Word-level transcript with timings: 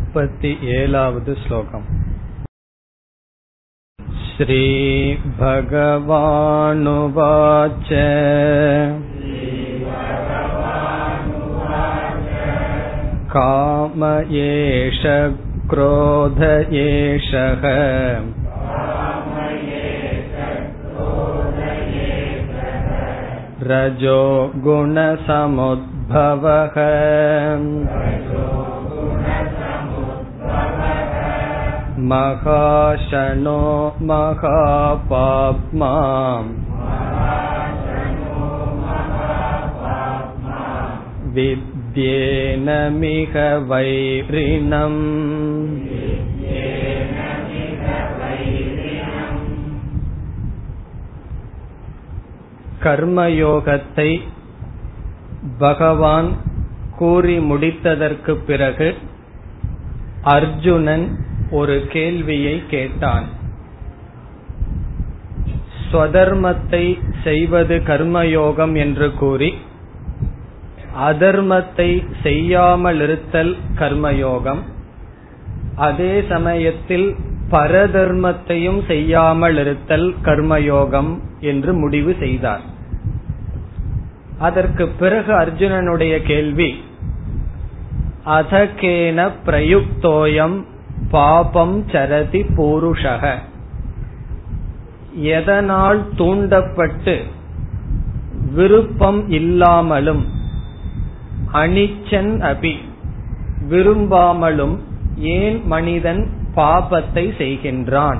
मुपति 0.00 0.48
एलावद् 0.72 1.28
श्लोकम् 1.42 1.84
श्रीभगवानुवाच 4.36 5.12
काम 13.34 14.04
एष 14.40 15.00
क्रोध 15.72 16.42
एषः 16.82 17.64
रजो 23.70 24.20
गुणसमुद्भवः 24.66 26.76
महाशनो 32.10 33.60
महापाप्मा 34.08 35.92
विद्येनमिह 41.98 43.34
वैरिणम् 43.70 45.00
கர்மயோகத்தை 52.82 54.10
பகவான் 55.58 56.28
கூறி 56.98 57.36
முடித்ததற்கு 57.48 58.32
பிறகு 58.48 58.88
அர்ஜுனன் 60.34 61.06
ஒரு 61.51 61.85
கேள்வியை 61.89 62.63
கேட்டான். 62.67 63.27
ஸ்வதர்மத்தை 65.91 66.97
செய்வது 67.23 67.77
கர்மயோகம் 67.77 68.75
என்று 68.75 69.13
கூறி 69.13 69.53
அதர்மத்தை 70.99 71.89
செய்யாமலிருத்தல் 72.23 73.55
கர்மயோகம். 73.79 74.61
அதே 75.75 76.23
சமயத்தில் 76.29 77.15
பரதர்மத்தையும் 77.51 78.85
செய்யாமல் 78.87 79.57
இருத்தல் 79.57 80.15
கர்மயோகம் 80.23 81.11
என்று 81.39 81.73
முடிவு 81.73 82.15
செய்தார். 82.19 82.61
அதற்கு 84.39 84.87
பிறகு 84.87 85.31
அர்ஜுனனுடைய 85.33 86.13
கேள்வி 86.21 86.69
அதகேன 88.25 89.29
பிரயுக்தோயம் 89.45 90.57
பாபம் 91.11 91.89
சரதி 91.91 92.41
பூருஷக. 92.41 93.35
எதனால் 95.13 96.09
தூண்டப்பட்டு 96.15 97.21
விருப்பம் 98.53 99.29
இல்லாமலும் 99.29 100.25
அனிச்சன் 101.53 102.41
அபி 102.41 102.75
விரும்பாமலும் 103.69 104.77
ஏன் 105.17 105.67
மனிதன் 105.67 106.29
பாபத்தை 106.55 107.31
செய்கின்றான்? 107.37 108.17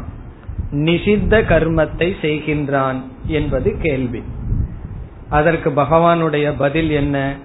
நிஷித்த 0.72 1.42
கர்மத்தை 1.42 2.14
செய்கின்றான் 2.22 3.02
என்பது 3.26 3.78
கேள்வி. 3.82 4.24
அதற்கு 5.30 5.70
பகவானுடைய 5.70 6.54
பதில் 6.58 6.90
என்ன? 6.90 7.36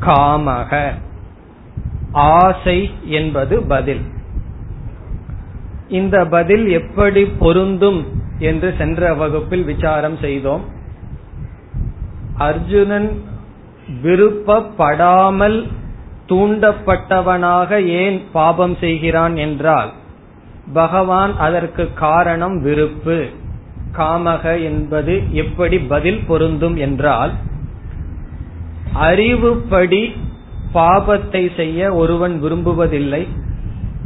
காமக. 0.00 0.92
ஆசை 2.12 2.90
என்பது 3.04 3.62
பதில். 3.62 4.00
இந்த 5.90 6.16
பதில் 6.26 6.66
எப்படி 6.70 7.22
பொருந்தும் 7.24 8.00
என்று 8.38 8.68
சென்ற 8.78 9.14
வகுப்பில் 9.14 9.64
விசாரம் 9.64 10.18
செய்தோம். 10.20 10.64
அர்ஜுனன் 12.38 13.08
விருப்பப்படாமல் 14.02 15.58
தூண்டப்பட்டவனாக 16.28 17.70
ஏன் 18.02 18.18
பாபம் 18.32 18.76
செய்கிறான் 18.80 19.36
என்றால் 19.36 19.90
பகவான் 20.72 21.32
அதற்கு 21.36 21.84
காரணம் 21.94 22.56
விருப்பு. 22.62 23.18
காமக 23.98 24.44
என்பது 24.62 25.14
எப்படி 25.34 25.78
பதில் 25.92 26.22
பொருந்தும் 26.26 26.76
என்றால் 26.76 27.32
அறிவுப்படி 28.94 30.02
பாபத்தை 30.74 31.42
செய்ய 31.56 31.92
ஒருவன் 31.94 32.34
விரும்புவதில்லை. 32.42 33.22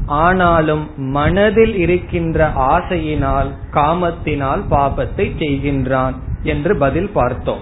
ஆனாலும் 0.06 0.90
மனதில் 0.96 1.76
இருக்கின்ற 1.76 2.48
ஆசையினால் 2.48 3.50
காமத்தினால் 3.72 4.62
பாபத்தை 4.70 5.30
செய்கின்றான் 5.38 6.14
என்று 6.42 6.76
பதில் 6.76 7.10
பார்த்தோம். 7.10 7.60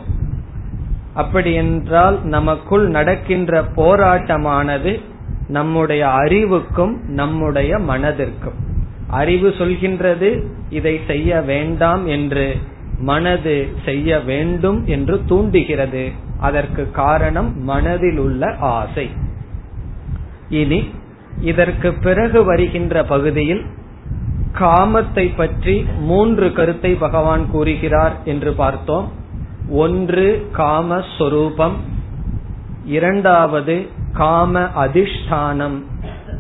அப்படி 1.15 1.55
என்றால் 1.55 2.25
நமக்குள் 2.25 2.89
நடக்கின்ற 2.89 3.63
போராட்டமானது 3.63 5.01
நம்முடைய 5.49 6.09
அறிவுக்கும் 6.09 7.01
நம்முடைய 7.09 7.79
மனதிற்கும். 7.79 8.59
அறிவு 9.09 9.49
சொல்கின்றது 9.49 10.45
இதை 10.71 11.01
செய்ய 11.07 11.41
வேண்டாம் 11.41 12.07
என்று 12.07 12.57
மனது 12.99 13.69
செய்ய 13.85 14.21
வேண்டும் 14.21 14.87
என்று 14.87 15.25
தூண்டுகிறது. 15.25 16.11
அதற்கு 16.41 16.91
காரணம் 16.91 17.63
மனதில் 17.63 18.19
உள்ள 18.19 18.57
ஆசை. 18.57 19.11
இனி 20.49 20.91
இதற்கு 21.43 21.93
பிறகு 21.93 22.45
வருகின்ற 22.45 23.05
பகுதியில் 23.05 23.65
காமத்தை 24.59 25.31
பற்றி 25.37 25.87
மூன்று 25.99 26.53
கருத்தை 26.53 26.95
பகவான் 26.95 27.51
கூறுகிறார் 27.51 28.13
என்று 28.25 28.53
பார்த்தோம். 28.53 29.13
ஒன்று 29.71 30.51
காமஸ்வரூபம் 30.57 31.73
இரண்டாவது 32.85 33.87
காம 34.13 34.61
அதிஷ்டானம். 34.61 35.83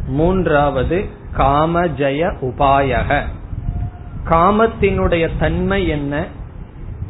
மூன்றாவது 0.06 1.04
காம 1.32 1.84
ஜெய 1.84 2.32
உபாயக. 2.40 3.22
காமத்தினுடைய 4.30 5.28
தன்மை 5.38 5.88
என்ன? 5.88 6.26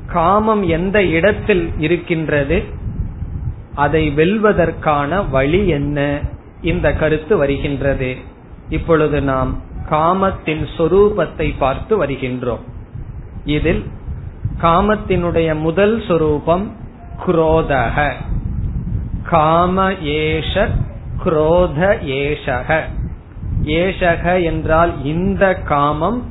காமம் 0.07 0.63
எந்த 0.63 1.05
இடத்தில் 1.05 1.73
இருக்கின்றது? 1.79 2.63
அதை 3.75 4.13
வெல்வதற்கான 4.17 5.31
வழி 5.31 5.69
என்ன? 5.69 6.21
இந்த 6.63 6.93
கருத்து 6.93 7.37
வருகின்றது. 7.37 8.17
இப்பொழுது 8.69 9.23
நாம் 9.23 9.61
காமத்தின் 9.89 10.67
சொரூபத்தை 10.77 11.55
பார்த்து 11.59 12.05
வருகின்றோம். 12.05 12.65
இதில் 13.45 13.91
காமத்தினுடைய 14.61 15.59
முதல் 15.59 16.03
சொரூபம் 16.07 16.77
குரோதக. 17.27 18.13
காம 19.23 19.93
ஏஷ 19.93 20.71
குரோத 21.25 21.99
ஏஷக. 22.05 22.81
ஏஷக 23.63 24.45
என்றால் 24.45 25.05
இந்த 25.05 25.55
காமம் 25.55 26.31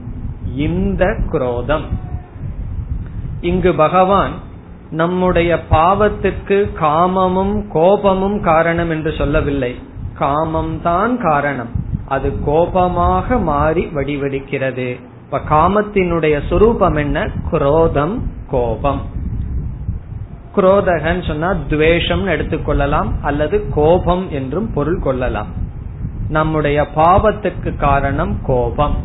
இந்த 0.56 1.06
குரோதம். 1.32 1.86
இங்கு 3.42 3.74
பகவான் 3.74 4.32
நம்முடைய 4.90 5.60
பாவத்துக்கு 5.72 6.70
காமமும் 6.80 7.68
கோபமும் 7.70 8.42
காரணம் 8.42 8.90
என்று 8.90 9.14
சொல்லவில்லை. 9.18 9.80
காமம் 10.18 10.82
தான் 10.82 11.22
காரணம். 11.22 11.70
அது 12.06 12.44
கோபமாக 12.44 13.38
மாறி 13.38 13.86
வடிவெடுக்கிறது. 13.86 15.00
இப்ப 15.24 15.40
காமத்தினுடைய 15.50 16.40
சுரூபம் 16.50 16.98
என்ன? 16.98 17.30
குரோதம் 17.52 18.22
கோபம். 18.48 19.02
குரோதகன் 20.56 21.28
சொன்னா 21.28 21.56
துவேஷம் 21.68 22.28
எடுத்துக்கொள்ளலாம் 22.28 23.12
அல்லது 23.22 23.70
கோபம் 23.70 24.32
என்றும் 24.32 24.74
பொருள் 24.74 25.00
கொள்ளலாம். 25.00 25.48
நம்முடைய 26.30 26.88
பாவத்துக்கு 26.96 27.76
காரணம் 27.76 28.38
கோபம். 28.46 28.96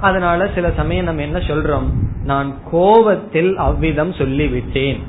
அதனால 0.00 0.48
சில 0.54 0.70
சமயம் 0.76 1.04
நம்ம 1.04 1.22
என்ன 1.22 1.38
சொல்றோம்? 1.38 1.88
நான் 2.24 2.54
கோபத்தில் 2.70 3.56
அவ்விதம் 3.56 4.10
சொல்லிவிட்டேன். 4.10 5.00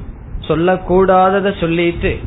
சொல்லக்கூடாதத 0.48 1.60
சொல்லிட்டு 1.60 2.18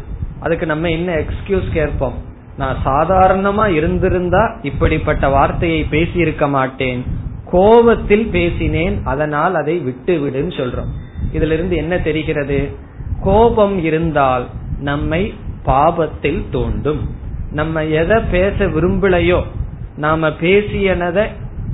அதுக்கு 0.41 0.67
நம்ம 0.67 0.89
என்ன 0.89 1.13
எக்ஸ்கியூஸ் 1.13 1.73
கேட்போம்? 1.73 2.15
நான் 2.59 2.77
சாதாரணமா 2.85 3.67
இருந்திருந்தா 3.69 4.59
இப்படிப்பட்ட 4.63 5.29
வார்த்தையை 5.29 5.85
பேசி 5.85 6.19
இருக்க 6.19 6.49
மாட்டேன். 6.49 7.05
கோபத்தில் 7.51 8.27
பேசினேன் 8.27 9.01
அதனால் 9.05 9.55
அதை 9.55 9.79
விட்டு 9.79 10.15
விடுன்னு 10.17 10.59
சொல்றோம். 10.61 10.91
இதுல 11.33 11.53
இருந்து 11.53 11.77
என்ன 11.77 11.99
தெரிகிறது? 11.99 12.71
கோபம் 13.21 13.85
இருந்தால் 13.85 14.47
நம்மை 14.81 15.35
பாபத்தில் 15.67 16.43
தூண்டும். 16.51 17.01
நம்ம 17.53 17.85
எதை 17.85 18.23
பேச 18.31 18.67
விரும்பலையோ 18.67 19.43
நாம 19.97 20.29
பேசியனத 20.29 21.27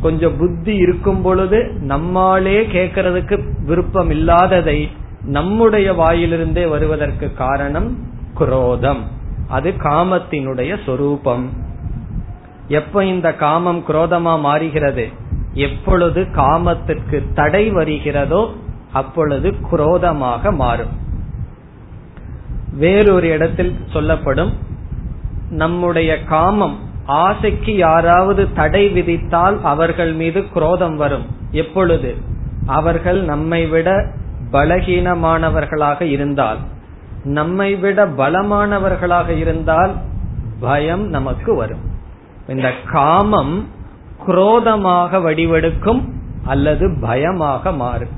கொஞ்சம் 0.03 0.37
புத்தி 0.37 0.75
இருக்கும் 0.75 1.23
பொழுது 1.23 1.73
நம்மாலே 1.81 2.67
கேட்கறதுக்கு 2.67 3.39
விருப்பம் 3.65 4.11
இல்லாததை 4.11 4.91
நம்முடைய 5.25 5.93
வாயிலிருந்தே 5.93 6.69
வருவதற்கு 6.69 7.35
காரணம் 7.35 7.97
குரோதம். 8.35 9.23
அது 9.49 9.71
காமத்தினுடைய 9.71 10.77
சொரூபம். 10.85 11.51
எப்ப 12.69 13.05
இந்த 13.05 13.35
காமம் 13.35 13.85
குரோதமா 13.89 14.41
மாறுகிறது? 14.41 15.09
எப்பொழுது 15.53 16.31
காமத்திற்கு 16.31 17.33
தடை 17.35 17.71
வருகிறதோ 17.71 18.53
அப்பொழுது 18.93 19.55
குரோதமாக 19.61 20.53
மாறும். 20.53 20.99
வேறொரு 22.73 23.29
இடத்தில் 23.29 23.77
சொல்லப்படும் 23.93 24.53
நம்முடைய 25.51 26.25
காமம் 26.25 26.79
ஆசைக்கு 27.07 27.77
யாராவது 27.77 28.53
தடை 28.53 28.89
விதித்தால் 28.89 29.63
அவர்கள் 29.63 30.13
மீது 30.13 30.49
குரோதம் 30.49 30.97
வரும். 30.97 31.27
எப்பொழுது? 31.51 32.17
அவர்கள் 32.67 33.23
நம்மை 33.23 33.67
விட 33.67 34.11
பலகீனமானவர்களாக 34.53 36.03
இருந்தால். 36.03 36.59
நம்மை 37.25 37.77
விட 37.77 38.07
பலமானவர்களாக 38.07 39.29
இருந்தால் 39.29 39.95
பயம் 40.61 41.09
நமக்கு 41.09 41.55
வரும். 41.55 41.81
இந்த 42.49 42.73
காமம் 42.93 43.67
குரோதமாக 44.27 45.19
வடிவெடுக்கும் 45.19 46.13
அல்லது 46.45 46.99
பயமாக 47.01 47.73
மாறும். 47.73 48.09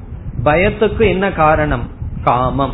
பயத்துக்கு 0.44 1.08
என்ன 1.08 1.32
காரணம்? 1.32 1.90
காமம். 2.24 2.72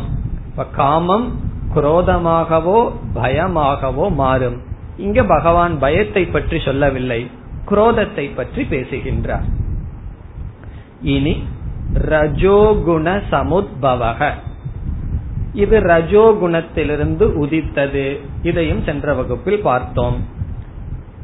காமம் 0.75 1.39
குரோதமாகவோ 1.75 2.91
பயமாகவோ 3.15 4.11
மாறும். 4.11 4.61
இங்க 4.97 5.23
பகவான் 5.23 5.79
பயத்தை 5.79 6.25
பற்றி 6.25 6.59
சொல்லவில்லை. 6.59 7.31
குரோதத்தை 7.69 8.35
பற்றி 8.35 8.63
பேசுகின்றார். 8.63 9.43
இனி 11.01 11.43
ரஜோகுண 11.93 13.21
சமுத்பவக. 13.31 14.33
இது 15.53 15.79
ரஜோகுணத்திலிருந்து 15.79 17.23
உதித்தது. 17.23 18.19
இதையும் 18.43 18.83
சென்ற 18.83 19.13
வகுப்பில் 19.13 19.61
பார்த்தோம். 19.61 20.27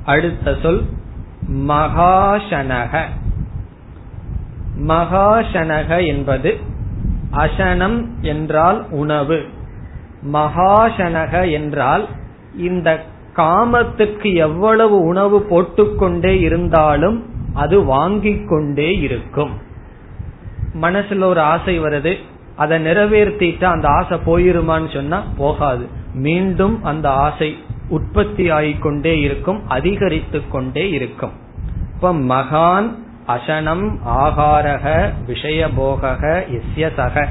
அடுத்த 0.05 0.55
சொல் 0.61 0.83
மகாசனக. 1.51 2.99
மகாசனக 4.87 6.05
என்பது 6.05 6.57
அசனம் 7.31 8.05
என்றால் 8.21 8.85
உணவு. 8.89 9.45
மகாசனக 10.33 11.51
என்றால் 11.51 12.07
இந்த 12.57 13.05
காமத்துக்கு 13.35 14.33
எவ்வளவு 14.33 15.01
உணவு 15.01 15.41
போட்டுக்கொண்டே 15.41 16.39
இருந்தாலும் 16.39 17.25
அது 17.53 17.83
வாங்கிக் 17.83 18.47
கொண்டே 18.47 18.97
இருக்கும். 18.97 19.51
மனசுல 20.81 21.23
ஒரு 21.23 21.39
ஆசை 21.39 21.79
வருது 21.79 22.17
அதை 22.59 22.85
நிறைவேற்றிட்டு 22.85 23.63
அந்த 23.63 23.87
ஆசை 23.87 24.17
போயிருமான்னு 24.25 24.93
சொன்னா 24.93 25.23
போகாது. 25.37 25.87
மீண்டும் 26.13 26.83
அந்த 26.83 27.09
ஆசை 27.09 27.57
உற்பத்தி 27.89 28.51
ஆகிக்கொண்டே 28.51 29.13
இருக்கும் 29.19 29.69
அதிகரித்து 29.69 30.41
கொண்டே 30.47 30.89
இருக்கும். 30.89 31.31
இப்ப 31.95 32.13
மகான் 32.13 32.87
அசனம் 33.27 33.99
ஆகாரக 34.07 35.09
விஷயபோக 35.27 36.43
இஸ்யசக. 36.55 37.27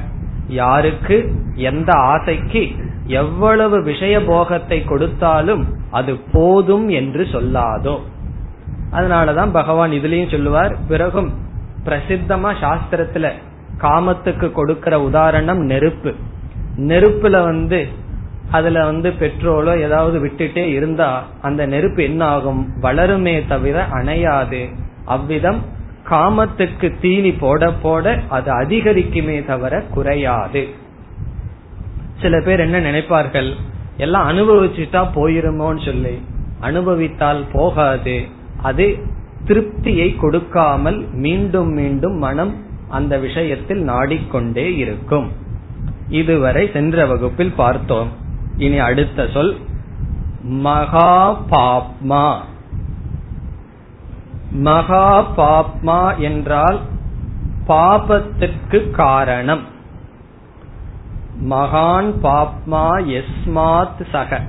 யாருக்கு? 0.48 1.16
எந்த 1.54 1.92
ஆசைக்கு? 1.92 2.68
எவ்வளவு 3.06 3.82
விஷய 3.82 4.24
போகத்தை 4.24 4.84
கொடுத்தாலும் 4.84 5.64
அது 5.90 6.16
போதும் 6.32 6.88
என்று 6.88 7.24
சொல்லாதோ. 7.32 7.98
அதனாலதான் 8.92 9.50
பகவான் 9.52 9.90
இதுலயும் 9.90 10.30
சொல்லுவார் 10.30 10.76
பிறகும் 10.88 11.32
பிரசித்தமா 11.84 12.52
சாஸ்திரத்துல 12.60 13.32
காமத்துக்கு 13.80 14.52
கொடுக்கிற 14.52 15.00
உதாரணம் 15.00 15.58
நெருப்பு. 15.58 16.14
நெருப்புல 16.76 17.42
வந்து 17.42 17.86
அதுல 18.50 18.84
வந்து 18.84 19.10
பெட்ரோலோ 19.10 19.80
ஏதாவது 19.80 20.26
விட்டுட்டே 20.26 20.64
இருந்தா 20.66 21.24
அந்த 21.42 21.66
நெருப்பு 21.66 22.02
என்ன 22.02 22.24
ஆகும் 22.24 22.68
வளருமே 22.82 23.46
தவிர 23.48 23.86
அணையாது. 23.92 24.74
அவ்விதம் 25.04 25.62
காமத்துக்கு 26.10 26.94
தீனி 27.00 27.32
போட 27.32 27.72
போட 27.72 28.18
அது 28.28 28.52
அதிகரிக்குமே 28.52 29.46
தவிர 29.46 29.82
குறையாது. 29.94 30.68
சில 32.20 32.40
பேர் 32.40 32.60
என்ன 32.60 32.80
நினைப்பார்கள்? 32.80 33.54
எல்லாம் 33.96 34.28
அனுபவிச்சுட்டா 34.28 35.08
போயிருமோன்னு 35.14 35.84
சொல்லி. 35.84 36.22
அனுபவித்தால் 36.60 37.44
போகாது. 37.52 38.24
அது 38.62 38.98
திருப்தியை 39.46 40.16
கொடுக்காமல் 40.16 41.06
மீண்டும் 41.12 41.72
மீண்டும் 41.72 42.16
மனம் 42.18 42.66
அந்த 42.88 43.18
விஷயத்தில் 43.18 43.82
நாடிக்கொண்டே 43.82 44.76
இருக்கும். 44.76 45.32
இதுவரை 46.08 46.70
சென்ற 46.72 47.06
வகுப்பில் 47.06 47.52
பார்த்தோம். 47.52 48.08
இனி 48.56 48.78
அடுத்த 48.78 49.28
சொல் 49.32 49.56
மகா 50.42 51.40
பாப்மா 51.50 52.36
மகா 54.50 55.26
பாப்மா 55.36 56.16
என்றால் 56.18 56.80
பாபத்திற்கு 57.68 58.90
காரணம். 58.90 59.60
மகான் 61.50 62.12
பாப்மா 62.22 62.86
எஸ்மாத் 63.06 64.06
சக. 64.12 64.40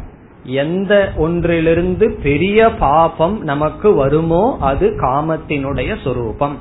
எந்த 0.43 1.13
ஒன்றிலிருந்து 1.17 2.19
பெரிய 2.23 2.69
பாபம் 2.69 3.43
நமக்கு 3.43 3.93
வருமோ 3.93 4.57
அது 4.59 4.89
காமத்தினுடைய 5.01 6.01
சொரூபம். 6.03 6.57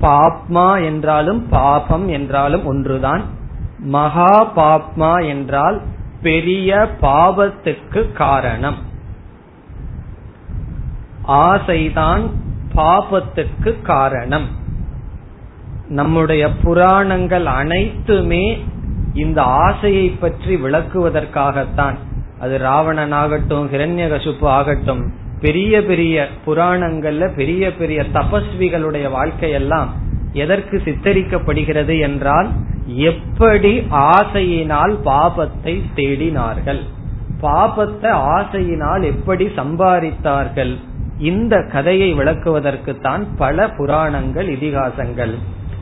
பாப்மா 0.00 0.84
என்றாலும் 0.84 1.48
பாபம் 1.48 2.08
என்றாலும் 2.08 2.66
ஒன்றுதான். 2.66 3.22
மகா 3.78 4.46
பாப்மா 4.56 5.26
என்றால் 5.28 5.82
பெரிய 6.22 6.88
பாவத்துக்கு 7.00 8.12
காரணம். 8.12 8.76
ஆசைதான் 11.28 12.30
பாபத்துக்கு 12.74 13.82
காரணம். 13.82 14.46
நம்முடைய 15.88 16.52
புராணங்கள் 16.52 17.46
அனைத்துமே 17.46 18.64
இந்த 19.14 19.42
ஆசையை 19.42 20.08
பற்றி 20.08 20.56
விளக்குவதற்காகத்தான். 20.56 21.96
அது 22.40 22.58
ராவணனாகட்டும் 22.58 23.68
ஹிரண்யகசுப்பு 23.68 24.44
ஆகட்டும் 24.44 25.24
பெரிய 25.40 25.82
பெரிய 25.82 26.28
புராணங்கள்ல 26.46 27.24
பெரிய 27.34 27.72
பெரிய 27.74 28.02
தபஸ்விகளுடைய 28.14 29.06
வாழ்க்கையெல்லாம் 29.16 29.90
எதற்கு 30.32 30.76
சித்தரிக்கப்படுகிறது 30.84 31.94
என்றால் 32.00 32.48
எப்படி 32.86 33.72
ஆசையினால் 33.90 34.94
பாபத்தை 35.04 35.74
தேடினார்கள்? 35.94 36.82
பாபத்தை 37.42 38.10
ஆசையினால் 38.36 39.02
எப்படி 39.02 39.44
சம்பாதித்தார்கள்? 39.44 40.74
இந்த 41.18 41.54
கதையை 41.72 42.14
விளக்குவதற்கு 42.14 42.92
தான் 43.00 43.36
பல 43.36 43.66
புராணங்கள் 43.70 44.48
இதிகாசங்கள். 44.48 45.34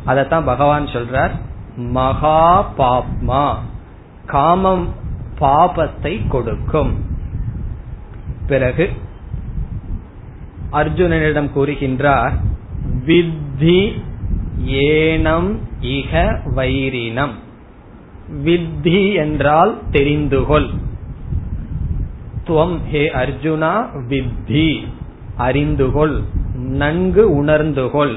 அதத்தான் 0.06 0.44
பகவான் 0.44 0.86
சொல்றார் 0.86 1.34
மகா 1.76 2.42
பாப்மா 2.78 3.46
காமம் 4.26 4.86
பாபத்தை 5.40 6.14
கொடுக்கும். 6.28 6.92
பிறகு 8.46 8.86
அர்ஜுனனிடம் 10.74 11.50
கூறுகின்றார் 11.56 12.34
வித்தி 13.06 13.80
ஏனம் 14.66 15.50
இக 15.80 16.12
வைரினம். 16.56 17.34
வித்தி 18.44 19.14
என்றால் 19.14 19.72
தெரிந்துகொள். 19.92 20.68
துவம் 22.46 22.78
ஹே 22.90 23.02
அர்ஜுனா 23.14 23.74
வித்தி 24.08 24.68
அறிந்துகொள் 25.38 26.16
நன்கு 26.54 27.44
உணர்ந்துகொள். 27.44 28.14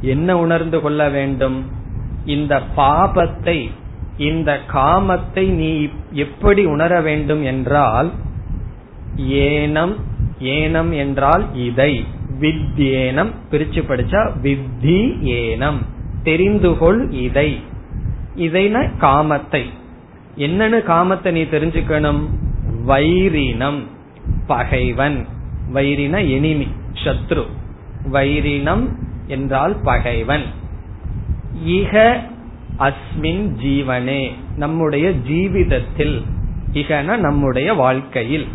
என்ன 0.00 0.38
உணர்ந்து 0.38 0.80
கொள்ள 0.80 1.08
வேண்டும்? 1.08 1.58
இந்த 2.24 2.62
பாபத்தை 2.76 3.58
இந்த 4.16 4.60
காமத்தை 4.72 5.44
நீ 5.48 5.88
எப்படி 6.12 6.64
உணர 6.64 7.00
வேண்டும் 7.00 7.42
என்றால் 7.42 8.10
ஏனம் 9.16 9.94
ஏனம் 10.40 10.96
என்றால் 10.96 11.54
இதை. 11.54 12.04
வித்யேனம் 12.40 13.30
பிரிச்சு 13.50 13.82
படிச்சா 13.82 14.32
வித்தி 14.42 15.20
ஏனம் 15.22 15.78
தெரிந்துகொள் 16.24 17.12
இதை. 17.12 17.60
இதைன 18.36 18.90
காமத்தை. 19.00 19.64
என்னன்னு 20.36 20.82
காமத்தை 20.82 21.30
நீ 21.30 21.42
தெரிஞ்சுக்கணும்? 21.42 22.20
வைரினம். 22.86 23.82
பகைவன். 24.46 25.26
வைரின 25.74 26.24
எனிமி 26.24 26.68
சத்ரு. 27.04 27.46
வைரினம் 28.12 28.88
என்றால் 29.26 29.76
பகைவன். 29.82 30.42
இக 31.66 32.20
அஸ்மின் 32.78 33.48
ஜீவனே. 33.62 34.32
நம்முடைய 34.56 35.10
ஜீவிதத்தில். 35.10 36.22
இகன 36.72 37.16
நம்முடைய 37.16 37.74
வாழ்க்கையில். 37.74 38.46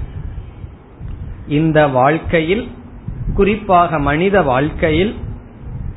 இந்த 1.47 1.87
வாழ்க்கையில் 1.87 2.71
குறிப்பாக 3.33 3.99
மனித 3.99 4.41
வாழ்க்கையில் 4.41 5.15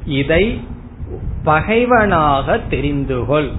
இதை 0.05 0.61
பகைவனாக 1.43 2.61
தெரிந்துகொள். 2.71 3.51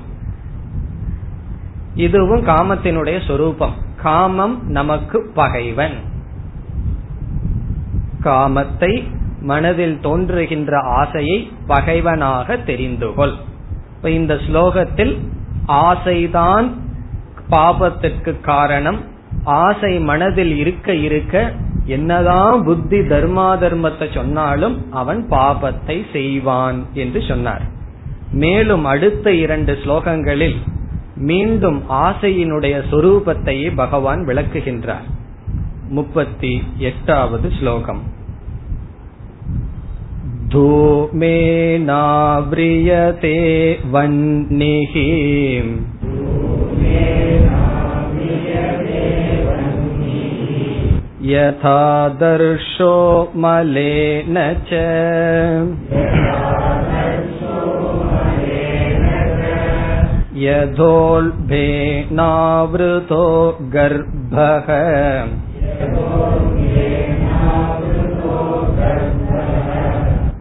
இதுவும் 1.95 2.45
காமத்தினுடைய 2.45 3.27
சொரூபம். 3.27 3.73
காமம் 3.95 4.69
நமக்கு 4.69 5.31
பகைவன். 5.33 5.93
காமத்தை 8.23 9.07
மனதில் 9.41 9.99
தோன்றுகின்ற 9.99 10.79
ஆசையை 10.79 11.51
பகைவனாக 11.67 12.57
தெரிந்து 12.57 13.13
கொள் 13.13 13.33
இப்ப 13.95 14.09
இந்த 14.09 14.33
ஸ்லோகத்தில் 14.33 15.17
ஆசைதான் 15.67 16.73
பாபத்திற்கு 17.51 18.41
காரணம். 18.41 18.99
ஆசை 19.43 19.99
மனதில் 19.99 20.57
இருக்க 20.57 20.95
இருக்க 20.95 21.53
என்னதான் 21.86 22.56
புத்தி 22.62 22.98
தர்மா 23.08 23.48
தர்மத்தை 23.58 24.06
சொன்னாலும் 24.14 24.76
அவன் 24.92 25.20
பாபத்தை 25.30 25.96
செய்வான் 26.12 26.80
என்று 26.94 27.22
சொன்னார் 27.22 27.64
மேலும் 28.34 28.84
அடுத்த 28.84 29.34
இரண்டு 29.34 29.72
ஸ்லோகங்களில் 29.84 30.58
மீண்டும் 31.20 31.80
ஆசையினுடைய 31.90 32.76
சொரூபத்தையே 32.90 33.68
பகவான் 33.74 34.22
விளக்குகின்றார் 34.26 35.08
முப்பத்தி 35.90 36.52
எட்டாவது 36.78 37.48
ஸ்லோகம் 37.58 38.02
धूमेनाव्रियते 40.52 41.78
वह्निः 43.92 44.94
यथा 51.30 52.08
दर्शो 52.20 52.94
मलेन 53.36 54.38
च 54.70 54.80
यथोल्भेनावृतो 60.42 61.48
गर्भः 63.74 64.68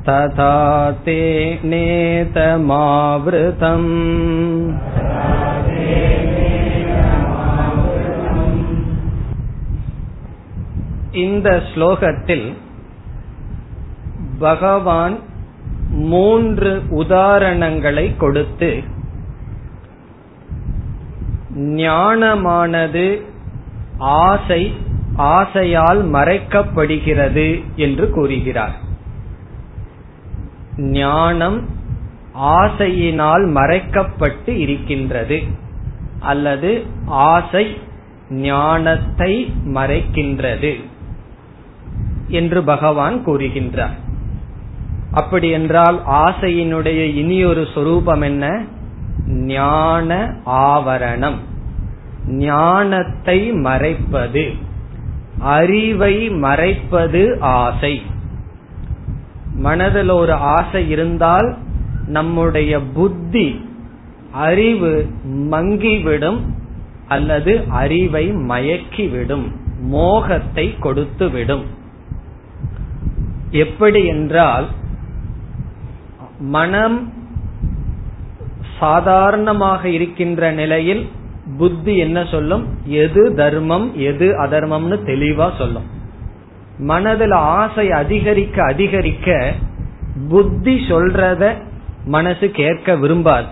तथा 0.10 0.54
ते 1.06 1.20
இந்த 11.17 11.49
ஸ்லோகத்தில் 11.71 12.47
பகவான் 14.39 15.17
மூன்று 16.13 16.71
உதாரணங்களை 17.03 18.07
கொடுத்து 18.17 18.71
ஞானமானது 21.81 23.07
ஆசை 24.25 24.63
ஆசையால் 25.37 26.01
மறைக்கப்படுகிறது 26.15 27.47
என்று 27.77 28.07
கூறுகிறார். 28.11 28.75
ஞானம் 30.97 31.59
ஆசையினால் 32.57 33.45
மறைக்கப்பட்டு 33.59 34.53
இருக்கின்றது 34.57 35.39
அல்லது 36.21 36.71
ஆசை 37.29 37.65
ஞானத்தை 38.43 39.33
மறைக்கின்றது. 39.75 40.73
என்று 42.29 42.63
பகவான் 42.63 43.27
கூறுகின்றார். 43.27 43.97
அப்படி 45.13 45.51
என்றால் 45.51 46.03
ஆசையினுடைய 46.07 47.15
இனியொரு 47.15 47.67
சொரூபம் 47.75 48.21
என்ன? 48.21 48.65
ஞான 49.29 50.37
ஆவரணம். 50.47 51.37
ஞானத்தை 52.27 53.53
மறைப்பது. 53.53 54.53
அறிவை 55.39 56.31
மறைப்பது 56.31 57.41
ஆசை. 57.41 58.03
மனதில் 59.55 60.09
ஒரு 60.09 60.33
ஆசை 60.33 60.89
இருந்தால் 60.89 61.57
நம்முடைய 62.07 62.81
புத்தி 62.81 63.69
அறிவு 64.33 65.11
மங்கிவிடும் 65.51 66.41
அல்லது 67.09 67.65
அறிவை 67.69 68.33
மயக்கிவிடும் 68.33 69.51
மோகத்தை 69.81 70.75
கொடுத்துவிடும். 70.81 71.63
எப்படி 73.57 74.07
என்றால் 74.07 74.67
மனம் 76.39 77.13
சாதாரணமாக 78.79 79.89
இருக்கின்ற 79.89 80.53
நிலையில் 80.53 81.09
புத்தி 81.59 81.97
என்ன 81.97 82.25
சொல்லும்? 82.25 82.65
எது 82.85 83.35
தர்மம் 83.35 83.97
எது 83.97 84.45
அதர்மம்னு 84.45 84.99
தெளிவா 85.07 85.57
சொல்லும். 85.57 85.87
மனதில் 86.79 87.31
ஆசை 87.31 87.91
அதிகரிக்க 87.91 88.65
அதிகரிக்க 88.65 89.55
புத்தி 90.29 90.75
சொல்றத 90.89 91.55
மனசு 92.05 92.51
கேட்க 92.51 92.97
விரும்பாது. 92.97 93.47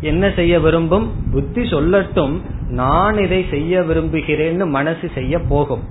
என்ன 0.00 0.30
செய்ய 0.36 0.60
விரும்பும்? 0.60 1.12
புத்தி 1.32 1.62
சொல்லட்டும். 1.62 2.40
நான் 2.68 3.18
இதை 3.18 3.46
செய்ய 3.50 3.80
விரும்புகிறேன்னு 3.80 4.66
மனசு 4.68 5.10
செய்ய 5.14 5.38
போகும். 5.38 5.82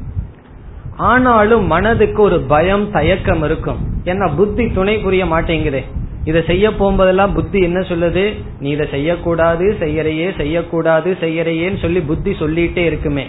ஆனாலும் 0.97 1.65
மனதுக்கு 1.65 2.21
ஒரு 2.21 2.39
பயம் 2.39 2.91
தயக்கம் 2.91 3.43
இருக்கும். 3.43 3.77
ஏன்னா 4.03 4.35
புத்தி 4.35 4.71
துணை 4.71 4.97
புரிய 4.97 5.25
மாட்டேங்குதே. 5.25 5.83
இதை 6.25 6.43
செய்ய 6.45 6.69
போகும்போதெல்லாம் 6.69 7.33
புத்தி 7.33 7.59
என்ன 7.59 7.79
சொல்லுது? 7.79 8.33
நீ 8.59 8.69
இதை 8.69 8.87
செய்யக்கூடாது 8.89 9.75
செய்யறையே 9.79 10.37
செய்யக்கூடாது 10.37 11.17
செய்யறையேன்னு 11.21 11.79
சொல்லி 11.79 12.01
புத்தி 12.01 12.31
சொல்லிட்டே 12.31 12.77
இருக்குமே. 12.77 13.27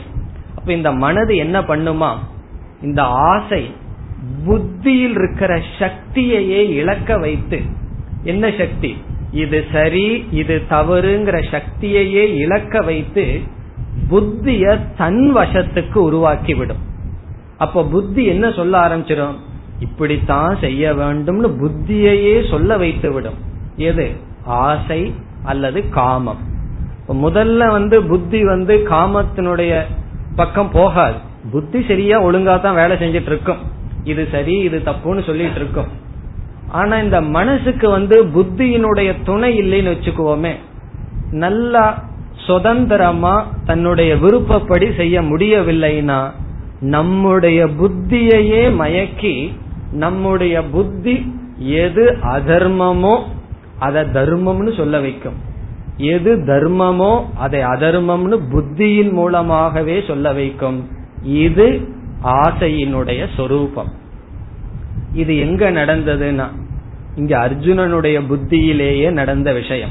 அப்ப 0.54 0.72
இந்த 0.72 0.92
மனது 0.92 1.36
என்ன 1.36 1.60
பண்ணுமா? 1.60 2.14
இந்த 2.82 3.02
ஆசை 3.02 3.74
புத்தியில் 4.44 5.10
இருக்கிற 5.10 5.60
சக்தியையே 5.78 6.68
இழக்க 6.68 7.18
வைத்து 7.18 7.60
என்ன 8.24 8.50
சக்தி? 8.58 8.96
இது 9.32 9.64
சரி 9.72 10.24
இது 10.30 10.62
தவறுங்கிற 10.70 11.44
சக்தியையே 11.50 12.34
இழக்க 12.34 12.80
வைத்து 12.80 13.40
புத்திய 14.08 14.78
தன் 14.96 15.32
வசத்துக்கு 15.36 15.94
உருவாக்கிவிடும். 15.94 16.92
அப்ப 17.58 17.84
புத்தி 17.84 18.24
என்ன 18.24 18.50
சொல்ல 18.50 18.78
ஆரம்பிச்சிடும்? 18.78 19.34
இப்படித்தான் 19.80 20.58
செய்ய 20.60 20.92
வேண்டும்னு 20.92 21.48
புத்தியையே 21.62 22.50
சொல்ல 22.50 22.76
வைத்து 22.76 23.12
விடும். 23.12 23.38
எது? 23.76 24.10
ஆசை 24.44 25.14
அல்லது 25.42 25.88
காமம். 25.88 26.38
முதல்ல 27.08 27.68
வந்து 27.70 28.02
புத்தி 28.02 28.44
வந்து 28.44 28.86
காமத்தினுடைய 28.90 29.82
பக்கம் 30.36 30.70
போகாது. 30.70 31.14
புத்தி 31.52 31.84
சரியா 31.88 32.22
ஒழுங்கா 32.22 32.60
தான் 32.60 32.74
வேலை 32.74 32.96
செஞ்சிட்டு 32.96 33.26
இருக்கும் 33.26 33.56
இது 34.04 34.28
சரி 34.30 34.58
இது 34.58 34.82
தப்புன்னு 34.84 35.24
சொல்லிட்டு 35.24 35.54
இருக்கும் 35.54 35.86
ஆனா 36.68 36.98
இந்த 36.98 37.20
மனசுக்கு 37.20 37.90
வந்து 37.90 38.24
புத்தியினுடைய 38.24 39.14
துணை 39.24 39.60
இல்லைன்னு 39.60 39.90
வச்சுக்குவோமே 39.90 40.54
நல்லா 41.30 42.04
சுதந்திரமா 42.36 43.46
தன்னுடைய 43.64 44.16
விருப்பப்படி 44.16 44.94
செய்ய 44.94 45.22
முடியவில்லைன்னா 45.22 46.30
நம்முடைய 46.84 47.66
புத்தியையே 47.66 48.62
மயக்கி 48.80 49.52
நம்முடைய 49.92 50.64
புத்தி 50.64 51.34
எது 51.58 52.18
அதர்மமோ 52.22 53.22
அதை 53.78 54.02
தர்மம்னு 54.02 54.76
சொல்ல 54.76 55.00
வைக்கும். 55.00 55.32
எது 55.96 56.36
தர்மமோ 56.36 57.24
அதை 57.36 57.60
அதர்மம்னு 57.60 58.38
புத்தியின் 58.52 59.10
மூலமாகவே 59.10 60.04
சொல்ல 60.06 60.32
வைக்கும். 60.32 60.88
இது 61.22 61.88
ஆசையினுடைய 62.22 63.26
சொரூபம். 63.36 63.92
இது 65.12 65.38
எங்க 65.38 65.70
நடந்ததுன்னா 65.70 66.46
இங்க 67.16 67.48
அர்ஜுனனுடைய 67.48 68.20
புத்தியிலேயே 68.28 69.10
நடந்த 69.10 69.52
விஷயம். 69.52 69.90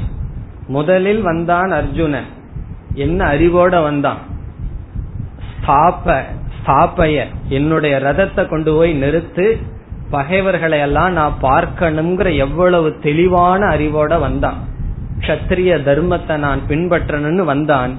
முதலில் 0.66 1.22
வந்தான் 1.22 1.70
அர்ஜுனன். 1.70 2.30
என்ன 2.94 3.24
அறிவோட 3.24 3.82
வந்தான்? 3.82 4.18
ஸ்தாப 5.60 6.22
ஸ்தாபய 6.64 7.24
என்னுடைய 7.48 7.96
ரதத்தை 7.98 8.48
கொண்டு 8.48 8.74
போய் 8.74 9.02
நிறுத்து 9.02 9.62
பகைவர்களை 10.10 10.78
எல்லாம் 10.78 11.12
நான் 11.12 11.34
பார்க்கணுங்கிற 11.42 12.36
எவ்வளவு 12.36 12.98
தெளிவான 13.02 13.66
அறிவோட 13.66 14.20
வந்தான். 14.20 14.58
கத்திரிய 15.20 15.76
தர்மத்தை 15.88 16.36
நான் 16.36 16.60
பின்பற்றணும்னு 16.68 17.44
வந்தான். 17.44 17.98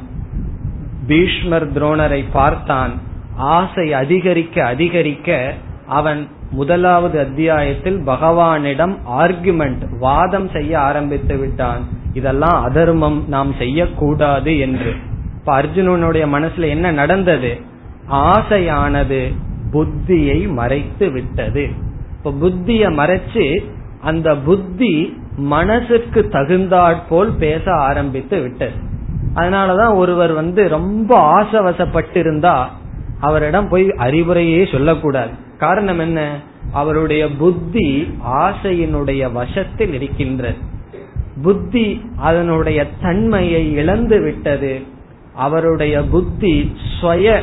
பீஷ்மர் 1.07 1.73
துரோணரை 1.73 2.25
பார்த்தான். 2.31 2.91
ஆசை 3.35 3.93
அதிகரிக்க 3.93 4.65
அதிகரிக்க 4.65 5.53
அவன் 5.87 6.27
முதலாவது 6.51 7.19
அத்தியாயத்தில் 7.19 7.99
பகவானிடம் 8.07 8.97
ஆர்குமெண்ட் 9.19 9.97
வாதம் 9.99 10.49
செய்ய 10.49 10.79
ஆரம்பித்து 10.79 11.37
விட்டான். 11.37 11.83
இதெல்லாம் 12.13 12.63
அதர்மம் 12.63 13.23
நாம் 13.27 13.53
செய்யக்கூடாது 13.57 14.59
என்று. 14.59 14.93
இப்ப 15.39 15.61
அர்ஜுனனுடைய 15.61 16.25
மனசுல 16.33 16.67
என்ன 16.67 16.91
நடந்தது? 16.91 17.73
ஆசையானது 18.09 19.31
புத்தியை 19.71 20.47
மறைத்து 20.47 21.11
விட்டது. 21.11 21.69
இப்ப 22.17 22.31
புத்திய 22.31 22.89
மறைச்சு 22.89 23.65
அந்த 24.01 24.35
புத்தி 24.35 25.21
மனசுக்கு 25.37 26.27
தகுந்தாற்போல் 26.27 27.31
பேச 27.31 27.71
ஆரம்பித்து 27.71 28.41
விட்டது. 28.41 28.71
அதனாலதான் 29.35 29.95
ஒருவர் 29.95 30.31
வந்து 30.31 30.69
ரொம்ப 30.69 31.41
ஆசவசப்பட்டு 31.41 32.67
அவரிடம் 33.19 33.69
போய் 33.69 33.87
அறிவுரையே 33.87 34.71
சொல்லக்கூடாது. 34.71 35.29
காரணம் 35.57 35.99
என்ன? 35.99 36.39
அவருடைய 36.73 37.27
புத்தி 37.29 38.13
ஆசையினுடைய 38.33 39.31
வசத்தில் 39.31 39.93
இருக்கின்றது. 39.93 40.55
புத்தி 41.41 42.01
அதனுடைய 42.17 42.87
தன்மையை 43.01 43.71
இழந்து 43.71 44.21
விட்டது. 44.21 44.81
அவருடைய 45.33 46.03
புத்தி 46.03 46.75
ஸ்வய 47.01 47.39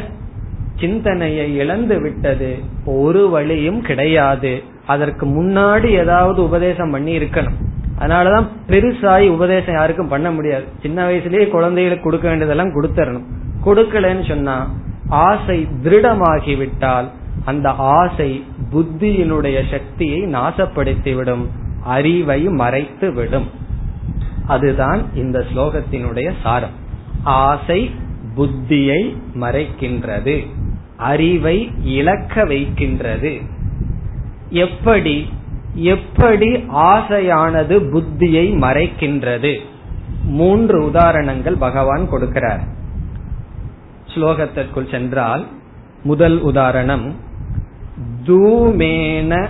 சிந்தனையை 0.81 1.57
இழந்து 1.57 2.01
விட்டது 2.01 2.59
ஒரு 2.85 3.29
வழியும் 3.29 3.83
கிடையாது. 3.83 4.63
அதற்கு 4.87 5.27
முன்னாடி 5.27 5.87
ஏதாவது 5.87 6.43
உபதேசம் 6.43 6.91
பண்ணி 6.91 7.19
இருக்கணும். 7.19 7.59
அதனாலதான் 7.99 8.47
பெருசாகி 8.69 9.29
உபதேசம் 9.29 9.75
யாருக்கும் 9.75 10.09
பண்ண 10.09 10.31
முடியாது. 10.31 10.65
சின்ன 10.83 11.09
வயசுலயே 11.09 11.49
குழந்தைகளுக்கு 11.49 12.05
கொடுக்க 12.05 12.29
வேண்டியதெல்லாம் 12.29 12.75
கொடுத்துடணும் 12.75 13.27
கொடுக்கலன்னு 13.65 14.29
சொன்னா 14.29 14.75
ஆசை 15.09 15.69
திருடமாகிவிட்டால் 15.83 17.09
அந்த 17.45 17.71
ஆசை 17.71 18.45
புத்தியினுடைய 18.73 19.71
சக்தியை 19.71 20.23
நாசப்படுத்திவிடும். 20.23 21.47
அறிவை 21.85 22.43
மறைத்து 22.43 23.13
விடும் 23.13 23.49
அதுதான் 24.47 25.15
இந்த 25.15 25.45
ஸ்லோகத்தினுடைய 25.55 26.33
சாரம். 26.43 26.77
ஆசை 27.23 27.91
புத்தியை 28.37 29.17
மறைக்கின்றது. 29.41 30.47
அறிவை 30.97 31.71
இழக்க 31.85 32.45
வைக்கின்றது. 32.45 33.41
எப்படி? 34.51 35.29
எப்படி 35.75 36.55
ஆசையானது 36.69 37.81
புத்தியை 37.81 38.57
மறைக்கின்றது? 38.57 39.59
மூன்று 40.25 40.85
உதாரணங்கள் 40.85 41.55
பகவான் 41.55 42.11
கொடுக்கிறார். 42.11 42.61
ஸ்லோகத்திற்குள் 44.15 44.91
சென்றால் 44.91 45.47
முதல் 46.03 46.41
உதாரணம் 46.41 47.17
தூமேன 48.27 49.49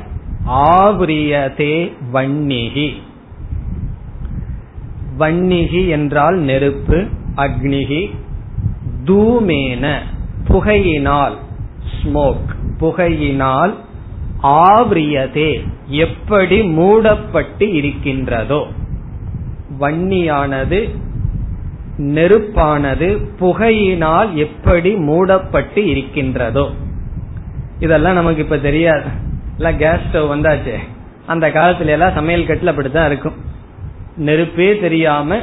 ஆவிரியதே 0.49 1.93
வன்னிகி. 2.13 2.93
வன்னிகி 5.19 5.89
என்றால் 5.89 6.37
நெருப்பு 6.37 7.07
அக்னிகி 7.37 8.11
தூமேன 9.05 9.99
புகையினால் 10.49 11.37
ஸ்மோக் 11.93 12.51
புகையினால் 12.81 13.75
ஆவிரியதே 14.43 15.67
எப்படி 15.87 16.63
மூடப்பட்டு 16.63 17.73
இருக்கின்றதோ. 17.73 18.67
வன்னியானது 19.81 20.97
நெருப்பானது 21.99 23.27
புகையினால் 23.41 24.33
எப்படி 24.33 24.95
மூடப்பட்டு 24.95 25.87
இருக்கின்றதோ. 25.87 26.71
இதெல்லாம் 27.79 28.15
நமக்கு 28.15 28.43
இப்ப 28.43 28.59
தெரியாது. 28.59 29.05
எல்லாம் 29.59 29.79
கேஸ் 29.79 30.07
ஸ்டவ் 30.13 30.31
வந்தாச்சு. 30.31 30.75
அந்த 31.27 31.49
காலத்துல 31.49 31.87
எல்லாம் 31.87 32.15
சமையல் 32.15 32.47
கட்டில் 32.47 32.67
அப்படித்தான் 32.67 33.07
இருக்கும். 33.07 33.35
நெருப்பே 34.19 34.81
தெரியாம 34.81 35.39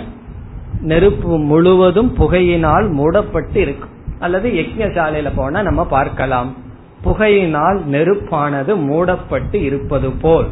நெருப்பு 0.82 1.38
முழுவதும் 1.38 2.16
புகையினால் 2.18 2.92
மூடப்பட்டு 2.92 3.56
இருக்கும் 3.56 3.90
அல்லது 4.20 4.50
யஜ்யசாலையில 4.50 5.32
போனா 5.36 5.62
நம்ம 5.62 5.86
பார்க்கலாம். 5.86 6.56
புகையினால் 7.04 7.82
நெருப்பானது 7.92 8.76
மூடப்பட்டு 8.76 9.62
இருப்பது 9.62 10.12
போல். 10.12 10.48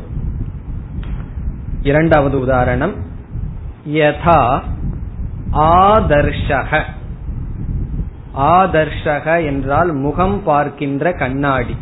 இரண்டாவது 1.81 2.39
உதாரணம். 2.39 2.93
யதா 3.87 4.61
ஆதர்ஷக. 5.53 6.81
ஆதர்ஷக 8.37 9.45
என்றால் 9.45 9.93
முகம் 9.93 10.43
பார்க்கின்ற 10.43 11.11
கண்ணாடி. 11.11 11.75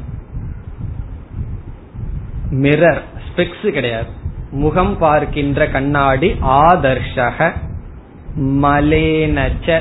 மிரர் 2.49 3.01
ஸ்பெக்ஸ் 3.27 3.71
கிடையாது. 3.71 4.09
முகம் 4.51 4.97
பார்க்கின்ற 4.97 5.67
கண்ணாடி 5.67 6.35
ஆதர்ஷக. 6.41 7.53
மலேனச்ச 8.39 9.79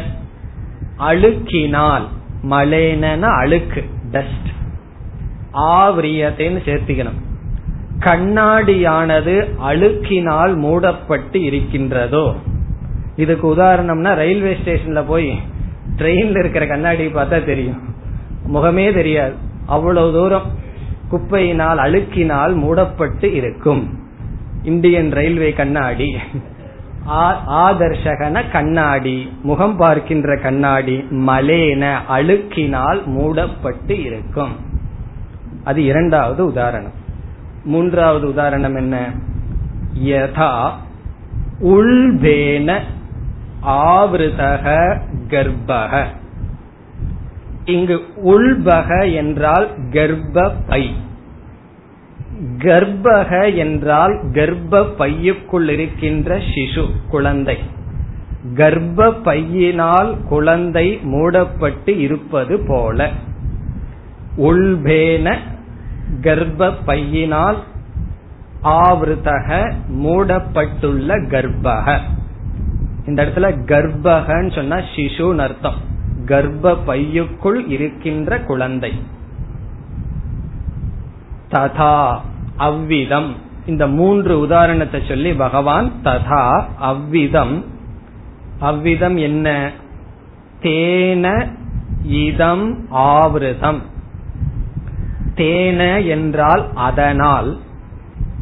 அழுக்கினால் 0.99 2.03
மலேன 2.51 3.21
அழுக்கு 3.21 3.85
டஸ்ட் 4.11 4.49
ஆவிரியத்தைன்னு 5.53 6.61
சேர்த்திக்கணும். 6.65 7.21
கண்ணாடியானது 7.99 9.49
அழுக்கினால் 9.65 10.57
மூடப்பட்டு 10.57 11.43
இருக்கின்றதோ. 11.43 12.35
இதுக்கு 13.17 13.57
உதாரணம்னா 13.57 14.15
ரயில்வே 14.15 14.57
ஸ்டேஷன்ல 14.65 15.07
போய் 15.07 15.39
ட்ரெயின்ல 15.97 16.39
இருக்கிற 16.39 16.67
கண்ணாடி 16.67 17.07
பார்த்தா 17.07 17.45
தெரியும். 17.45 17.81
முகமே 18.55 18.95
தெரியாது. 18.95 19.35
அவ்வளவு 19.67 20.13
தூரம் 20.13 20.43
குப்பையினால் 21.11 21.79
அழுக்கினால் 21.79 22.55
மூடப்பட்டு 22.55 23.35
இருக்கும். 23.35 23.99
இந்தியன் 24.63 25.11
ரயில்வே 25.11 25.53
கண்ணாடி. 25.53 26.17
ஆதர்ஷகன 27.09 28.51
கண்ணாடி 28.51 29.33
முகம் 29.43 29.77
பார்க்கின்ற 29.77 30.37
கண்ணாடி 30.37 30.97
மலேன 31.11 31.99
அழுக்கினால் 32.09 33.05
மூடப்பட்டு 33.05 34.03
இருக்கும். 34.03 34.57
அது 35.65 35.85
இரண்டாவது 35.85 36.47
உதாரணம். 36.47 36.93
மூன்றாவது 37.65 38.29
உதாரணம் 38.29 38.75
என்ன? 38.75 39.11
யதா 40.05 40.71
உள்பேன 41.63 42.81
ஆவிருதக 43.67 44.97
கர்ப்பக. 45.29 46.05
இங்கு 47.65 48.03
உள்பக 48.25 49.15
என்றால் 49.15 49.69
கர்ப்ப 49.91 50.53
பை. 50.67 50.95
கர்ப்பக 52.43 53.57
என்றால் 53.57 54.25
கர்ப்ப 54.33 54.87
பையுக்குள் 54.99 55.69
இருக்கின்ற 55.69 56.37
சிசு 56.37 56.91
குழந்தை. 57.09 57.59
கர்ப்ப 58.55 59.11
பையினால் 59.11 60.17
குழந்தை 60.29 61.01
மூடப்பட்டு 61.03 61.99
இருப்பது 61.99 62.61
போல. 62.67 63.11
உள்பேன 64.37 65.37
கர்ப்ப 66.21 66.73
பையினால் 66.87 67.57
ஆவிருத்தக 68.63 69.73
மூடப்பட்டுள்ள 70.03 71.23
கர்ப்பக. 71.29 71.99
இந்த 73.07 73.25
இடத்துல 73.25 73.57
கர்ப்பகன்னு 73.67 74.55
சொன்னா 74.55 74.77
சிசுன்னு 74.77 75.37
அர்த்தம். 75.37 75.75
கர்ப்ப 76.25 76.77
பையுக்குள் 76.87 77.71
இருக்கின்ற 77.71 78.39
குழந்தை. 78.39 78.93
ததா 81.55 82.21
அவ்விதம். 82.57 83.35
இந்த 83.67 83.87
மூன்று 83.87 84.41
உதாரணத்தை 84.41 85.03
சொல்லி 85.09 85.33
பகவான் 85.35 85.93
ததா 86.05 86.65
அவ்விதம். 86.79 87.65
அவ்விதம் 88.59 89.17
என்ன? 89.17 89.71
தேன 90.63 91.57
இதம் 92.03 92.89
ஆவிரதம். 92.91 93.81
தேன 95.37 96.07
என்றால் 96.09 96.71
அதனால் 96.75 97.59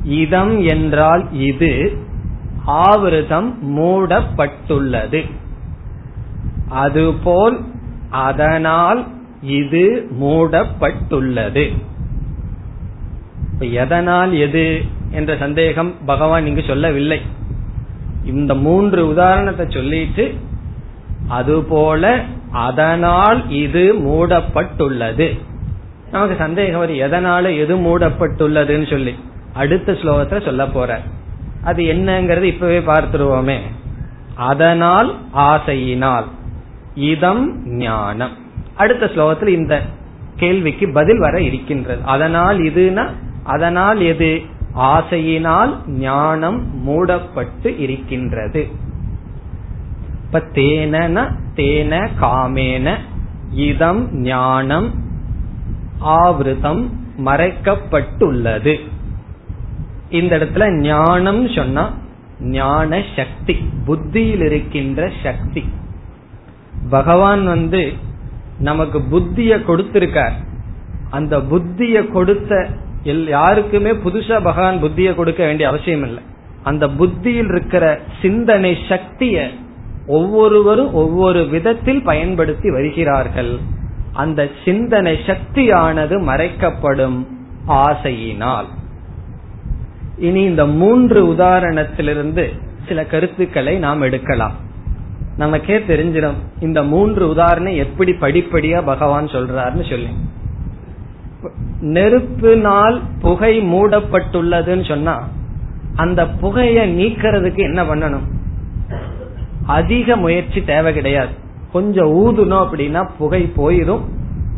இதம் 0.04 0.60
என்றால் 0.62 1.32
இது 1.32 1.98
ஆவிரதம் 2.66 3.50
மூடப்பட்டுள்ளது. 3.60 5.30
அதுபோல் 6.68 7.64
அதனால் 8.10 9.06
இது 9.42 10.08
மூடப்பட்டுள்ளது. 10.20 11.64
எதனால் 13.70 14.34
எது 14.34 14.82
என்ற 15.10 15.36
சந்தேகம் 15.36 15.94
பகவான் 16.06 16.46
இங்கு 16.46 16.64
சொல்லவில்லை. 16.66 17.20
இந்த 18.24 18.54
மூன்று 18.54 19.08
உதாரணத்தை 19.08 19.66
சொல்லிட்டு 19.68 20.34
அதுபோல 21.28 22.22
அதனால் 22.52 23.50
இது 23.50 23.94
மூடப்பட்டுள்ளது. 23.94 25.40
நமக்கு 26.10 26.34
சந்தேகம் 26.38 26.78
வரும் 26.78 26.96
எதனால 26.96 27.58
எது 27.58 27.76
மூடப்பட்டுள்ளதுன்னு 27.76 28.90
சொல்லி. 28.90 29.14
அடுத்த 29.54 29.92
ஸ்லோகத்துல 29.92 30.44
சொல்ல 30.44 30.66
போற. 30.66 31.00
அது 31.62 31.84
என்னங்கிறது 31.84 32.42
இப்பவே 32.42 32.78
பார்த்துருவோமே. 32.78 33.58
அதனால் 34.34 35.16
ஆசையினால். 35.34 36.24
இதம் 36.94 37.66
ஞானம். 37.66 38.32
அடுத்த 38.74 39.06
ஸ்லோகத்தில் 39.06 39.46
இந்த 39.46 39.82
கேள்விக்கு 40.36 40.92
பதில் 40.92 41.18
வர 41.18 41.40
இருக்கின்றது. 41.40 42.02
அதனால் 42.04 42.58
இதுனா 42.58 43.08
அதனால் 43.42 44.00
எது? 44.00 44.40
ஆசையினால் 44.76 45.88
ஞானம் 45.88 46.82
மூடப்பட்டு 46.82 47.78
இருக்கின்றது. 47.78 48.68
இப்ப 50.24 50.38
தேன 50.38 51.34
தேன 51.54 52.08
காமேன 52.20 52.96
இதம் 53.52 54.16
ஞானம் 54.16 54.90
ஆவிரதம் 56.04 56.88
மறைக்கப்பட்டுள்ளது. 57.24 58.80
இந்த 60.10 60.38
இடத்துல 60.38 60.80
ஞானம் 60.80 61.48
சொன்னா 61.48 61.94
ஞான 62.40 63.02
சக்தி 63.16 63.54
புத்தியில் 63.84 64.40
இருக்கின்ற 64.40 65.10
சக்தி. 65.22 65.64
பகவான் 66.90 67.44
வந்து 67.44 67.92
நமக்கு 68.58 69.00
புத்திய 69.00 69.56
கொடுத்திருக்கார். 69.56 70.32
அந்த 71.10 71.40
புத்திய 71.40 72.08
கொடுத்த 72.08 72.68
யாருக்குமே 73.04 73.90
புதுசா 73.90 74.42
பகவான் 74.42 74.82
புத்தியை 74.82 75.14
கொடுக்க 75.14 75.44
வேண்டிய 75.44 75.68
அவசியம் 75.68 76.04
இல்லை. 76.04 76.22
அந்த 76.62 76.88
புத்தியில் 76.88 77.48
இருக்கிற 77.48 78.00
சிந்தனை 78.22 78.78
சக்திய 78.88 79.48
ஒவ்வொருவரும் 80.06 80.94
ஒவ்வொரு 80.94 81.46
விதத்தில் 81.46 82.02
பயன்படுத்தி 82.02 82.70
வருகிறார்கள். 82.70 83.58
அந்த 84.12 84.48
சிந்தனை 84.64 85.18
சக்தியானது 85.26 86.20
மறைக்கப்படும் 86.20 87.26
ஆசையினால். 87.68 88.64
இனி 90.18 90.42
இந்த 90.42 90.66
மூன்று 90.66 91.26
உதாரணத்திலிருந்து 91.26 92.60
சில 92.88 93.04
கருத்துக்களை 93.04 93.78
நாம் 93.78 94.00
எடுக்கலாம். 94.00 94.52
நமக்கே 95.36 95.78
தெரிஞ்சிடும் 95.78 96.36
இந்த 96.60 96.82
மூன்று 96.82 97.28
உதாரணம் 97.28 97.74
எப்படி 97.74 98.12
படிப்படியா 98.12 98.82
பகவான் 98.84 99.26
சொல்றாருன்னு 99.26 99.90
சொல்லி. 99.90 100.08
நெருப்பினால் 101.82 103.02
புகை 103.20 103.60
மூடப்பட்டுள்ளதுன்னு 103.60 104.88
சொன்னா 104.88 105.28
அந்த 105.96 106.26
புகையை 106.26 107.04
நீக்கிறதுக்கு 107.04 107.58
என்ன 107.58 107.82
பண்ணணும்? 107.82 108.22
அதிக 109.66 110.16
முயற்சி 110.16 110.62
தேவை 110.62 110.92
கிடையாது. 110.92 111.34
கொஞ்சம் 111.72 112.14
ஊதுனோம் 112.14 112.66
அப்படின்னா 112.66 113.08
புகை 113.18 113.52
போயிடும் 113.56 114.00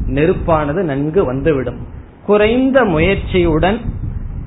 நெருப்பானது 0.06 0.82
நன்கு 0.82 1.24
வந்துவிடும். 1.24 1.86
குறைந்த 2.26 2.84
முயற்சியுடன் 2.84 3.80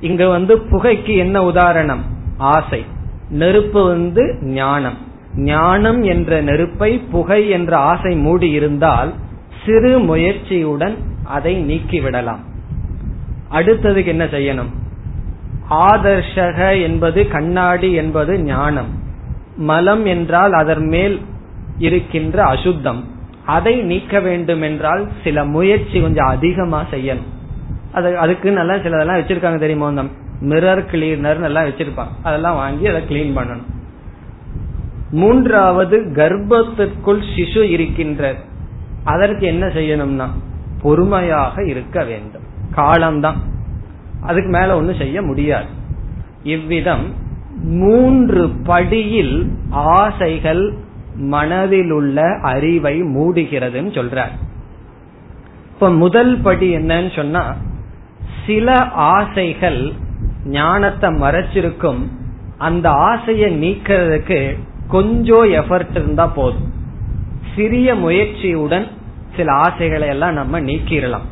இங்க 0.00 0.28
வந்து 0.28 0.56
புகைக்கு 0.56 1.16
என்ன 1.16 1.42
உதாரணம்? 1.42 2.02
ஆசை. 2.36 2.84
நெருப்பு 3.30 3.86
வந்து 3.86 4.38
ஞானம். 4.42 4.98
ஞானம் 5.36 6.02
என்ற 6.02 6.40
நெருப்பை 6.40 6.98
புகை 6.98 7.48
என்ற 7.48 7.76
ஆசை 7.76 8.16
மூடி 8.16 8.50
இருந்தால் 8.50 9.12
சிறு 9.66 9.98
முயற்சியுடன் 9.98 10.94
அதை 11.24 11.56
நீக்கிவிடலாம். 11.56 12.46
அடுத்ததுக்கு 13.52 14.06
என்ன 14.06 14.24
செய்யணும்? 14.24 14.70
ஆதர்ஷக 15.70 16.82
என்பது 16.82 17.28
கண்ணாடி 17.28 17.92
என்பது 17.92 18.38
ஞானம். 18.38 18.90
மலம் 19.56 20.04
என்றால் 20.04 20.52
அதன் 20.52 20.86
மேல் 20.86 21.20
இருக்கின்ற 21.78 22.42
அசுத்தம். 22.44 23.04
அதை 23.44 23.74
நீக்க 23.80 24.20
வேண்டும் 24.20 24.62
என்றால் 24.62 25.08
சில 25.24 25.44
முயற்சி 25.44 26.00
கொஞ்சம் 26.00 26.26
அதிகமா 26.26 26.84
செய்யணும். 26.90 27.28
அது 27.92 28.18
அதுக்கு 28.18 28.50
நல்லா 28.50 28.74
சிலதெல்லாம் 28.74 29.20
வச்சிருக்காங்க 29.20 29.58
தெரியுமா 29.58 29.86
அந்த 29.86 30.02
மிரர் 30.42 30.84
கிளீனர் 30.92 31.42
எல்லாம் 31.42 31.64
வச்சிருப்பாங்க. 31.64 32.14
அதெல்லாம் 32.22 32.54
வாங்கி 32.54 32.86
அதை 32.86 33.02
கிளீன் 33.08 33.38
பண்ணணும். 33.38 33.68
மூன்றாவது 35.10 35.98
கர்ப்பத்திற்குள் 35.98 37.22
சிசு 37.36 37.62
இருக்கின்ற 37.62 38.34
அதற்கு 39.04 39.46
என்ன 39.46 39.66
செய்யணும்னா 39.66 40.26
பொறுமையாக 40.82 41.64
இருக்க 41.64 42.04
வேண்டும். 42.04 42.46
காலம்தான். 42.74 43.40
அதுக்கு 44.22 44.50
மேல 44.50 44.76
ஒன்னும் 44.76 44.96
செய்ய 44.96 45.22
முடியாது. 45.22 45.66
இவ்விதம் 46.42 47.12
மூன்று 47.62 48.48
படியில் 48.48 49.52
ஆசைகள் 49.70 50.74
மனதில் 51.16 51.90
உள்ள 51.90 52.38
அறிவை 52.42 53.02
மூடுகிறதுன்னு 53.02 53.92
சொல்றார். 53.98 54.34
இப்ப 55.72 55.90
முதல் 55.90 56.40
படி 56.40 56.76
என்னன்னு 56.76 57.16
சொன்னா 57.16 57.54
சில 58.46 58.74
ஆசைகள் 58.84 59.92
ஞானத்தை 60.44 61.10
மறைச்சிருக்கும் 61.10 62.06
அந்த 62.58 62.90
ஆசையை 62.90 63.62
நீக்கிறதுக்கு 63.62 64.58
கொஞ்சம் 64.88 65.44
எஃபர்ட் 65.44 65.90
இருந்தா 65.90 66.26
போதும். 66.26 66.72
சிறிய 67.56 67.94
முயற்சியுடன் 67.94 68.86
சில 69.36 69.52
ஆசைகளை 69.52 70.08
எல்லாம் 70.08 70.32
நம்ம 70.32 70.60
நீக்கிடலாம் 70.60 71.26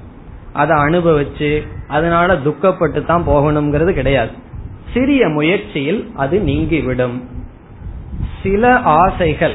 அதை 0.56 0.76
அனுபவிச்சு 0.76 1.66
அதனால 1.88 2.34
துக்கப்பட்டு 2.34 3.04
தான் 3.04 3.26
போகணுங்கிறது 3.28 3.92
கிடையாது. 3.92 4.30
சிறிய 4.94 5.28
முயற்சியில் 5.28 6.10
அது 6.16 6.40
நீங்கிவிடும். 6.40 7.28
சில 8.42 8.78
ஆசைகள் 8.78 9.54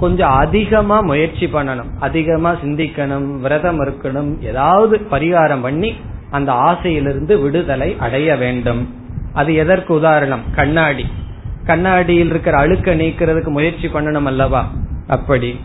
கொஞ்சம் 0.00 0.30
அதிகமா 0.30 1.00
முயற்சி 1.00 1.46
பண்ணணும். 1.46 1.90
அதிகமா 2.00 2.52
சிந்திக்கணும் 2.52 3.40
விரதம் 3.40 3.80
இருக்கணும் 3.80 4.42
ஏதாவது 4.42 5.00
பரிகாரம் 5.10 5.62
பண்ணி 5.62 5.94
அந்த 6.30 6.52
ஆசையிலிருந்து 6.52 7.42
விடுதலை 7.42 7.96
அடைய 7.98 8.36
வேண்டும். 8.36 8.94
அது 9.32 9.54
எதற்கு 9.54 9.94
உதாரணம்? 9.94 10.40
கண்ணாடி. 10.54 11.06
கண்ணாடியில் 11.66 12.28
இருக்கிற 12.28 12.58
அழுக்க 12.58 12.94
நீக்கிறதுக்கு 12.94 13.46
முயற்சி 13.46 13.86
பண்ணணும் 13.86 14.24
அல்லவா? 14.24 14.70
அப்படி. 15.06 15.60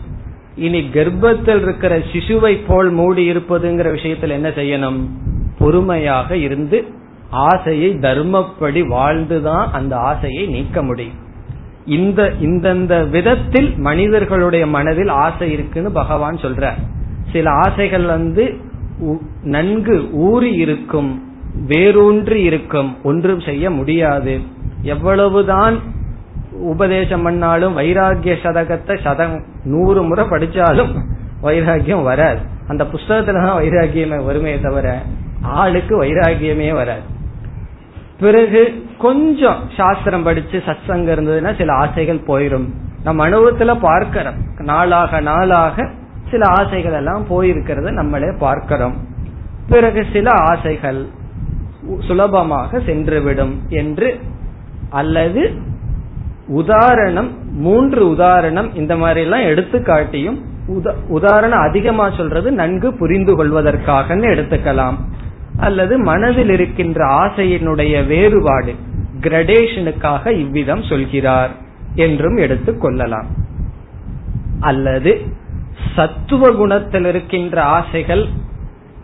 இனி 0.58 0.80
கர்ப்பத்தில் 0.94 1.62
இருக்கிற 1.62 1.98
சிசுவை 2.12 2.54
போல் 2.66 2.90
மூடி 2.90 3.22
இருப்பதுங்கிற 3.32 3.90
விஷயத்தில் 3.90 4.36
என்ன 4.36 4.48
செய்யணும்? 4.48 4.98
பொறுமையாக 5.58 6.36
இருந்து 6.36 6.78
ஆசையை 7.30 7.90
தர்மப்படி 7.94 8.82
வாழ்ந்துதான் 8.86 9.72
அந்த 9.72 9.94
ஆசையை 10.10 10.44
நீக்க 10.46 10.82
முடியும். 10.82 11.26
இந்த 11.86 12.22
இந்தந்த 12.42 12.94
விதத்தில் 13.08 13.70
மனிதர்களுடைய 13.78 14.64
மனதில் 14.66 15.12
ஆசை 15.24 15.52
இருக்குன்னு 15.52 15.90
பகவான் 15.92 16.36
சொல்ற 16.36 16.72
சில 17.32 17.50
ஆசைகள் 17.50 18.04
வந்து 18.04 18.44
நன்கு 19.42 19.96
ஊறி 20.26 20.50
இருக்கும் 20.64 21.10
வேரூன்றி 21.66 22.40
இருக்கும் 22.42 22.90
ஒன்றும் 23.02 23.40
செய்ய 23.40 23.70
முடியாது. 23.70 24.34
எவ்வளவுதான் 24.82 25.76
உபதேசம் 26.60 27.22
பண்ணாலும் 27.22 27.78
வைராகிய 27.78 28.34
சதகத்தை 28.42 29.02
சதம் 29.02 29.44
நூறு 29.64 30.02
முறை 30.02 30.24
படிச்சாலும் 30.24 30.92
வைராகியம் 31.42 32.02
வராது. 32.02 32.38
அந்த 32.68 32.84
புஸ்தகத்துலதான் 32.84 33.60
வைராகியமே 33.60 34.24
வருமே 34.24 34.60
தவிர 34.60 35.02
ஆளுக்கு 35.42 36.02
வைராகியமே 36.02 36.72
வராது. 36.72 37.00
பிறகு 38.20 38.86
கொஞ்சம் 38.98 39.56
சாஸ்திரம் 39.76 40.22
படிச்சு 40.22 40.62
சத்சங்க 40.66 41.08
இருந்ததுன்னா 41.14 41.56
சில 41.56 41.72
ஆசைகள் 41.72 42.18
போயிடும் 42.18 42.68
நம்ம 43.04 43.28
அனுபவத்துல 43.28 43.78
பார்க்கிறோம். 43.80 44.34
நாளாக 44.58 45.20
நாளாக 45.20 45.88
சில 46.30 46.48
ஆசைகள் 46.48 46.92
எல்லாம் 46.92 47.26
போயிருக்கிறத 47.30 47.90
நம்மளே 47.90 48.32
பார்க்கிறோம். 48.38 48.96
பிறகு 49.68 50.06
சில 50.12 50.30
ஆசைகள் 50.30 51.06
சுலபமாக 52.06 52.78
சென்றுவிடும் 52.78 53.54
என்று 53.68 54.20
அல்லது 54.90 55.42
உதாரணம் 56.48 57.52
மூன்று 57.52 58.08
உதாரணம் 58.08 58.74
இந்த 58.74 58.96
மாதிரி 58.96 59.20
எல்லாம் 59.20 59.40
எடுத்து 59.40 59.82
காட்டியும் 59.82 60.42
உதாரணம் 61.08 61.60
அதிகமா 61.60 62.10
சொல்றது 62.10 62.52
நன்கு 62.52 62.94
புரிந்து 62.94 63.36
கொள்வதற்காக 63.36 64.16
எடுத்துக்கலாம். 64.16 64.94
அல்லது 65.56 65.98
மனதில் 65.98 66.48
இருக்கின்ற 66.48 67.04
ஆசையினுடைய 67.04 68.06
வேறுபாடு 68.06 68.74
கிரடேஷனுக்காக 69.20 70.38
இவ்விதம் 70.38 70.82
சொல்கிறார் 70.82 71.50
என்றும் 71.94 72.36
எடுத்துக் 72.36 72.80
கொள்ளலாம். 72.80 73.26
அல்லது 74.60 75.22
சத்துவ 75.96 76.50
குணத்தில் 76.50 77.04
இருக்கின்ற 77.04 77.62
ஆசைகள் 77.62 78.26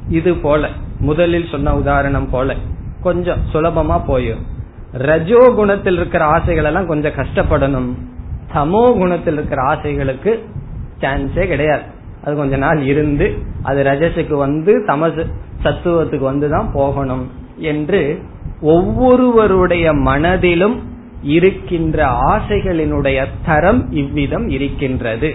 இது 0.09 0.35
போல 0.35 0.69
முதலில் 1.01 1.49
சொன்ன 1.51 1.77
உதாரணம் 1.77 2.31
போல 2.31 2.55
கொஞ்சம் 3.03 3.39
சுலபமா 3.53 4.05
போயும் 4.07 4.53
ரஜோ 4.99 5.53
குணத்தில் 5.55 5.97
இருக்கிற 5.97 6.25
ஆசைகள் 6.25 6.65
எல்லாம் 6.65 6.87
கொஞ்சம் 6.87 7.13
கஷ்டப்படணும். 7.13 7.91
சமோ 8.55 8.99
குணத்தில் 8.99 9.35
இருக்கிற 9.35 9.63
ஆசைகளுக்கு 9.63 10.45
சான்ஸே 11.01 11.47
கிடையாது. 11.47 11.83
அது 12.25 12.37
கொஞ்ச 12.37 12.57
நாள் 12.57 12.83
இருந்து 12.83 13.39
அது 13.63 13.83
ரஜசுக்கு 13.83 14.35
வந்து 14.35 14.85
தமசு 14.87 15.27
சத்துவத்துக்கு 15.63 16.25
வந்துதான் 16.33 16.69
போகணும் 16.73 17.31
என்று 17.57 18.21
ஒவ்வொருவருடைய 18.61 19.93
மனதிலும் 19.93 20.83
இருக்கின்ற 21.23 22.07
ஆசைகளினுடைய 22.07 23.27
தரம் 23.47 23.93
இவ்விதம் 23.93 24.49
இருக்கின்றது. 24.49 25.35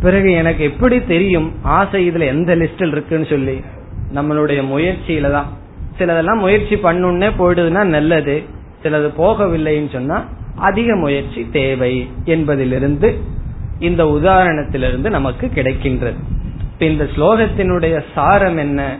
பிறகு 0.00 0.32
எனக்கு 0.32 0.64
எப்படி 0.64 1.04
தெரியும் 1.04 1.52
ஆசை 1.62 2.10
இதுல 2.10 2.26
எந்த 2.26 2.56
லிஸ்டில் 2.56 2.92
இருக்குன்னு 2.92 3.26
சொல்லி? 3.26 3.60
நம்மளுடைய 4.14 4.60
முயற்சியில 4.74 5.30
தான் 5.30 5.46
சிலதெல்லாம் 5.98 6.38
முயற்சி 6.38 6.74
பண்ணுன்னே 6.74 7.30
போயிடுதுன்னா 7.38 7.84
நல்லது. 7.84 8.42
சிலது 8.82 9.10
போகவில்லைன்னு 9.18 9.92
சொன்னா 9.92 10.24
அதிக 10.54 10.96
முயற்சி 10.96 11.48
தேவை 11.52 12.10
என்பதிலிருந்து 12.24 13.20
இந்த 13.78 14.04
உதாரணத்திலிருந்து 14.04 15.10
நமக்கு 15.10 15.50
கிடைக்கின்றது. 15.54 16.18
இந்த 16.78 17.04
ஸ்லோகத்தினுடைய 17.04 18.02
சாரம் 18.14 18.56
என்ன? 18.56 18.96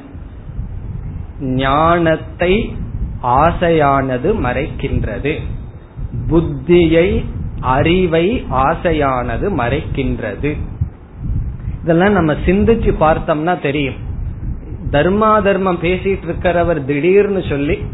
ஞானத்தை 1.41 2.77
ஆசையானது 3.23 4.35
மறைக்கின்றது. 4.45 5.41
புத்தியை 6.29 7.25
அறிவை 7.61 8.47
ஆசையானது 8.51 9.51
மறைக்கின்றது. 9.59 10.57
இதெல்லாம் 11.83 12.13
நம்ம 12.13 12.33
சிந்திச்சு 12.33 12.95
பார்த்தோம்னா 13.01 13.61
தெரியும். 13.61 14.09
தர்மா 14.91 15.43
தர்மம் 15.43 15.79
பேசிட்டு 15.83 16.27
இருக்கிறவர் 16.27 16.85
திடீர்னு 16.85 17.43
சொல்லி 17.49 17.85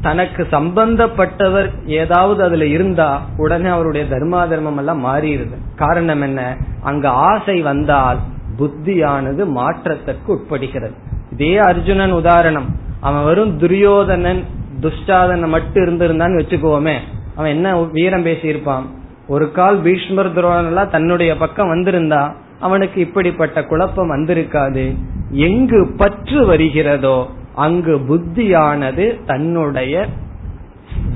தனக்கு 0.00 0.46
சம்பந்தப்பட்டவர் 0.50 1.70
ஏதாவது 1.86 2.42
அதுல 2.42 2.66
இருந்தா 2.66 3.24
உடனே 3.36 3.68
அவருடைய 3.68 4.06
தர்மா 4.10 4.48
தர்மம் 4.48 4.76
எல்லாம் 4.76 5.04
மாறிடுது. 5.04 5.54
காரணம் 5.76 6.20
என்ன? 6.20 6.56
அங்க 6.82 7.08
ஆசை 7.08 7.60
வந்தால் 7.60 8.18
புத்தியானது 8.58 9.46
மாற்றத்திற்கு 9.46 10.32
உட்படுகிறது. 10.32 10.94
இதே 11.32 11.56
அர்ஜுனன் 11.56 12.12
உதாரணம். 12.12 12.76
அவன் 13.00 13.24
வெறும் 13.24 13.58
துரியோதனன் 13.58 14.44
துஷ்டாதன 14.80 15.48
மட்டும் 15.48 15.84
இருந்திருந்தான்னு 15.84 16.40
வச்சுக்கோமே. 16.42 16.94
அவன் 17.36 17.50
என்ன 17.50 17.80
வீரம் 17.80 18.24
பேசியிருப்பான்? 18.24 18.82
ஒரு 19.26 19.52
கால் 19.52 19.78
பீஷ்மர் 19.78 20.34
துரோணெல்லாம் 20.34 20.90
தன்னுடைய 20.90 21.36
பக்கம் 21.36 21.74
வந்திருந்தா 21.74 22.32
அவனுக்கு 22.60 23.00
இப்படிப்பட்ட 23.00 23.64
குழப்பம் 23.64 24.10
வந்திருக்காது. 24.10 24.96
எங்கு 25.36 25.80
பற்று 25.96 26.40
வருகிறதோ 26.46 27.18
அங்கு 27.54 27.94
புத்தியானது 28.08 29.04
தன்னுடைய 29.26 30.06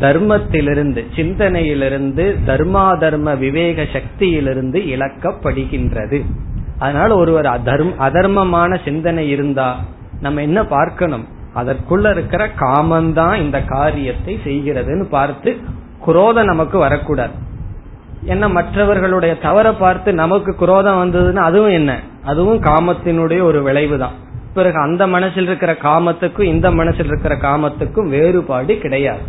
தர்மத்திலிருந்து 0.01 1.03
சிந்தனையிலிருந்து 1.17 2.25
தர்மா 2.47 2.85
தர்ம 2.99 3.35
விவேக 3.35 3.83
சக்தியிலிருந்து 3.83 4.79
இழக்கப்படுகின்றது. 4.95 6.19
அதனால 6.79 7.17
ஒருவர் 7.17 7.49
அதர்ம 7.59 7.93
அதர்மமான 7.99 8.79
சிந்தனை 8.85 9.25
இருந்தா 9.29 9.69
நம்ம 10.21 10.43
என்ன 10.43 10.61
பார்க்கணும்? 10.67 11.27
அதற்குள்ள 11.55 12.11
இருக்கிற 12.11 12.43
காமந்தான் 12.61 13.37
இந்த 13.37 13.59
காரியத்தை 13.65 14.35
செய்கிறதுன்னு 14.45 15.07
பார்த்து 15.09 15.51
குரோதம் 15.99 16.51
நமக்கு 16.53 16.79
வரக்கூடாது. 16.79 17.35
என்ன 18.25 18.45
மற்றவர்களுடைய 18.49 19.33
தவற 19.39 19.67
பார்த்து 19.73 20.11
நமக்கு 20.15 20.55
குரோதம் 20.55 21.01
வந்ததுன்னா 21.03 21.45
அதுவும் 21.51 21.71
என்ன? 21.71 21.93
அதுவும் 22.25 22.61
காமத்தினுடைய 22.63 23.43
ஒரு 23.43 23.63
விளைவு 23.63 23.99
தான் 23.99 24.13
பிறகு 24.55 24.79
அந்த 24.79 25.07
மனசில் 25.07 25.47
இருக்கிற 25.47 25.73
காமத்துக்கும் 25.73 26.51
இந்த 26.55 26.71
மனசில் 26.71 27.07
இருக்கிற 27.07 27.37
காமத்துக்கும் 27.37 28.09
வேறுபாடு 28.09 28.79
கிடையாது. 28.79 29.21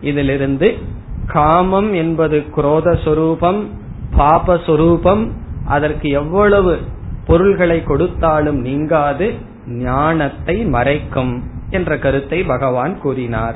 இதிலிருந்து 0.00 0.78
காமம் 1.26 1.92
என்பது 1.92 2.44
குரோத 2.56 2.98
சொரூபம் 3.04 3.68
பாபஸ்வரூபம் 4.16 5.30
அதற்கு 5.64 6.08
எவ்வளவு 6.08 6.78
பொருள்களை 7.26 7.82
கொடுத்தாலும் 7.82 8.60
நீங்காது 8.60 9.34
ஞானத்தை 9.66 10.66
மறைக்கும் 10.66 11.42
என்ற 11.70 11.98
கருத்தை 11.98 12.42
பகவான் 12.42 12.98
கூறினார். 13.00 13.54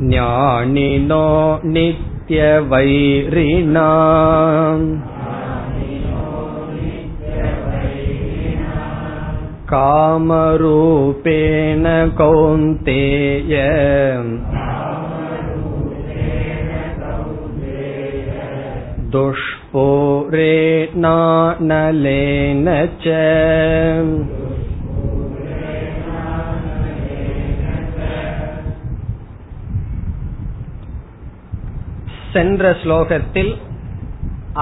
ज्ञानिनो 0.00 1.26
नित्यवैरिणा 1.74 3.86
कामरूपेण 9.72 11.84
कौन्तेय 12.18 13.54
दुष्पूरेणानलेन 21.38 22.66
च 23.02 23.04
சென்ற 32.32 32.70
ஸ்லோகத்தில் 32.82 33.52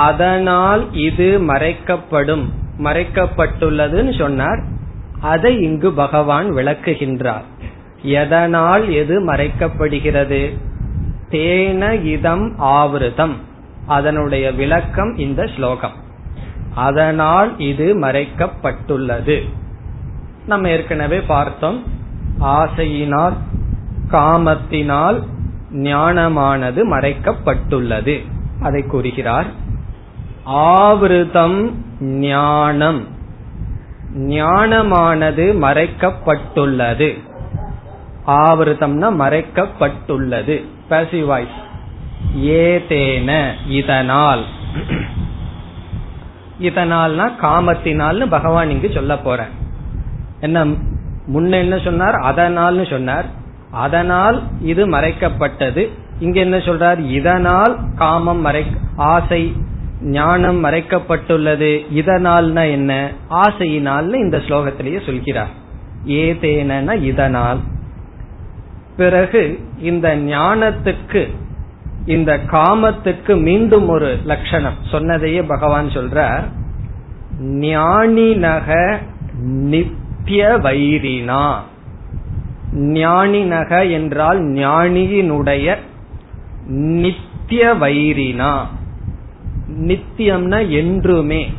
அதனால் 0.01 0.83
இது 1.01 1.27
மறைக்கப்படும் 1.49 2.45
மறைக்கப்பட்டுள்ளதுன்னு 2.79 4.13
சொன்னார் 4.19 4.61
அதை 5.27 5.53
இங்கு 5.61 5.91
பகவான் 5.95 6.49
விளக்குகின்றார் 6.53 7.47
எதனால் 8.19 8.85
எது 8.93 9.17
மறைக்கப்படுகிறது 9.27 10.41
தேன 11.31 11.83
இதம் 12.07 12.47
ஆவிரதம் 12.79 13.37
அதனுடைய 13.90 14.52
விளக்கம் 14.52 15.18
இந்த 15.18 15.48
ஸ்லோகம். 15.56 15.92
அதனால் 16.76 17.60
இது 17.60 18.00
மறைக்கப்பட்டுள்ளது. 18.00 19.50
நம்ம 20.48 20.70
ஏற்கனவே 20.70 21.20
பார்த்தோம். 21.20 21.84
ஆசையினால் 22.42 23.34
காமத்தினால் 24.12 25.24
ஞானமானது 25.74 26.82
மறைக்கப்பட்டுள்ளது. 26.92 28.26
அதை 28.62 28.84
கூறுகிறார். 28.84 29.48
ஆவிருதம் 30.46 31.72
ஞானம். 32.02 33.08
ஞானமானது 34.18 35.46
மறைக்கப்பட்டுள்ளது. 35.62 37.24
ஆவிருதம்னா 38.28 39.12
மறைக்கப்பட்டுள்ளது. 39.24 40.66
பேசிவ் 40.90 41.26
வாய்ஸ் 41.26 41.68
ஏதேன 42.38 43.52
இதனால். 43.68 44.44
இதனால்னா 46.62 47.32
காமத்தினால்னு 47.42 48.26
பகவான் 48.30 48.70
இங்கு 48.70 48.92
சொல்ல 48.94 49.18
போற. 49.18 49.48
என்ன 50.40 50.66
முன்ன 51.34 51.52
என்ன 51.52 51.78
சொன்னார்? 51.78 52.14
அதனால்னு 52.14 52.90
சொன்னார். 52.90 53.26
அதனால் 53.72 54.44
இது 54.62 54.90
மறைக்கப்பட்டது. 54.90 55.90
இங்க 56.20 56.40
என்ன 56.40 56.58
சொல்றார்? 56.58 57.10
இதனால் 57.10 57.78
காமம் 57.96 58.42
மறை 58.42 58.66
ஆசை 58.96 59.54
ஞானம் 60.02 60.64
மறைக்கப்பட்டுள்ளது. 60.64 61.86
இதனால்னா 61.96 62.72
என்ன? 62.72 63.12
ஆசையினால்னு 63.30 64.16
இந்த 64.16 64.38
ஸ்லோகத்திலேயே 64.38 65.06
சொல்கிறார். 65.06 65.50
ஏதேன 66.06 67.02
இதனால். 67.02 67.60
பிறகு 68.98 69.60
இந்த 69.78 70.18
ஞானத்துக்கு 70.18 71.30
இந்த 72.10 72.38
காமத்துக்கு 72.38 73.42
மீண்டும் 73.42 73.88
ஒரு 73.88 74.18
லட்சணம். 74.26 74.74
சொன்னதையே 74.92 75.42
பகவான் 75.42 75.88
சொல்றார். 75.88 76.44
ஞானினக 77.44 78.98
நித்திய 79.42 80.48
வைரினா. 80.64 81.56
ஞானினக 82.74 83.92
என்றால் 83.92 84.44
ஞானியினுடைய 84.44 85.76
நித்திய 86.68 87.74
வைரினா. 87.74 88.66
நித்தியம்னா 89.82 90.70
என்றுமே. 90.70 91.54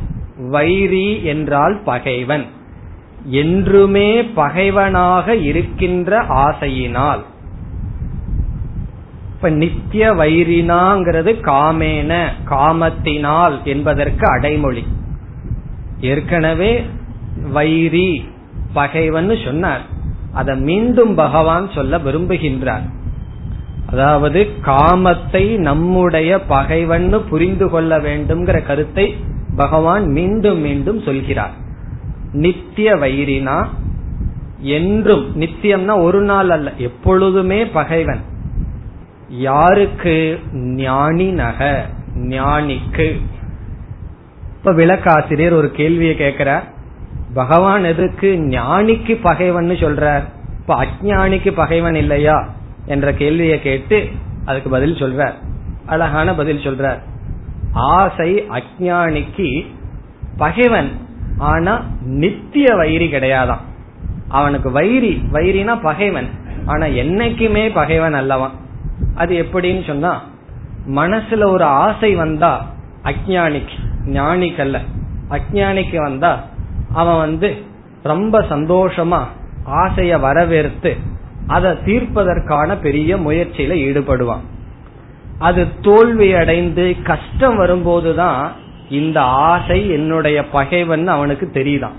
வைரி 0.49 1.23
என்றால் 1.23 1.81
பகைவன். 1.85 2.45
என்றுமே 3.23 4.23
பகைவனாக 4.23 5.35
இருக்கின்ற 5.35 6.19
ஆசையினால். 6.21 7.29
இப்ப 9.41 9.53
நித்திய 9.55 10.13
வைரினாங்கிறது 10.13 11.31
காமேன 11.41 12.23
காமத்தினால் 12.49 13.63
என்பதற்கு 13.63 14.27
அடைமொழி. 14.27 14.83
ஏற்கனவே 16.01 16.85
வைரி 17.51 18.23
பகைவன் 18.73 19.37
சொன்னார். 19.43 19.81
அதை 20.33 20.55
மீண்டும் 20.57 21.15
பகவான் 21.15 21.71
சொல்ல 21.71 21.97
விரும்புகின்றார். 21.97 22.85
அதாவது 23.87 24.47
காமத்தை 24.65 25.57
நம்முடைய 25.57 26.39
பகைவன்னு 26.49 27.19
புரிந்து 27.29 27.69
கொள்ள 27.69 27.99
வேண்டும்ங்கிற 27.99 28.65
கருத்தை 28.65 29.15
பகவான் 29.55 30.07
மீண்டும் 30.07 30.59
மீண்டும் 30.59 31.01
சொல்கிறார். 31.01 31.51
நித்திய 32.31 32.95
வைரினா 32.95 33.67
என்றும் 34.59 35.41
நித்தியம்னா 35.41 36.01
ஒரு 36.01 36.21
நாள் 36.21 36.49
அல்ல 36.49 36.73
எப்பொழுதுமே 36.77 37.65
பகைவன். 37.65 38.29
யாருக்கு 39.31 40.39
ஞானி 40.53 41.31
நக 41.31 41.85
ஞானிக்கு. 42.15 43.21
இப்ப 44.57 44.73
விளக்காசிரியர் 44.73 45.53
ஒரு 45.53 45.71
கேள்வியை 45.71 46.15
கேட்கிறார். 46.15 46.63
பகவான் 47.33 47.83
எதுக்கு 47.83 48.35
ஞானிக்கு 48.49 49.19
பகைவன் 49.21 49.69
சொல்றார்? 49.69 50.23
இப்ப 50.59 50.85
அஜானிக்கு 50.85 51.51
பகைவன் 51.51 51.95
இல்லையா? 51.95 52.49
என்ற 52.85 53.13
கேள்வியை 53.13 53.61
கேட்டு 53.61 54.07
அதுக்கு 54.45 54.69
பதில் 54.69 54.95
சொல்றார் 54.95 55.33
அழகான 55.85 56.35
பதில் 56.35 56.65
சொல்றார். 56.65 56.99
ஆசை 57.71 58.47
அஜானிக்கு 58.49 59.65
பகைவன். 60.37 60.91
ஆனா 61.37 61.85
நித்திய 62.01 62.75
வைரி 62.75 63.11
கிடையாதான் 63.11 63.59
அவனுக்கு 64.27 64.71
வைரி 64.71 65.21
வைரினா 65.31 65.81
பகைவன். 65.81 66.27
ஆனா 66.65 66.85
என்னைக்குமே 66.85 67.73
பகைவன் 67.73 68.15
அல்லவான் 68.15 68.59
அது 69.15 69.47
எப்படின்னு 69.47 69.87
சொன்னா 69.87 70.23
மனசுல 70.87 71.43
ஒரு 71.43 71.63
ஆசை 71.63 72.15
வந்தா 72.15 72.67
அஜானிக்கு 73.03 73.77
ஞானிக்கல்ல 74.05 74.79
அஜானிக்கு 75.29 75.95
வந்தா 75.95 76.43
அவன் 76.93 77.17
வந்து 77.17 77.61
ரொம்ப 78.03 78.39
சந்தோஷமா 78.39 79.23
ஆசைய 79.65 80.19
வரவேற்று 80.19 80.97
அதை 81.47 81.71
தீர்ப்பதற்கான 81.71 82.75
பெரிய 82.81 83.17
முயற்சியில 83.17 83.73
ஈடுபடுவான். 83.87 84.43
அது 85.39 85.67
தோல்வி 85.81 86.33
அடைந்து 86.33 86.95
கஷ்டம் 87.03 87.55
வரும்போதுதான் 87.55 88.51
இந்த 88.89 89.21
ஆசை 89.21 89.89
என்னுடைய 89.89 90.47
பகைவன் 90.47 91.07
அவனுக்கு 91.07 91.49
தெரியுதான். 91.53 91.97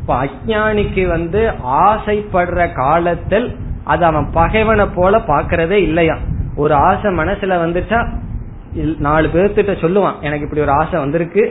இப்ப 0.00 0.24
அஜானிக்கு 0.24 1.06
வந்து 1.06 1.52
ஆசைப்படுற 1.66 2.72
காலத்தில் 2.72 3.56
அது 3.88 4.04
அவன் 4.04 4.30
பகைவனை 4.32 4.86
போல 4.94 5.18
பாக்குறதே 5.18 5.78
இல்லையா? 5.88 6.16
ஒரு 6.56 6.74
ஆசை 6.74 7.10
மனசுல 7.14 7.56
வந்துட்டா 7.64 7.98
நாலு 8.98 9.26
பேர்த்திட்ட 9.34 9.74
சொல்லுவான் 9.82 10.20
எனக்கு 10.20 10.44
இப்படி 10.44 10.60
ஒரு 10.60 10.70
ஆசை 10.70 10.96
வந்திருக்கு. 10.98 11.44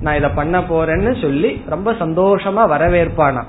நான் 0.00 0.14
இத 0.14 0.28
பண்ண 0.30 0.56
போறேன்னு 0.60 1.12
சொல்லி 1.20 1.50
ரொம்ப 1.66 1.92
சந்தோஷமா 1.92 2.62
வரவேற்பானா? 2.74 3.42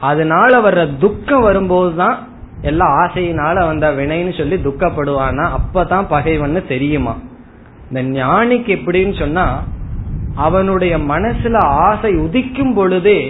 அதனால 0.00 0.60
வர்ற 0.60 0.98
துக்கம் 0.98 1.40
வரும்போதுதான் 1.40 2.16
எல்லா 2.62 2.86
ஆசையினால 3.02 3.66
வந்த 3.66 3.90
வினைன்னு 3.90 4.38
சொல்லி 4.38 4.56
துக்கப்படுவானா? 4.64 5.44
அப்பதான் 5.58 6.10
பகைவன்னு 6.10 6.68
தெரியுமா? 6.68 7.14
இந்த 7.90 8.24
ஞானிக்கு 8.24 8.72
எப்படின்னு 8.78 9.18
சொன்னா 9.18 9.46
அவனுடைய 10.34 10.98
மனசுல 10.98 11.56
ஆசை 11.84 12.10
உதிக்கும் 12.14 12.74
பொழுதே 12.74 13.20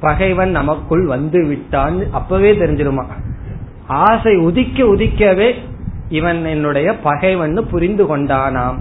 பகைவன் 0.00 0.50
நமக்குள் 0.50 1.04
வந்து 1.06 1.38
விட்டான்னு 1.44 2.10
அப்பவே 2.10 2.50
தெரிஞ்சிருமா? 2.52 3.04
ஆசை 3.88 4.36
உதிக்க 4.36 4.84
உதிக்கவே 4.84 5.54
இவன் 6.08 6.44
என்னுடைய 6.44 6.96
பகைவன் 6.96 7.66
புரிந்து 7.70 8.16
கொண்டானாம் 8.16 8.78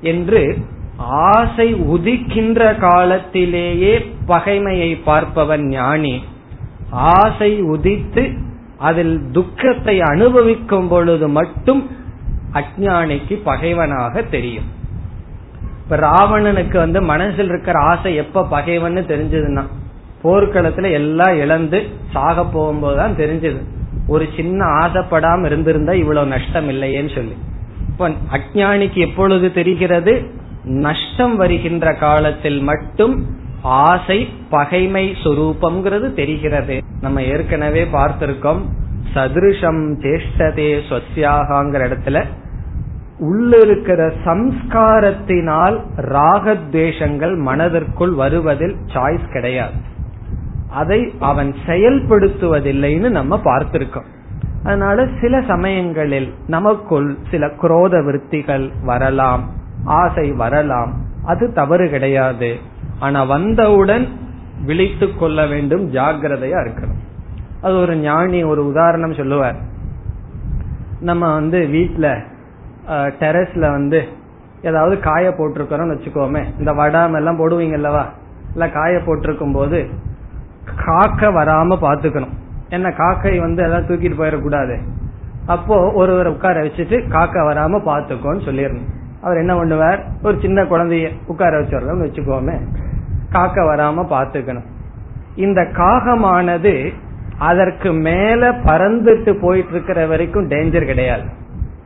என்று 0.00 0.56
ஆசை 0.96 1.74
உதிக்கின்ற 1.74 2.78
காலத்திலேயே 2.78 4.14
பகைமையை 4.26 4.98
பார்ப்பவன் 5.06 5.66
ஞானி. 5.68 6.24
ஆசை 6.90 7.62
உதித்து 7.62 8.38
அதில் 8.78 9.30
துக்கத்தை 9.30 10.00
அனுபவிக்கும் 10.00 10.88
பொழுது 10.88 11.28
மட்டும் 11.28 11.90
அஜானிக்கு 12.52 13.40
பகைவனாக 13.44 14.22
தெரியும். 14.22 14.64
இப்ப 15.84 15.96
ராவணனுக்கு 15.96 16.76
வந்து 16.76 17.02
மனசில் 17.02 17.48
இருக்கிற 17.48 17.78
ஆசை 17.78 18.14
எப்ப 18.14 18.46
பகைவன்னு 18.50 19.00
தெரிஞ்சதுன்னா 19.00 19.62
போர்க்களத்துல 20.22 20.90
எல்லாம் 20.90 21.36
இழந்து 21.38 21.88
சாக 22.12 22.42
போகும்போதுதான் 22.42 23.18
தெரிஞ்சது. 23.18 23.73
ஒரு 24.06 24.28
சின்ன 24.36 24.64
ஆசைப்படாம 24.64 25.44
இருந்திருந்தா 25.44 25.92
இவ்வளவு 25.92 26.26
நஷ்டம் 26.26 26.68
இல்லையேன்னு 26.68 27.14
சொல்லி. 27.14 27.36
இப்ப 27.88 28.08
அஜானிக்கு 28.08 28.96
எப்பொழுது 28.96 29.52
தெரிகிறது? 29.52 30.24
நஷ்டம் 30.64 31.36
வருகின்ற 31.36 31.94
காலத்தில் 31.94 32.60
மட்டும் 32.60 33.26
ஆசை 33.62 34.28
பகைமை 34.50 35.16
சுரூபம்ங்கிறது 35.24 36.12
தெரிகிறது. 36.12 36.82
நம்ம 37.00 37.22
ஏற்கனவே 37.22 37.84
பார்த்திருக்கோம் 37.84 38.58
சதுருஷம் 39.14 40.00
சேஷ்டதே 40.00 40.80
சொசியாகாங்கிற 40.88 41.82
இடத்துல 41.88 42.24
உள்ள 43.18 43.58
இருக்கிற 43.58 44.12
சம்ஸ்காரத்தினால் 44.24 45.80
ராகத்வேஷங்கள் 45.96 47.36
மனதிற்குள் 47.36 48.12
வருவதில் 48.12 48.76
சாய்ஸ் 48.94 49.32
கிடையாது. 49.32 49.72
அதை 50.80 51.00
அவன் 51.30 51.50
செயல்படுத்துவதில்லைன்னு 51.66 53.08
நம்ம 53.10 53.40
பார்த்திருக்கோம். 53.44 54.08
அதனால 54.64 55.06
சில 55.20 55.40
சமயங்களில் 55.48 56.28
நமக்குள் 56.46 57.08
சில 57.30 57.46
குரோத 57.62 57.94
விற்த்திகள் 58.06 58.66
வரலாம் 58.82 59.42
ஆசை 60.00 60.26
வரலாம். 60.42 60.92
அது 61.24 61.44
தவறு 61.52 61.86
கிடையாது. 61.90 62.50
ஆனா 62.98 63.20
வந்தவுடன் 63.32 64.06
விழித்து 64.66 65.06
கொள்ள 65.12 65.40
வேண்டும் 65.46 65.84
ஜாகிரதையா 65.92 66.58
இருக்கணும். 66.64 67.00
அது 67.62 67.74
ஒரு 67.78 67.94
ஞானி 68.00 68.40
ஒரு 68.52 68.62
உதாரணம் 68.66 69.18
சொல்லுவார். 69.20 69.58
நம்ம 71.00 71.24
வந்து 71.34 71.58
வீட்டுல 71.74 72.06
டெரஸ்ல 73.20 73.64
வந்து 73.76 74.00
ஏதாவது 74.62 74.94
காய 75.00 75.26
போட்டிருக்கிறோம்னு 75.30 75.94
வச்சுக்கோமே 75.94 76.42
இந்த 76.58 76.70
வடாமெல்லாம் 76.72 77.40
போடுவீங்கல்லவா? 77.40 78.04
இல்ல 78.54 78.66
காய 78.70 78.94
போட்டிருக்கும் 79.06 79.56
போது 79.58 79.78
காக்க 80.86 81.30
வராம 81.30 81.76
பாத்துக்கணும் 81.80 82.32
என்ன 82.68 82.90
காக்கை 82.90 83.38
வந்து 83.38 83.62
எல்லாம் 83.62 83.86
தூக்கிட்டு 83.86 84.20
போயிடக்கூடாது. 84.20 84.78
அப்போ 85.46 85.92
ஒருவர் 85.92 86.26
உட்கார 86.26 86.62
வச்சுட்டு 86.62 87.08
காக்க 87.08 87.40
வராம 87.40 87.80
பாத்துக்கோன்னு 87.86 88.44
சொல்லிடணும். 88.46 88.88
அவர் 89.22 89.36
என்ன 89.36 89.64
பண்ணுவார்? 89.64 89.98
ஒரு 90.22 90.38
சின்ன 90.40 90.62
குழந்தைய 90.62 91.10
உட்கார 91.26 91.60
வச்சிடறோம்னு 91.60 92.06
வச்சுக்கோமே. 92.06 92.58
காக்க 93.30 93.62
வராம 93.62 94.04
பாத்துக்கணும் 94.10 94.66
இந்த 95.36 95.60
காகமானது 95.62 96.92
அதற்கு 97.38 97.92
மேல 97.92 98.52
பறந்துட்டு 98.52 99.40
போயிட்டு 99.40 99.70
இருக்கிற 99.70 100.06
வரைக்கும் 100.06 100.48
டேஞ்சர் 100.48 100.84
கிடையாது. 100.84 101.22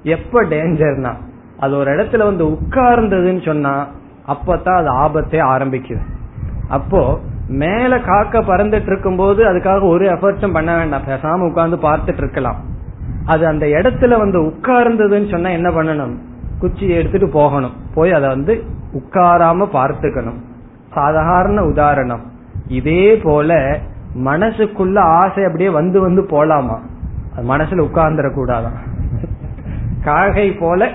எப்ப 0.03 0.43
டேஞ்சர்னா 0.43 1.14
அது 1.59 1.77
ஒரு 1.77 1.91
இடத்துல 1.97 2.25
வந்து 2.25 2.45
உட்கார்ந்ததுன்னு 2.45 3.45
சொன்னா 3.45 3.88
அப்பதான் 4.29 4.77
அது 4.77 4.93
ஆபத்தே 4.95 5.41
ஆரம்பிக்குது. 5.41 6.03
அப்போ 6.69 7.21
மேல 7.48 8.00
காக்க 8.00 8.40
பறந்துட்டு 8.40 8.82
இருக்கும் 8.82 9.16
போது 9.16 9.44
அதுக்காக 9.44 9.88
ஒரு 9.88 10.04
எஃபர்ட்டும் 10.04 10.52
பண்ண 10.52 10.76
வேண்டாம். 10.76 11.02
பேசாம 11.02 11.48
உட்கார்ந்து 11.48 11.76
பார்த்துட்டு 11.76 12.16
இருக்கலாம். 12.16 12.56
அது 13.26 13.46
அந்த 13.46 13.66
இடத்துல 13.66 14.18
வந்து 14.18 14.42
உட்கார்ந்ததுன்னு 14.42 15.30
சொன்னா 15.30 15.50
என்ன 15.50 15.70
பண்ணணும்? 15.70 16.16
குச்சியை 16.58 16.98
எடுத்துட்டு 16.98 17.28
போகணும். 17.28 17.72
போய் 17.94 18.12
அதை 18.12 18.28
வந்து 18.28 18.64
உட்காராம 18.92 19.68
பார்த்துக்கணும். 19.72 20.40
சாதாரண 20.92 21.64
உதாரணம். 21.64 22.20
இதே 22.68 23.16
போல 23.16 23.78
மனசுக்குள்ள 24.24 24.98
ஆசை 24.98 25.44
அப்படியே 25.44 25.68
வந்து 25.68 26.00
வந்து 26.00 26.22
போலாமா? 26.22 26.78
மனசுல 27.37 27.84
உட்கார்ந்துட 27.84 28.32
கூடாதான் 28.37 28.76
காகை 30.04 30.58
போல 30.58 30.90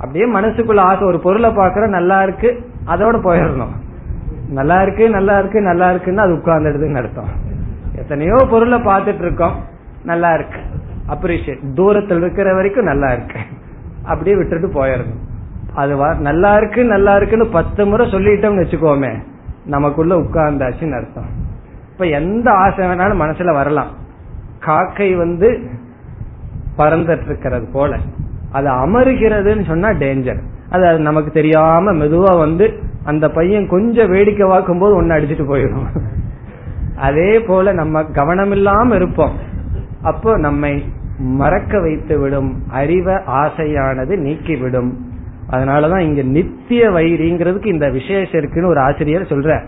அப்படியே 0.00 0.32
மனசுக்குள்ள 0.32 0.80
ஆசை. 0.80 1.02
ஒரு 1.02 1.20
பொருளை 1.20 1.50
பாக்குற 1.50 1.88
நல்லா 1.88 2.22
இருக்கு 2.22 2.70
அதோட 2.86 3.16
போயிடணும். 3.16 3.74
நல்லா 4.48 4.82
இருக்கு 4.82 5.10
நல்லா 5.10 5.38
இருக்கு 5.38 5.60
நல்லா 5.60 5.90
இருக்குன்னு 5.90 6.20
அது 6.20 6.32
உட்கார்ந்துடுதுன்னு 6.32 6.96
அர்த்தம். 6.96 7.28
எத்தனையோ 7.94 8.46
பொருளை 8.50 8.78
பார்த்துட்டு 8.78 9.22
இருக்கோம் 9.26 9.56
நல்லா 10.04 10.34
இருக்கு. 10.34 10.60
அப்ரிஷியேட் 11.08 11.74
தூரத்தில் 11.74 12.16
இருக்கிற 12.16 12.54
வரைக்கும் 12.54 12.84
நல்லா 12.84 13.12
இருக்கு. 13.12 13.38
அப்படியே 14.04 14.36
விட்டுட்டு 14.36 14.68
போயிடணும். 14.68 15.22
அது 15.74 15.96
நல்லா 16.20 16.56
இருக்கு 16.56 16.84
நல்லா 16.84 17.16
இருக்குன்னு 17.16 17.46
பத்து 17.46 17.86
முறை 17.86 18.10
சொல்லிட்டோம்னு 18.12 18.62
வச்சுக்கோமே 18.64 19.12
நமக்குள்ள 19.66 20.14
உட்கார்ந்தாச்சுன்னு 20.14 20.96
அர்த்தம். 20.96 21.30
இப்ப 21.92 22.06
எந்த 22.06 22.50
ஆசை 22.50 22.86
வேணாலும் 22.86 23.22
மனசுல 23.22 23.52
வரலாம். 23.52 23.90
காக்கை 24.58 25.14
வந்து 25.14 25.70
பறந்துட்டு 26.78 27.24
இருக்கிறது 27.24 27.66
போல. 27.72 27.96
அது 28.52 28.68
அமருகிறதுன்னு 28.70 29.64
சொன்னா 29.64 29.88
டேஞ்சர் 29.88 30.40
அது 30.70 30.98
நமக்கு 30.98 31.30
தெரியாம 31.30 31.92
மெதுவா 31.92 32.38
வந்து 32.38 32.92
அந்த 33.04 33.30
பையன் 33.30 33.68
கொஞ்சம் 33.68 34.10
வேடிக்கை 34.10 34.48
பார்க்கும் 34.48 34.78
போது 34.78 34.94
ஒன்னு 34.94 35.14
அடிச்சுட்டு 35.14 35.52
போயிடும். 35.52 36.00
அதே 36.96 37.40
போல 37.40 37.72
நம்ம 37.72 38.04
கவனம் 38.04 38.50
இல்லாம 38.50 38.94
இருப்போம். 38.94 39.32
அப்போ 40.02 40.38
நம்மை 40.38 40.84
மறக்க 41.18 41.80
வைத்து 41.80 42.18
விடும் 42.18 42.62
அறிவ 42.74 43.20
ஆசையானது 43.26 44.16
நீக்கிவிடும். 44.16 44.92
அதனாலதான் 45.50 45.98
இங்க 45.98 46.22
நித்திய 46.22 46.90
வைரிங்கிறதுக்கு 46.90 47.66
இந்த 47.66 47.90
விசேஷம் 47.90 48.40
இருக்குன்னு 48.40 48.68
ஒரு 48.68 48.80
ஆசிரியர் 48.80 49.22
சொல்ற 49.22 49.64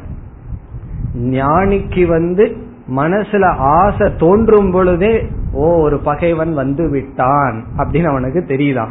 ஞானிக்கு 1.15 2.07
வந்து 2.07 2.57
மனசுல 2.97 3.45
ஆசை 3.57 4.13
தோன்றும் 4.19 4.71
பொழுதே 4.71 5.27
ஓ 5.53 5.81
ஒரு 5.81 5.99
பகைவன் 5.99 6.55
வந்து 6.55 6.91
விட்டான் 6.91 7.65
அப்படின்னு 7.77 8.09
அவனுக்கு 8.09 8.45
தெரியுதான். 8.47 8.91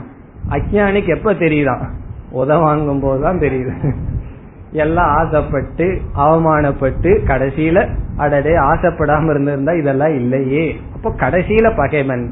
அஜானிக்கு 0.49 1.08
எப்ப 1.08 1.34
தெரியுதான்? 1.34 1.86
உத 2.34 2.62
வாங்கும் 2.62 2.99
போதுதான் 2.99 3.39
தெரியுது. 3.39 3.95
எல்லாம் 4.75 5.11
ஆசைப்பட்டு 5.17 5.85
அவமானப்பட்டு 6.15 7.11
கடைசியில 7.27 7.77
அடடே 8.17 8.53
ஆசைப்படாம 8.57 9.29
இருந்திருந்தா 9.29 9.73
இதெல்லாம் 9.73 10.15
இல்லையே. 10.15 10.65
அப்போ 10.93 11.09
கடைசியில 11.09 11.75
பகைவன் 11.77 12.25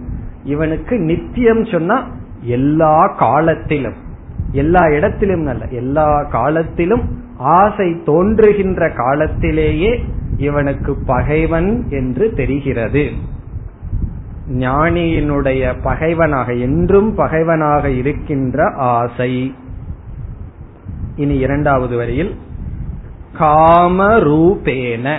இவனுக்கு 0.43 0.99
நித்தியம் 0.99 1.65
சொன்னா 1.65 1.97
எல்லா 2.41 3.07
காலத்திலும் 3.07 3.99
எல்லா 4.51 4.87
இடத்திலும் 4.87 5.45
அல்ல 5.47 5.65
எல்லா 5.71 6.23
காலத்திலும் 6.23 7.03
ஆசை 7.37 8.01
தோன்றுகின்ற 8.05 8.89
காலத்திலேயே 8.89 9.91
இவனுக்கு 10.37 10.95
பகைவன் 11.05 11.69
என்று 11.89 12.33
தெரிகிறது. 12.33 13.03
ஞானியினுடைய 14.49 15.73
பகைவனாக 15.83 16.53
என்றும் 16.53 17.15
பகைவனாக 17.15 17.89
இருக்கின்ற 17.89 18.71
ஆசை. 18.75 19.31
இனி 21.15 21.35
இரண்டாவது 21.35 21.97
வரியில் 21.97 22.39
காமரூபேன. 23.39 25.17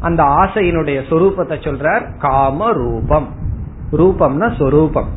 அந்த 0.00 0.22
ஆசையினுடைய 0.22 1.00
சொரூபத்தை 1.10 1.56
சொல்றார் 1.66 2.18
காம 2.18 2.72
ரூபம் 2.72 3.28
ரூபம்னா 3.92 4.58
சொரூபம். 4.58 5.08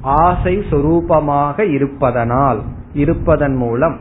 ஆசை 0.00 0.58
சொரூபமாக 0.58 1.72
இருப்பதனால் 1.72 2.62
இருப்பதன் 2.92 3.54
மூலம். 3.54 3.98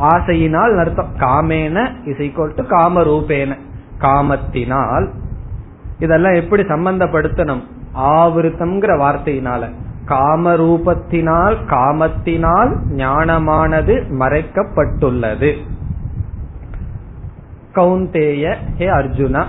ஆசையினால் 0.00 0.78
அர்த்தம் 0.78 1.16
காமேன 1.18 1.92
இசைக்கோல் 2.04 2.54
டு 2.54 2.66
காம 2.68 3.02
ரூபேன 3.02 3.58
காமத்தினால். 3.98 5.10
இதெல்லாம் 5.98 6.34
எப்படி 6.34 6.62
சம்பந்தப்படுத்தணும்? 6.62 7.62
ஆவிருத்தம்ங்கிற 7.94 8.96
வார்த்தையினால. 8.98 9.68
காமரூபத்தினால் 10.12 11.56
காமத்தினால் 11.66 12.72
ஞானமானது 12.96 13.94
மறைக்கப்பட்டுள்ளது. 14.18 15.50
கவுந்தேய 17.74 18.54
ஹே 18.78 18.86
அர்ஜுனா 18.86 19.44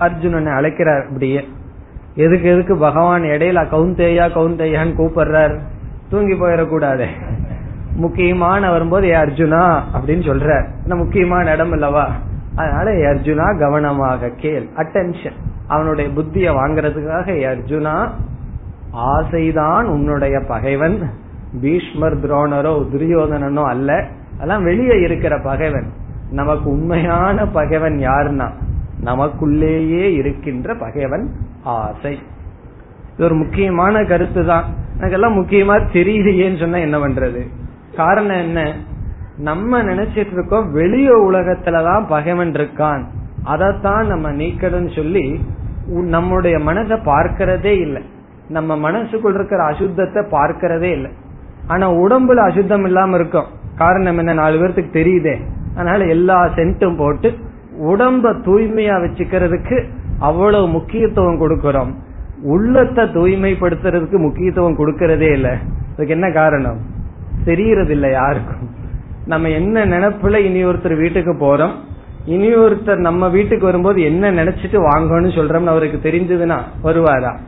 அர்ஜுனனை 0.00 0.52
அழைக்கிறார் 0.54 1.06
அப்படியே. 1.06 1.48
எதுக்கு 2.14 2.48
எதுக்கு 2.48 2.76
பகவான் 2.76 3.22
இடையில 3.22 3.60
கவுந்தேயா 3.72 4.26
கவுந்தேயான்னு 4.38 4.96
கூப்பிடுறார்? 4.96 5.58
தூங்கி 6.10 6.32
போயிடக்கூடாது. 6.32 7.06
முக்கியமான 7.94 8.70
வரும்போது 8.70 9.06
ஏ 9.06 9.14
அர்ஜுனா 9.14 9.80
அப்படின்னு 9.94 10.26
சொல்ற 10.30 10.64
முக்கியமான 10.84 11.52
இடம் 11.52 11.72
இல்லவா? 11.72 12.04
அதனால 12.54 12.98
ஏ 12.98 13.04
அர்ஜுனா 13.04 13.58
கவனமாக 13.58 14.30
கேள். 14.36 14.68
அட்டென்ஷன் 14.76 15.38
அவனுடைய 15.68 16.10
புத்திய 16.10 16.52
வாங்கறதுக்காக 16.52 17.28
ஏ 17.28 17.44
அர்ஜுனா 17.44 18.10
ஆசைதான் 18.92 19.84
உன்னுடைய 19.84 20.40
பகைவன். 20.40 21.10
பீஷ்மர் 21.60 22.20
துரோணரோ 22.20 22.86
துரியோதனனோ 22.92 23.62
அல்ல. 23.62 24.06
அதெல்லாம் 24.34 24.62
வெளியே 24.62 25.00
இருக்கிற 25.00 25.40
பகைவன். 25.40 25.86
நமக்கு 26.30 26.70
உண்மையான 26.70 27.46
பகைவன் 27.46 27.96
யாருன்னா 27.96 28.50
நமக்குள்ளேயே 29.04 30.12
இருக்கின்ற 30.12 30.74
பகைவன் 30.74 31.32
ஆசை. 31.62 32.18
இது 33.14 33.24
ஒரு 33.24 33.34
முக்கியமான 33.34 34.04
கருத்து 34.04 34.46
தான் 34.46 34.64
எனக்கெல்லாம் 34.98 35.36
முக்கியமா 35.36 35.80
தெரியலையேன்னு 35.92 36.58
சொன்னா 36.58 36.76
என்ன 36.76 36.98
பண்றது? 36.98 37.46
காரணம் 37.96 38.36
என்ன? 38.36 38.74
நம்ம 39.36 39.82
நினைச்சிட்டு 39.82 40.32
இருக்கோம் 40.32 40.72
வெளிய 40.72 41.16
உலகத்துலதான் 41.16 42.06
பகைவன் 42.08 42.52
இருக்கான். 42.52 43.04
அதைத்தான் 43.42 44.06
நம்ம 44.06 44.30
நீக்கணும்னு 44.30 44.94
சொல்லி 44.94 45.40
நம்முடைய 45.86 46.58
மனதை 46.58 46.98
பார்க்கிறதே 46.98 47.80
இல்லை. 47.80 48.02
நம்ம 48.48 48.90
மனசுக்குள் 48.90 49.34
இருக்கிற 49.34 49.70
அசுத்தத்தை 49.70 50.26
பார்க்கிறதே 50.30 50.92
இல்லை. 50.92 51.10
ஆனா 51.66 51.92
உடம்புல 51.92 52.34
அசுத்தம் 52.34 52.84
இல்லாம 52.84 53.14
இருக்கும். 53.14 53.44
காரணம் 53.76 54.18
என்ன? 54.18 54.32
நாலு 54.32 54.58
பேர்த்துக்கு 54.58 54.96
தெரியுதே. 54.96 55.40
அதனால 55.74 56.04
எல்லா 56.04 56.44
சென்ட்டும் 56.44 56.96
போட்டு 56.96 57.34
உடம்ப 57.82 58.32
தூய்மையா 58.44 58.96
வச்சுக்கிறதுக்கு 59.00 59.84
அவ்வளவு 60.18 60.68
முக்கியத்துவம் 60.68 61.40
கொடுக்கிறோம். 61.40 61.94
உள்ளத்தை 62.42 63.04
தூய்மைப்படுத்துறதுக்கு 63.04 64.18
முக்கியத்துவம் 64.18 64.78
கொடுக்கறதே 64.78 65.32
இல்லை. 65.32 65.50
அதுக்கு 65.94 66.12
என்ன 66.12 66.30
காரணம்? 66.30 66.80
தெரியறது 67.44 67.92
இல்லை 67.92 68.10
யாருக்கும். 68.10 68.70
நம்ம 69.26 69.48
என்ன 69.48 69.86
நினைப்புல 69.86 70.36
இனி 70.36 70.64
ஒருத்தர் 70.64 70.96
வீட்டுக்கு 70.96 71.32
போறோம். 71.32 71.70
இனி 72.24 72.54
ஒருத்தர் 72.54 72.96
நம்ம 72.96 73.28
வீட்டுக்கு 73.28 73.64
வரும்போது 73.64 74.02
என்ன 74.02 74.32
நினைச்சிட்டு 74.32 74.76
வாங்கணும்னு 74.92 75.36
சொல்றோம்னு 75.36 75.66
அவருக்கு 75.66 76.10
தெரிஞ்சதுன்னா 76.10 76.58
வருவாரா? 76.84 77.38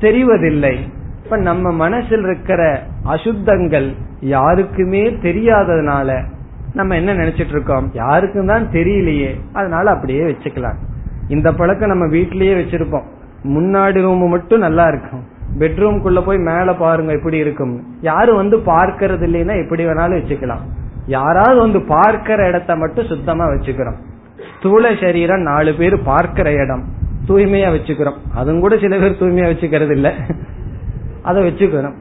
தெரிவதில்லை. 0.00 0.78
இப்ப 1.24 1.36
நம்ம 1.36 1.72
மனசில் 1.72 2.22
இருக்கிற 2.22 2.82
அசுத்தங்கள் 3.04 3.94
யாருக்குமே 4.20 5.10
தெரியாததுனால 5.10 6.24
நம்ம 6.74 6.94
என்ன 6.94 7.14
நினைச்சிட்டு 7.14 7.48
இருக்கோம்? 7.48 7.90
யாருக்கும் 7.92 8.46
தான் 8.46 8.68
தெரியலையே. 8.72 9.40
அதனால 9.52 9.90
அப்படியே 9.90 10.20
வச்சுக்கலாம். 10.20 10.76
இந்த 11.28 11.52
பழக்கம் 11.52 11.88
நம்ம 11.88 12.06
வீட்லயே 12.06 12.54
வச்சிருப்போம். 12.60 13.06
முன்னாடி 13.44 14.02
ரூம் 14.02 14.28
மட்டும் 14.28 14.58
நல்லா 14.58 14.88
இருக்கும். 14.88 15.34
பெட்ரூம்குள்ள 15.58 16.20
போய் 16.24 16.38
மேல 16.38 16.74
பாருங்க 16.74 17.12
எப்படி 17.12 17.36
இருக்கும். 17.36 17.86
யாரும் 18.00 18.36
வந்து 18.36 18.56
பார்க்கறது 18.56 19.24
இல்லைன்னா 19.28 19.64
எப்படி 19.64 19.86
வேணாலும் 19.86 20.20
வச்சுக்கலாம். 20.20 20.64
யாராவது 21.06 21.60
வந்து 21.60 21.82
பார்க்கிற 21.82 22.48
இடத்த 22.48 22.76
மட்டும் 22.76 23.06
சுத்தமா 23.06 23.44
வச்சுக்கிறோம். 23.46 23.94
ஸ்தூல 24.58 24.94
சரீரம் 25.00 25.40
நாலு 25.40 25.74
பேர் 25.74 26.02
பார்க்கிற 26.02 26.52
இடம். 26.52 26.84
தூய்மையா 27.28 27.68
வச்சுக்கிறோம். 27.76 28.18
அதுவும் 28.34 28.60
கூட 28.60 28.78
சில 28.78 28.98
பேர் 28.98 29.20
தூய்மையா 29.20 29.46
வச்சுக்கிறது 29.52 29.90
இல்ல. 29.90 30.14
அதை 31.22 31.48
வச்சுக்கிறோம். 31.48 31.96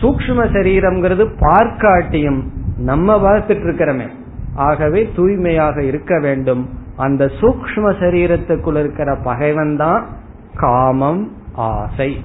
சூக்ம 0.00 0.44
சரீரம்ங்கிறது 0.54 1.24
பார்க்காட்டியும் 1.40 2.40
நம்ம 2.78 3.16
பார்த்துட்டு 3.16 3.66
இருக்கிறோமே 3.66 4.08
ஆகவே 4.54 5.10
தூய்மையாக 5.16 5.82
இருக்க 5.82 6.18
வேண்டும். 6.20 6.68
அந்த 6.96 7.30
சூக்ம 7.40 7.92
சரீரத்துக்குள் 8.00 8.78
இருக்கிற 8.78 9.16
பகைவன் 9.16 9.76
தான் 9.76 10.06
காமம் 10.54 11.32
ஆசை. 11.54 12.24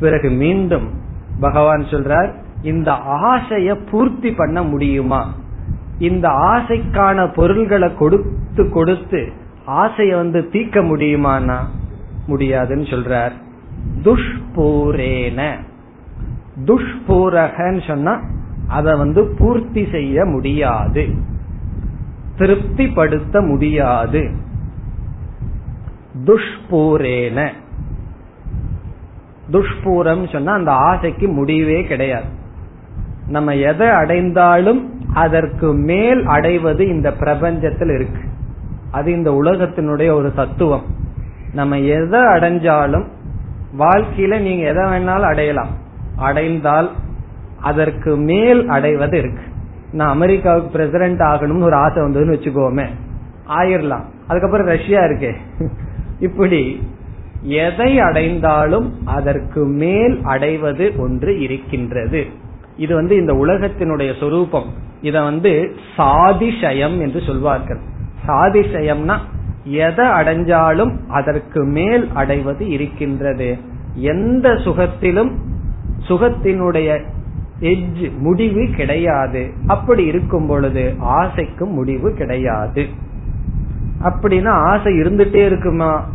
பிறகு 0.00 0.30
மீண்டும் 0.30 0.90
பகவான் 1.40 1.82
சொல்றார் 1.82 2.30
இந்த 2.62 2.90
ஆசைய 3.26 3.90
பூர்த்தி 3.90 4.32
பண்ண 4.32 4.62
முடியுமா? 4.62 5.34
இந்த 5.98 6.28
ஆசைக்கான 6.28 7.34
பொருள்களை 7.34 7.94
கொடுத்து 7.94 8.70
கொடுத்து 8.70 9.20
ஆசைய 9.66 10.14
வந்து 10.14 10.48
தீக்க 10.52 10.80
முடியுமானா? 10.80 11.56
முடியாதுன்னு 12.26 12.82
சொல்றார். 12.82 13.32
துஷ்பூரேன. 14.02 15.54
துஷ்பூரகன்னு 16.64 17.86
சொன்னா 17.86 18.20
அதை 18.68 18.96
வந்து 18.96 19.34
பூர்த்தி 19.38 19.88
செய்ய 19.90 20.24
முடியாது. 20.24 21.08
திருப்திப்படுத்த 22.38 23.40
முடியாது. 23.40 24.30
துஷ்பூரேன. 26.24 27.48
துஷ்பூரம் 29.52 30.32
சொன்னா 30.32 30.52
அந்த 30.52 30.72
ஆசைக்கு 30.72 31.28
முடிவே 31.28 31.84
கிடையாது. 31.84 32.26
நம்ம 33.28 33.54
எதை 33.54 33.88
அடைந்தாலும் 33.88 35.00
அதற்கு 35.14 35.72
மேல் 35.72 36.26
அடைவது 36.26 36.88
இந்த 36.88 37.10
பிரபஞ்சத்தில் 37.10 37.94
இருக்கு. 37.94 38.32
அது 38.94 39.12
இந்த 39.12 39.30
உலகத்தினுடைய 39.30 40.12
ஒரு 40.12 40.34
தத்துவம். 40.34 40.82
நம்ம 41.52 41.78
எதை 41.78 42.20
அடைஞ்சாலும் 42.20 43.06
வாழ்க்கையில 43.78 44.40
நீங்க 44.40 44.68
எதை 44.68 44.84
வேணாலும் 44.84 45.20
அடையலாம். 45.20 45.68
அடைந்தால் 46.16 46.90
அதற்கு 47.60 48.16
மேல் 48.16 48.68
அடைவது 48.68 49.18
இருக்கு. 49.18 49.42
நான் 49.92 50.08
அமெரிக்காவுக்கு 50.08 50.70
பிரசிடென்ட் 50.70 51.20
ஆகணும்னு 51.20 51.62
ஒரு 51.62 51.74
ஆசை 51.74 52.02
வந்ததுன்னு 52.02 52.34
வச்சுக்கோமே. 52.34 52.86
ஆயிரலாம். 53.48 54.04
அதுக்கப்புறம் 54.26 54.66
ரஷ்யா 54.66 55.00
இருக்கே. 55.00 55.34
இப்படி 56.20 56.88
எதை 57.42 58.00
அடைந்தாலும் 58.00 59.06
அதற்கு 59.06 59.64
மேல் 59.64 60.20
அடைவது 60.22 60.92
ஒன்று 60.98 61.40
இருக்கின்றது. 61.40 62.26
இது 62.76 62.94
வந்து 62.94 63.16
இந்த 63.16 63.32
உலகத்தினுடைய 63.32 64.20
சொரூபம். 64.20 64.66
இத 65.00 65.22
வந்து 65.22 65.74
சாதிஷயம் 65.96 67.00
என்று 67.00 67.20
சொல்வார்கள். 67.26 67.80
சாதிசயம்னா 68.26 69.16
எதை 69.64 70.06
அடைஞ்சாலும் 70.06 70.96
அதற்கு 71.08 71.64
மேல் 71.64 72.10
அடைவது 72.14 72.68
இருக்கின்றது. 72.68 73.58
எந்த 73.94 74.48
சுகத்திலும் 74.48 75.30
சுகத்தினுடைய 76.08 77.04
எஜ் 77.60 78.18
முடிவு 78.18 78.68
கிடையாது. 78.76 79.50
அப்படி 79.66 80.04
இருக்கும் 80.04 80.46
பொழுது 80.46 80.94
ஆசைக்கும் 81.00 81.70
முடிவு 81.70 82.12
கிடையாது. 82.12 82.86
அப்படின்னா 84.02 84.48
ஆசை 84.48 84.92
இருந்துட்டே 84.92 85.34
இருக்குமா? 85.34 86.08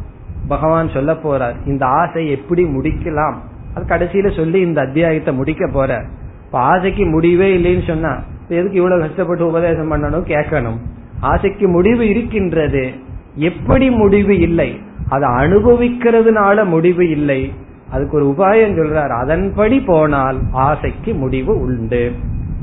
பகவான் 0.48 0.90
சொல்ல 0.90 1.14
போறார் 1.14 1.56
இந்த 1.66 1.86
ஆசை 1.86 2.32
எப்படி 2.32 2.64
முடிக்கலாம்? 2.64 3.36
அது 3.74 3.86
கடைசியில 3.86 4.36
சொல்லி 4.36 4.60
இந்த 4.60 4.82
அத்தியாயத்தை 4.82 5.34
முடிக்க 5.34 5.68
போற 5.68 6.04
இப்ப 6.46 6.60
ஆசைக்கு 6.60 7.06
முடிவே 7.06 7.58
இல்லைன்னு 7.58 7.88
சொன்னா 7.88 8.18
எதுக்கு 8.50 8.78
இவ்வளவு 8.78 9.02
கஷ்டப்பட்டு 9.02 9.48
உபதேசம் 9.48 9.92
பண்ணணும்? 9.92 10.28
கேட்கணும். 10.28 10.78
ஆசைக்கு 11.20 11.68
முடிவு 11.68 12.10
இருக்கின்றது. 12.10 12.92
எப்படி 13.36 13.90
முடிவு 13.90 14.40
இல்லை? 14.40 14.82
அதை 15.10 15.30
அனுபவிக்கிறதுனால 15.30 16.66
முடிவு 16.66 17.10
இல்லை. 17.10 17.54
அதுக்கு 17.92 18.18
ஒரு 18.18 18.26
உபாயம் 18.26 18.78
சொல்றார். 18.78 19.20
அதன்படி 19.20 19.80
போனால் 19.80 20.38
ஆசைக்கு 20.52 21.14
முடிவு 21.14 21.60
உண்டு. 21.60 22.12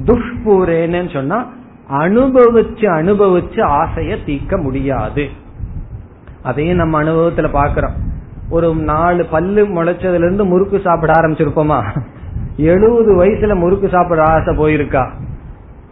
துஷ்பூரேன்னு 0.05 1.13
சொன்னா 1.13 1.53
அனுபவிச்சு 1.91 2.85
அனுபவிச்சு 3.01 3.61
ஆசைய 3.67 4.17
தீக்க 4.27 4.63
முடியாது. 4.63 5.29
அதையும் 6.43 6.77
நம்ம 6.77 7.03
அனுபவத்துல 7.03 7.49
பாக்குறோம் 7.53 7.93
ஒரு 8.51 8.75
நாலு 8.75 9.25
பல்லு 9.25 9.67
முளைச்சதுல 9.67 10.15
இருந்து 10.15 10.45
முறுக்கு 10.45 10.81
சாப்பிட 10.85 11.13
ஆரம்பிச்சிருப்போமா? 11.13 11.85
எழுபது 12.57 13.25
வயசுல 13.25 13.55
முறுக்கு 13.55 13.89
சாப்பிட 13.89 14.23
ஆசை 14.23 14.57
போயிருக்கா? 14.57 15.11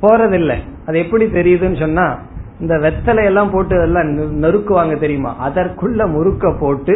போறதில்லை. 0.02 0.56
அது 0.86 0.98
எப்படி 0.98 1.24
தெரியுதுன்னு 1.26 1.78
சொன்னா 1.78 2.18
இந்த 2.62 2.74
வெத்தலை 2.84 3.22
எல்லாம் 3.30 3.52
போட்டு 3.54 3.74
எல்லாம் 3.86 4.10
நொறுக்குவாங்க 4.42 4.94
தெரியுமா? 5.04 5.32
அதற்குள்ள 5.46 6.02
முறுக்க 6.14 6.52
போட்டு 6.62 6.94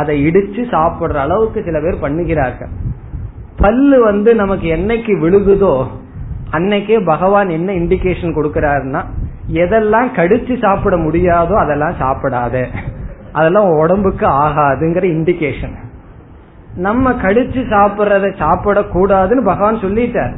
அதை 0.00 0.14
இடிச்சு 0.28 0.62
சாப்பிடுற 0.74 1.18
அளவுக்கு 1.24 1.60
சில 1.68 1.78
பேர் 1.84 2.04
பண்ணுகிறார்கள். 2.04 2.72
பல்லு 3.62 3.96
வந்து 4.10 4.30
நமக்கு 4.42 4.66
என்னைக்கு 4.76 5.12
விழுகுதோ 5.24 5.74
அன்னைக்கே 6.56 6.96
பகவான் 7.12 7.50
என்ன 7.56 7.70
இண்டிகேஷன் 7.80 8.36
கொடுக்கிறாருன்னா 8.38 9.00
எதெல்லாம் 9.62 10.08
கடிச்சு 10.18 10.54
சாப்பிட 10.64 10.94
முடியாதோ 11.06 11.54
அதெல்லாம் 11.62 11.96
சாப்பிடாத. 12.02 12.56
அதெல்லாம் 13.38 13.68
உடம்புக்கு 13.82 14.26
ஆகாதுங்கிற 14.44 15.06
இண்டிகேஷன் 15.16 15.74
நம்ம 16.86 17.12
கடிச்சு 17.24 17.62
சாப்பிடுறத 17.74 18.26
சாப்பிடக்கூடாதுன்னு 18.42 19.42
பகவான் 19.50 19.82
சொல்லிட்டார். 19.84 20.34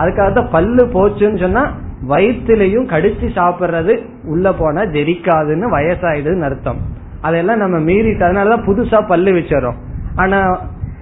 அதுக்காக 0.00 0.28
தான் 0.38 0.52
பல்லு 0.56 0.84
போச்சுன்னு 0.96 1.42
சொன்னா 1.44 1.64
வயிற்றுலையும் 2.08 2.88
கடிச்சு 2.88 3.26
சாப்பிடுறது 3.34 4.06
உள்ள 4.24 4.52
போனா 4.52 4.82
ஜெரிக்காதுன்னு 4.82 5.66
வயசாயிடுதுன்னு 5.72 6.40
அர்த்தம். 6.40 6.76
அதெல்லாம் 7.20 7.58
நம்ம 7.58 7.78
மீறிட்டு 7.78 8.26
அதனாலதான் 8.28 8.66
புதுசா 8.66 9.06
பல்லு 9.06 9.32
வச்சிடறோம். 9.32 9.76
ஆனா 10.14 10.60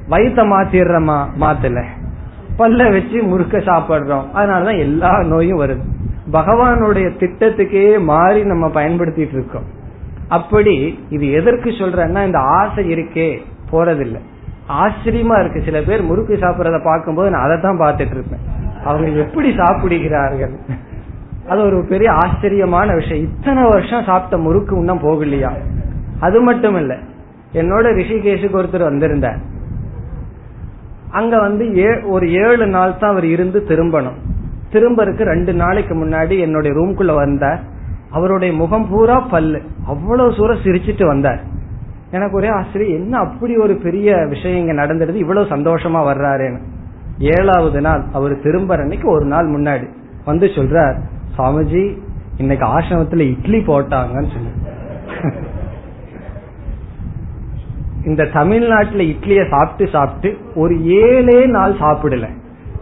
வயிற்ற 0.08 0.44
மாத்திடுறோமா? 0.44 1.26
மாத்துல. 1.40 1.82
பல்ல 2.58 2.92
வச்சு 2.92 3.22
முறுக்க 3.22 3.58
சாப்பிடுறோம். 3.58 4.24
அதனாலதான் 4.34 4.78
எல்லா 4.78 5.22
நோயும் 5.22 5.60
வருது. 5.60 5.80
பகவானுடைய 6.32 7.10
திட்டத்துக்கே 7.18 8.02
மாறி 8.02 8.44
நம்ம 8.44 8.68
பயன்படுத்திட்டு 8.68 9.32
இருக்கோம். 9.32 9.64
அப்படி 10.28 10.98
இது 11.08 11.30
எதற்கு 11.30 11.70
சொல்றேன்னா 11.70 12.26
இந்த 12.26 12.38
ஆசை 12.38 12.84
இருக்கே 12.92 13.38
போறதில்லை. 13.72 14.20
ஆச்சரியமா 14.68 15.40
இருக்கு. 15.40 15.62
சில 15.64 15.80
பேர் 15.80 16.02
முறுக்கு 16.02 16.38
சாப்பிடறத 16.40 16.84
பார்க்கும்போது 16.84 17.30
நான் 17.30 17.42
அதை 17.42 17.60
தான் 17.60 17.78
பார்த்துட்டு 17.78 18.10
இருப்பேன். 18.10 18.58
அவங்க 18.84 19.08
எப்படி 19.08 19.54
சாப்பிடுகிறார்கள்? 19.56 20.54
அது 21.50 21.60
ஒரு 21.62 21.78
பெரிய 21.88 22.08
ஆச்சரியமான 22.12 22.88
விஷயம். 22.94 23.24
இத்தனை 23.24 23.62
வருஷம் 23.62 24.04
சாப்பிட்ட 24.04 24.36
முறுக்கு 24.36 24.74
இன்னும் 24.76 25.04
போகலையா? 25.04 25.50
அது 26.20 26.38
மட்டும் 26.40 26.76
இல்ல 26.76 26.92
என்னோட 27.52 27.86
ரிஷிகேஷுக்கு 28.00 28.58
ஒருத்தர் 28.60 28.88
வந்திருந்தார். 28.90 29.40
அங்க 31.10 31.36
வந்து 31.38 31.64
ஒரு 32.08 32.26
ஏழு 32.32 32.66
நாள் 32.66 32.98
தான் 33.00 33.10
அவர் 33.10 33.26
இருந்து 33.34 33.58
திரும்பணும். 33.68 34.18
திரும்பருக்கு 34.72 35.22
ரெண்டு 35.32 35.52
நாளைக்கு 35.54 35.94
முன்னாடி 35.94 36.34
என்னுடைய 36.38 36.72
ரூம்குள்ள 36.78 37.14
வந்தார். 37.14 37.60
அவருடைய 38.10 38.52
முகம் 38.54 38.88
பூரா 38.88 39.20
பல்லு. 39.20 39.60
அவ்வளவு 39.86 40.36
தூரம் 40.36 40.64
சிரிச்சிட்டு 40.64 41.06
வந்தார். 41.06 41.40
எனக்கு 42.10 42.36
ஒரே 42.36 42.48
ஆசிரியர் 42.48 42.98
என்ன 43.00 43.18
அப்படி 43.18 43.56
ஒரு 43.56 43.74
பெரிய 43.86 44.26
விஷயம் 44.28 44.60
இங்க 44.60 44.74
நடந்துடுது 44.82 45.14
இவ்வளவு 45.14 45.52
சந்தோஷமா 45.54 46.00
வர்றாருன்னு. 46.10 46.60
ஏழாவது 47.36 47.80
நாள் 47.80 48.02
அவர் 48.12 48.42
திரும்பற 48.44 48.78
அன்னைக்கு 48.80 49.08
ஒரு 49.10 49.24
நாள் 49.24 49.48
முன்னாடி 49.48 49.86
வந்து 50.24 50.46
சொல்றார் 50.46 50.98
சாமிஜி 51.38 51.96
இன்னைக்கு 52.36 52.66
ஆசிரமத்துல 52.66 53.18
இட்லி 53.18 53.58
போட்டாங்கன்னு 53.58 54.32
சொல்லி. 54.32 54.48
இந்த 58.04 58.24
தமிழ்நாட்டுல 58.24 59.02
இட்லிய 59.02 59.48
சாப்பிட்டு 59.50 59.92
சாப்பிட்டு 59.92 60.38
ஒரு 60.54 60.84
ஏழே 60.84 61.46
நாள் 61.46 61.72
சாப்பிடல. 61.72 62.28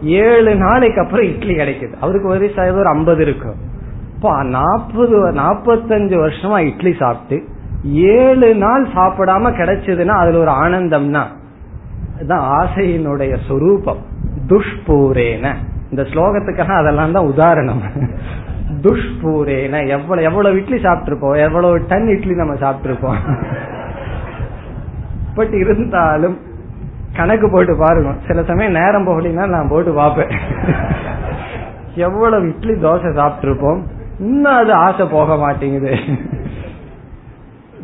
ஏழு 0.03 0.55
நாளைக்கு 0.55 1.01
அப்புறம் 1.01 1.27
இட்லி 1.27 1.55
கிடைக்குது. 1.55 1.93
அவருக்கு 2.01 2.35
வயசாக 2.35 2.73
ஒரு 2.73 2.87
ஐம்பது 2.87 3.23
இருக்கும் 3.23 3.57
இப்போ 4.15 4.43
நாற்பது 4.43 5.31
நாற்பத்தஞ்சு 5.33 6.17
வருஷமா 6.17 6.59
இட்லி 6.59 6.95
சாப்பிட்டு 6.99 7.49
ஏழு 7.93 8.55
நாள் 8.55 8.87
சாப்பிடாம 8.87 9.51
கிடைச்சதுன்னா 9.53 10.19
அதுல 10.19 10.39
ஒரு 10.39 10.51
ஆனந்தம்னா 10.51 11.25
அதுதான் 12.17 12.51
ஆசையினுடைய 12.61 13.37
சொரூபம். 13.49 14.03
துஷ்பூரேன. 14.47 15.55
இந்த 15.91 16.03
ஸ்லோகத்துக்காக 16.03 16.73
அதெல்லாம் 16.77 17.13
தான் 17.13 17.31
உதாரணம். 17.33 17.83
துஷ்பூரேன 18.83 19.87
எவ்வளவு 19.89 20.27
எவ்வளவு 20.27 20.57
இட்லி 20.57 20.83
சாப்பிட்டுருப்போம் 20.83 21.39
எவ்வளவு 21.45 21.87
டன் 21.89 22.09
இட்லி 22.09 22.35
நம்ம 22.35 22.55
சாப்பிட்டுருப்போம். 22.55 23.21
பட் 25.35 25.53
இருந்தாலும் 25.53 26.39
கணக்கு 27.17 27.51
போட்டு 27.51 27.77
பாருங்க. 27.77 28.13
சில 28.27 28.43
சமயம் 28.43 28.73
நேரம் 28.73 29.07
போகலீங்கன்னா 29.07 29.49
நான் 29.49 29.69
போட்டு 29.69 29.93
பார்ப்பேன். 29.93 30.33
எவ்வளவு 31.95 32.49
இட்லி 32.49 32.73
தோசை 32.73 33.11
சாப்பிட்டுருப்போம். 33.21 33.81
இன்னும் 34.19 34.55
அது 34.55 34.73
ஆசை 34.73 35.07
போக 35.07 35.37
மாட்டேங்குது. 35.37 35.99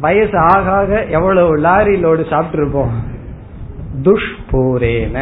வயசு 0.00 0.38
ஆக 0.38 0.70
ஆக 0.70 1.05
எவ்வளவு 1.05 1.57
லாரி 1.57 2.05
லோடு 2.05 2.22
சாப்பிட்டுருப்போம். 2.32 2.94
துஷ்பூரேன 4.02 5.18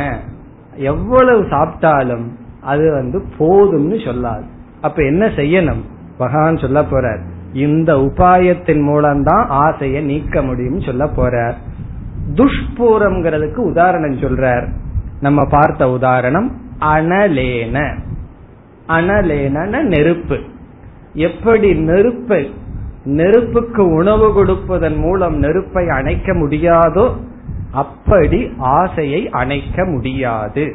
எவ்வளவு 0.75 1.43
சாப்பிட்டாலும் 1.43 2.27
அது 2.63 2.93
வந்து 2.93 3.25
போதும்னு 3.39 4.05
சொல்லாது. 4.05 4.45
அப்ப 4.81 5.05
என்ன 5.05 5.27
செய்யணும்? 5.27 5.81
பகவான் 6.19 6.57
சொல்ல 6.57 6.81
போறார் 6.81 7.21
இந்த 7.53 7.97
உபாயத்தின் 7.97 8.83
மூலம்தான் 8.83 9.47
ஆசையை 9.49 10.05
நீக்க 10.05 10.43
முடியும் 10.43 10.81
சொல்ல 10.81 11.05
போறார். 11.05 11.55
துஷ்பூரம்ங்கிறதுக்கு 12.35 13.57
உதாரணம் 13.57 14.19
சொல்றார். 14.19 14.67
நம்ம 15.21 15.45
பார்த்த 15.45 15.91
உதாரணம் 15.91 16.61
அனலேன. 16.81 17.99
அனலேன 18.89 19.83
நெருப்பு. 19.83 20.39
எப்படி 21.15 21.75
நெருப்பை? 21.75 22.55
நெருப்புக்கு 23.05 23.93
உணவு 23.93 24.33
கொடுப்பதன் 24.33 24.97
மூலம் 24.97 25.37
நெருப்பை 25.37 25.89
அணைக்க 25.89 26.33
முடியாதோ 26.33 27.11
அப்படி 27.71 28.51
ஆசையை 28.59 29.29
அணைக்க 29.31 29.85
முடியாது. 29.85 30.75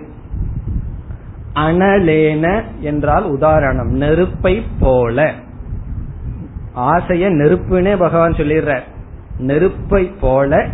அனலேன 1.58 2.46
என்றால் 2.80 3.26
உதாரணம் 3.26 3.92
நெருப்பை 3.94 4.64
போல. 4.80 5.34
ஆசைய 6.76 7.30
நெருப்புனே 7.30 7.98
பகவான் 7.98 8.32
சொல்லிடுற 8.32 8.80
நெருப்பை 9.40 10.04
போல 10.22 10.68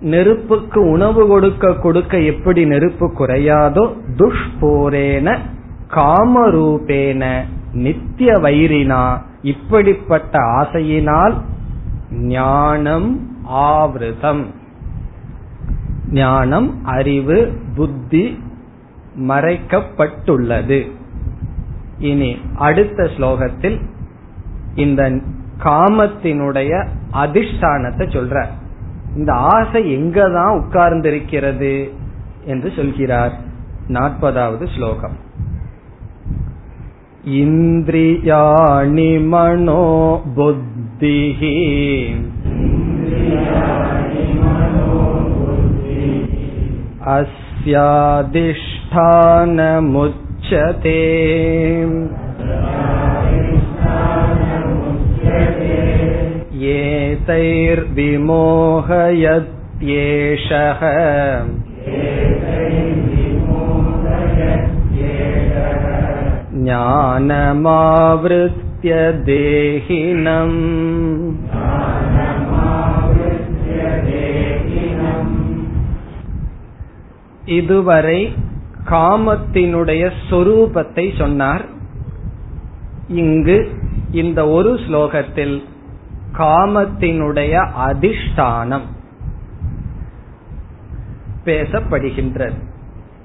நெருப்புக்கு 0.00 0.90
உணவு 0.90 1.26
கொடுக்க 1.26 1.72
கொடுக்க 1.74 2.18
எப்படி 2.20 2.64
நெருப்பு 2.64 3.06
குறையாதோ 3.18 3.84
துஷ்போரேன 4.16 5.38
காமரூபேன 5.94 7.22
நித்திய 7.72 8.32
வைரினா 8.32 9.02
இப்படிப்பட்ட 9.42 10.38
ஆசையினால் 10.38 11.34
ஞானம் 12.10 13.08
ஆவிரதம். 13.52 14.42
ஞானம் 16.10 16.84
அறிவு 16.84 17.38
புத்தி 17.74 18.24
மறைக்கப்பட்டுள்ளது. 19.18 20.90
இனி 21.98 22.36
அடுத்த 22.54 23.02
ஸ்லோகத்தில் 23.02 23.80
இந்த 24.74 25.10
காமத்தினுடைய 25.64 26.86
அதிஷ்டானத்தை 27.12 28.06
சொல்ற. 28.08 28.46
இந்த 29.16 29.32
ஆசை 29.32 29.96
எங்கதான் 29.96 30.60
உட்கார்ந்திருக்கிறது 30.60 31.90
என்று 32.44 32.72
சொல்கிறார் 32.76 33.38
நாற்பதாவது 33.88 34.74
ஸ்லோகம். 34.74 35.30
இந்திரியாணி 37.28 39.26
மனோ 39.26 40.22
புத்திஹி. 40.36 42.10
अस्याधिष्ठानमुच्यते 47.67 48.57
एतैर्विमोहयत्येषः 59.47 60.81
ज्ञानमावृत्य 67.59 68.93
देहिनम् 69.27 70.57
இதுவரை 77.56 78.34
காமத்தினுடைய 78.84 80.10
சொரூபத்தை 80.30 81.18
சொன்னார். 81.18 81.64
இங்கு 83.08 83.58
இந்த 84.12 84.40
ஒரு 84.48 84.72
ஸ்லோகத்தில் 84.74 85.56
காமத்தினுடைய 86.38 87.54
அதிஷ்டானம் 87.88 88.86
பேசப்படுகின்றது. 91.44 92.58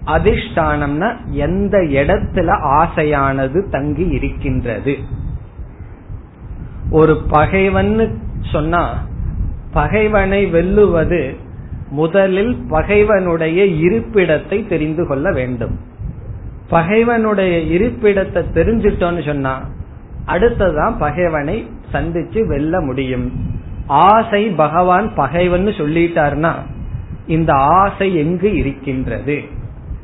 அதிஷ்டானம்னா 0.05 1.09
எந்த 1.29 1.77
இடத்துல 1.77 2.49
ஆசையானது 2.79 3.69
தங்கி 3.69 4.05
இருக்கின்றது. 4.07 4.97
ஒரு 6.89 7.15
பகைவன் 7.29 8.21
சொன்னா 8.51 8.83
பகைவனை 9.71 10.45
வெல்லுவது 10.53 11.21
முதலில் 11.89 12.65
பகைவனுடைய 12.69 13.65
இருப்பிடத்தை 13.65 14.67
தெரிந்து 14.67 15.07
கொள்ள 15.07 15.31
வேண்டும். 15.31 15.79
பகைவனுடைய 16.69 17.79
இருப்பிடத்தை 17.79 18.43
தெரிஞ்சிட்டோன்னு 18.53 19.25
சொன்னா 19.25 19.69
அடுத்ததான் 20.25 20.97
பகைவனை 20.99 21.69
சந்திச்சு 21.93 22.45
வெல்ல 22.45 22.81
முடியும். 22.81 23.31
ஆசை 23.87 24.47
பகவான் 24.47 25.13
பகைவன் 25.13 25.67
சொல்லிட்டார்னா 25.67 26.53
இந்த 27.27 27.53
ஆசை 27.53 28.15
எங்கு 28.15 28.55
இருக்கின்றது? 28.55 29.41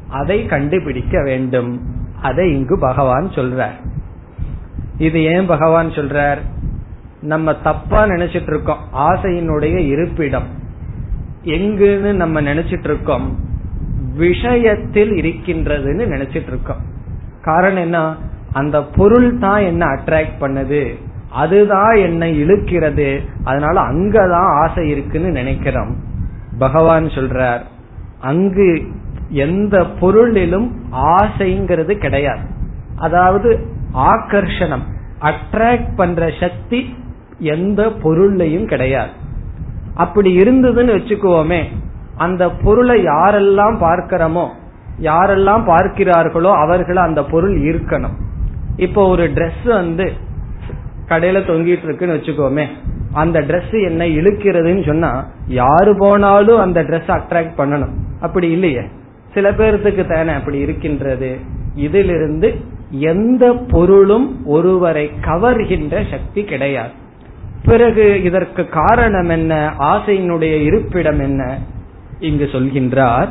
அதை 0.09 0.45
கண்டுபிடிக்க 0.45 1.21
வேண்டும். 1.23 1.81
அதை 2.21 2.53
இங்கு 2.53 2.79
பகவான் 2.79 3.29
சொல்றார். 3.29 3.91
இது 4.97 5.23
ஏன் 5.23 5.45
பகவான் 5.45 5.89
சொல்றார்? 5.89 6.37
நம்ம 7.21 7.53
தப்பா 7.53 8.05
நினைச்சிட்டு 8.05 8.47
இருக்கோம். 8.47 8.77
ஆசையினுடைய 8.95 9.77
இருப்பிடம். 9.77 10.61
எங்குன்னு 11.43 12.13
நம்ம 12.13 12.41
நினைச்சிட்டு 12.41 12.83
இருக்கோம் 12.83 13.39
விஷயத்தில் 14.15 15.11
இருக்கின்றதுன்னு 15.11 16.05
நினைச்சிட்டு 16.05 16.47
இருக்கோம் 16.47 16.91
காரணம் 17.41 17.83
என்ன? 17.83 18.15
அந்த 18.53 18.83
பொருள் 18.83 19.37
தான் 19.37 19.61
என்ன 19.61 19.85
அட்ராக்ட் 19.85 20.41
பண்ணுது. 20.41 20.95
அதுதான் 21.31 21.95
என்னை 21.95 22.43
இழுக்கிறது. 22.43 23.25
அதனால 23.43 23.81
அங்கதான் 23.81 24.67
ஆசை 24.67 24.89
இருக்குன்னு 24.89 25.31
நினைக்கிறோம். 25.31 25.95
பகவான் 26.59 27.05
சொல்றார் 27.05 27.61
அங்கு 28.19 28.87
எந்த 29.29 29.85
பொருளிலும் 29.85 30.81
ஆசைங்கிறது 30.91 31.91
கிடையாது. 31.91 32.47
அதாவது 32.95 33.67
ஆகர்ஷணம் 33.93 34.83
அட்ராக்ட் 35.21 35.95
பண்ற 35.95 36.31
சக்தி 36.39 36.95
எந்த 37.39 37.91
பொருள்லையும் 38.03 38.65
கிடையாது. 38.65 39.21
அப்படி 39.95 40.37
இருந்ததுன்னு 40.37 40.95
வச்சுக்குவோமே 40.97 41.63
அந்த 42.17 42.49
பொருளை 42.49 43.05
யாரெல்லாம் 43.05 43.77
பார்க்கிறோமோ 43.81 44.45
யாரெல்லாம் 45.01 45.63
பார்க்கிறார்களோ 45.67 46.51
அவர்களை 46.55 47.03
அந்த 47.03 47.23
பொருள் 47.23 47.59
இருக்கணும். 47.59 48.15
இப்போ 48.77 49.07
ஒரு 49.07 49.23
Dress 49.23 49.65
வந்து 49.65 50.13
கடையில 51.09 51.39
தொங்கிட்டு 51.49 51.83
இருக்குன்னு 51.83 52.15
வச்சுக்கோமே 52.15 52.67
அந்த 53.13 53.39
Dress 53.39 53.83
என்ன 53.83 54.05
இழுக்கிறதுன்னு 54.05 54.85
சொன்னா 54.85 55.25
யாரு 55.47 55.95
போனாலும் 55.97 56.59
அந்த 56.59 56.83
Dress 56.83 57.07
அட்ராக்ட் 57.07 57.57
பண்ணணும். 57.57 57.93
அப்படி 58.21 58.51
இல்லையே. 58.51 58.81
சில 59.33 59.51
பேர்த்துக்கு 59.51 60.07
தானே 60.07 60.33
அப்படி 60.33 60.57
இருக்கின்றது. 60.59 61.39
இதிலிருந்து 61.75 62.55
எந்த 62.89 63.53
பொருளும் 63.53 64.45
ஒருவரை 64.45 65.11
கவர்கின்ற 65.21 66.11
சக்தி 66.11 66.43
கிடையாது. 66.43 66.91
பிறகு 67.65 68.23
இதற்கு 68.23 68.67
காரணம் 68.67 69.29
என்ன? 69.29 69.73
ஆசையினுடைய 69.79 70.61
இருப்பிடம் 70.61 71.19
என்ன? 71.19 71.59
இங்கு 72.19 72.45
சொல்கின்றார் 72.45 73.27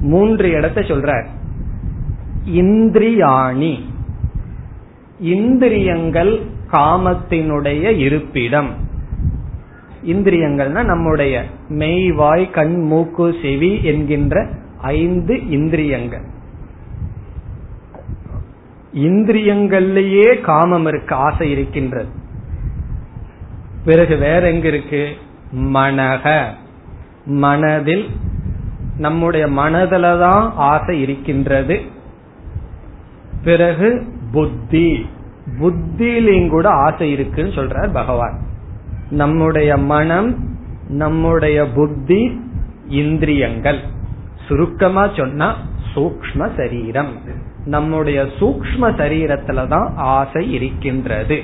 மூன்று 0.00 0.50
இடத்தை 0.50 0.84
சொல்றார். 0.84 1.26
இந்திரியாணி. 2.48 3.80
இந்திரியங்கள் 5.20 6.40
காமத்தினுடைய 6.72 7.98
இருப்பிடம். 7.98 8.70
இந்திரியங்கள்னா 10.06 10.84
நம்முடைய 10.84 11.44
மெய் 11.68 12.12
வாய் 12.12 12.50
கண் 12.50 12.74
மூக்கு 12.74 13.34
செவி 13.42 13.84
என்கின்ற 13.84 14.48
ஐந்து 14.80 15.48
இந்திரியங்கள். 15.48 16.24
இந்திரியங்கள்லயே 18.94 20.40
காமம் 20.40 20.86
இருக்கு 20.86 21.14
ஆசை 21.14 21.50
இருக்கின்றது. 21.50 22.21
பிறகு 23.84 24.16
வேற 24.16 24.50
எங்க 24.50 24.68
இருக்கு? 24.68 25.16
மனக. 25.52 26.44
மனதில் 27.24 28.06
நம்முடைய 28.96 29.46
மனதில 29.46 30.18
தான் 30.20 30.52
ஆசை 30.56 31.00
இருக்கின்றது. 31.00 31.80
பிறகு 33.44 34.04
புத்தி. 34.32 35.06
புத்தியிலையும் 35.60 36.48
கூட 36.48 36.68
ஆசை 36.68 37.10
இருக்குன்னு 37.10 37.52
சொல்றார் 37.52 37.92
பகவான். 37.92 38.40
நம்முடைய 39.10 39.76
மனம் 39.76 40.56
நம்முடைய 40.88 41.66
புத்தி 41.66 42.40
இந்திரியங்கள். 42.88 43.78
சுருக்கமா 44.48 45.08
சொன்னா 45.16 45.56
சூக்ம 45.94 46.50
சரீரம். 46.56 47.12
நம்முடைய 47.64 48.22
சூக்ம 48.22 48.80
சரீரத்துலதான் 48.80 49.94
ஆசை 49.94 50.52
இருக்கின்றது. 50.52 51.42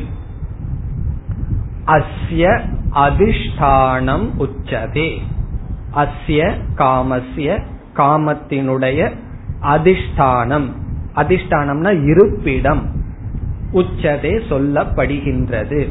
அஸ்ய 1.88 2.60
அதிஷ்டானம் 2.94 4.26
உச்சதே. 4.38 5.18
அஸ்ய 5.96 6.52
காமஸ்ய 6.74 7.62
காமத்தினுடைய 7.96 9.16
அதிஷ்டானம். 9.62 10.70
அதிஷ்டானம்னா 11.16 12.04
இருப்பிடம். 12.04 12.86
உச்சதே 13.72 14.40
சொல்லப்படுகின்றது. 14.48 15.88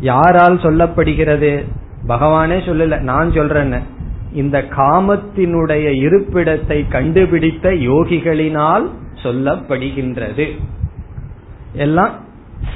யாரால் 0.00 0.56
சொல்லப்படுகிறது? 0.56 1.64
பகவானே 2.08 2.58
சொல்லல 2.58 3.00
நான் 3.00 3.30
சொல்றேன்னு. 3.30 3.82
இந்த 4.32 4.64
காமத்தினுடைய 4.70 5.90
இருப்பிடத்தை 5.92 6.88
கண்டுபிடித்த 6.88 7.70
யோகிகளினால் 7.70 8.88
சொல்லப்படுகின்றது. 9.22 10.58
எல்லாம் 11.72 12.28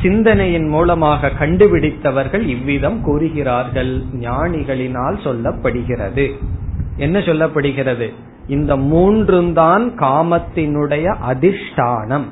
சிந்தனையின் 0.02 0.68
மூலமாக 0.68 1.30
கண்டுபிடித்தவர்கள் 1.38 2.40
இவ்விதம் 2.40 3.02
கூறுகிறார்கள். 3.02 4.02
ஞானிகளினால் 4.20 5.16
சொல்லப்படுகிறது. 5.24 6.30
என்ன 6.96 7.18
சொல்லப்படுகிறது? 7.18 8.12
இந்த 8.46 8.76
மூன்றும் 8.76 9.52
தான் 9.52 9.98
காமத்தினுடைய 9.98 11.16
அதிஷ்டானம். 11.30 12.24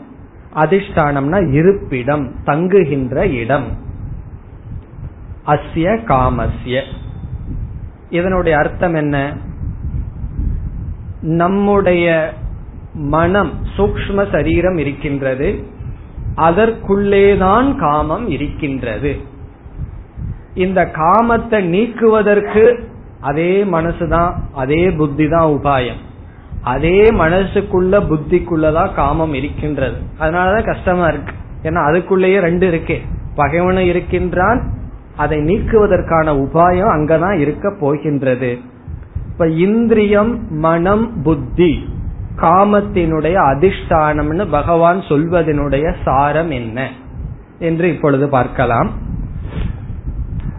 அதிஷ்டானம்னா 0.54 1.52
இருப்பிடம் 1.52 2.34
தங்குகின்ற 2.44 3.26
இடம். 3.26 3.66
அஸ்ய 5.46 5.98
காமஸ்ய. 6.04 6.82
இதனுடைய 8.10 8.58
அர்த்தம் 8.58 8.94
என்ன? 8.94 9.36
நம்முடைய 11.20 12.32
மனம் 12.94 13.50
சூக்ம 13.76 14.30
சரீரம் 14.30 14.76
இருக்கின்றது. 14.76 15.66
அதற்குள்ளேதான் 16.36 17.76
காமம் 17.76 18.28
இருக்கின்றது. 18.28 19.16
இந்த 20.54 20.90
காமத்தை 20.92 21.62
நீக்குவதற்கு 21.62 22.88
அதே 23.20 23.64
மனசுதான் 23.64 24.32
அதே 24.52 24.90
புத்தி 24.90 25.28
தான் 25.28 25.48
உபாயம். 25.48 26.00
அதே 26.62 27.10
மனசுக்குள்ள 27.10 28.02
புத்திக்குள்ளதான் 28.06 28.94
காமம் 28.94 29.34
இருக்கின்றது. 29.34 29.96
அதனாலதான் 30.20 30.66
கஷ்டமா 30.66 31.06
இருக்கு. 31.06 31.32
ஏன்னா 31.62 31.82
அதுக்குள்ளேயே 31.90 32.38
ரெண்டு 32.38 32.70
இருக்கே. 32.70 32.98
பகைவனும் 33.34 33.84
இருக்கின்றான் 33.84 34.72
அதை 35.16 35.38
நீக்குவதற்கான 35.38 36.32
உபாயம் 36.32 36.90
அங்கதான் 36.90 37.38
இருக்க 37.38 37.76
போகின்றது. 37.80 38.58
இப்ப 39.32 39.48
இந்திரியம் 39.48 40.54
மனம் 40.54 41.22
புத்தி. 41.22 41.88
காமத்தினுடைய 42.36 43.34
அதிஷ்டானம்னு 43.34 44.46
பகவான் 44.50 44.98
சொல்வதனுடைய 44.98 45.94
சாரம் 46.04 46.50
என்ன? 46.50 46.90
என்று 47.58 47.88
இப்பொழுது 47.88 48.28
பார்க்கலாம். 48.28 48.90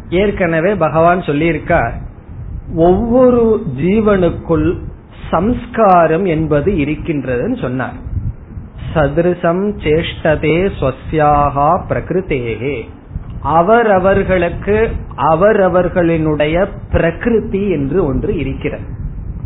ஏற்கனவே 0.09 0.75
பகவான் 0.75 1.19
சொல்லியிருக்கார் 1.19 1.91
ஒவ்வொரு 2.75 3.63
ஜீவனுக்குள் 3.77 4.77
சம்ஸ்காரம் 5.31 6.25
என்பது 6.25 6.71
இருக்கின்றதுன்னு 6.71 7.61
சொன்னார். 7.61 7.93
சதுருசம் 8.93 9.73
சேஷ்டதே 9.77 10.71
ஸ்வசியாகா 10.79 11.81
பிரகிருத்தேகே. 11.89 12.81
அவரவர்களுக்கு 13.41 14.89
அவரவர்களினுடைய 15.17 16.65
பிரகிருதி 16.91 17.69
என்று 17.69 18.05
ஒன்று 18.05 18.37
இருக்கிறது. 18.37 19.01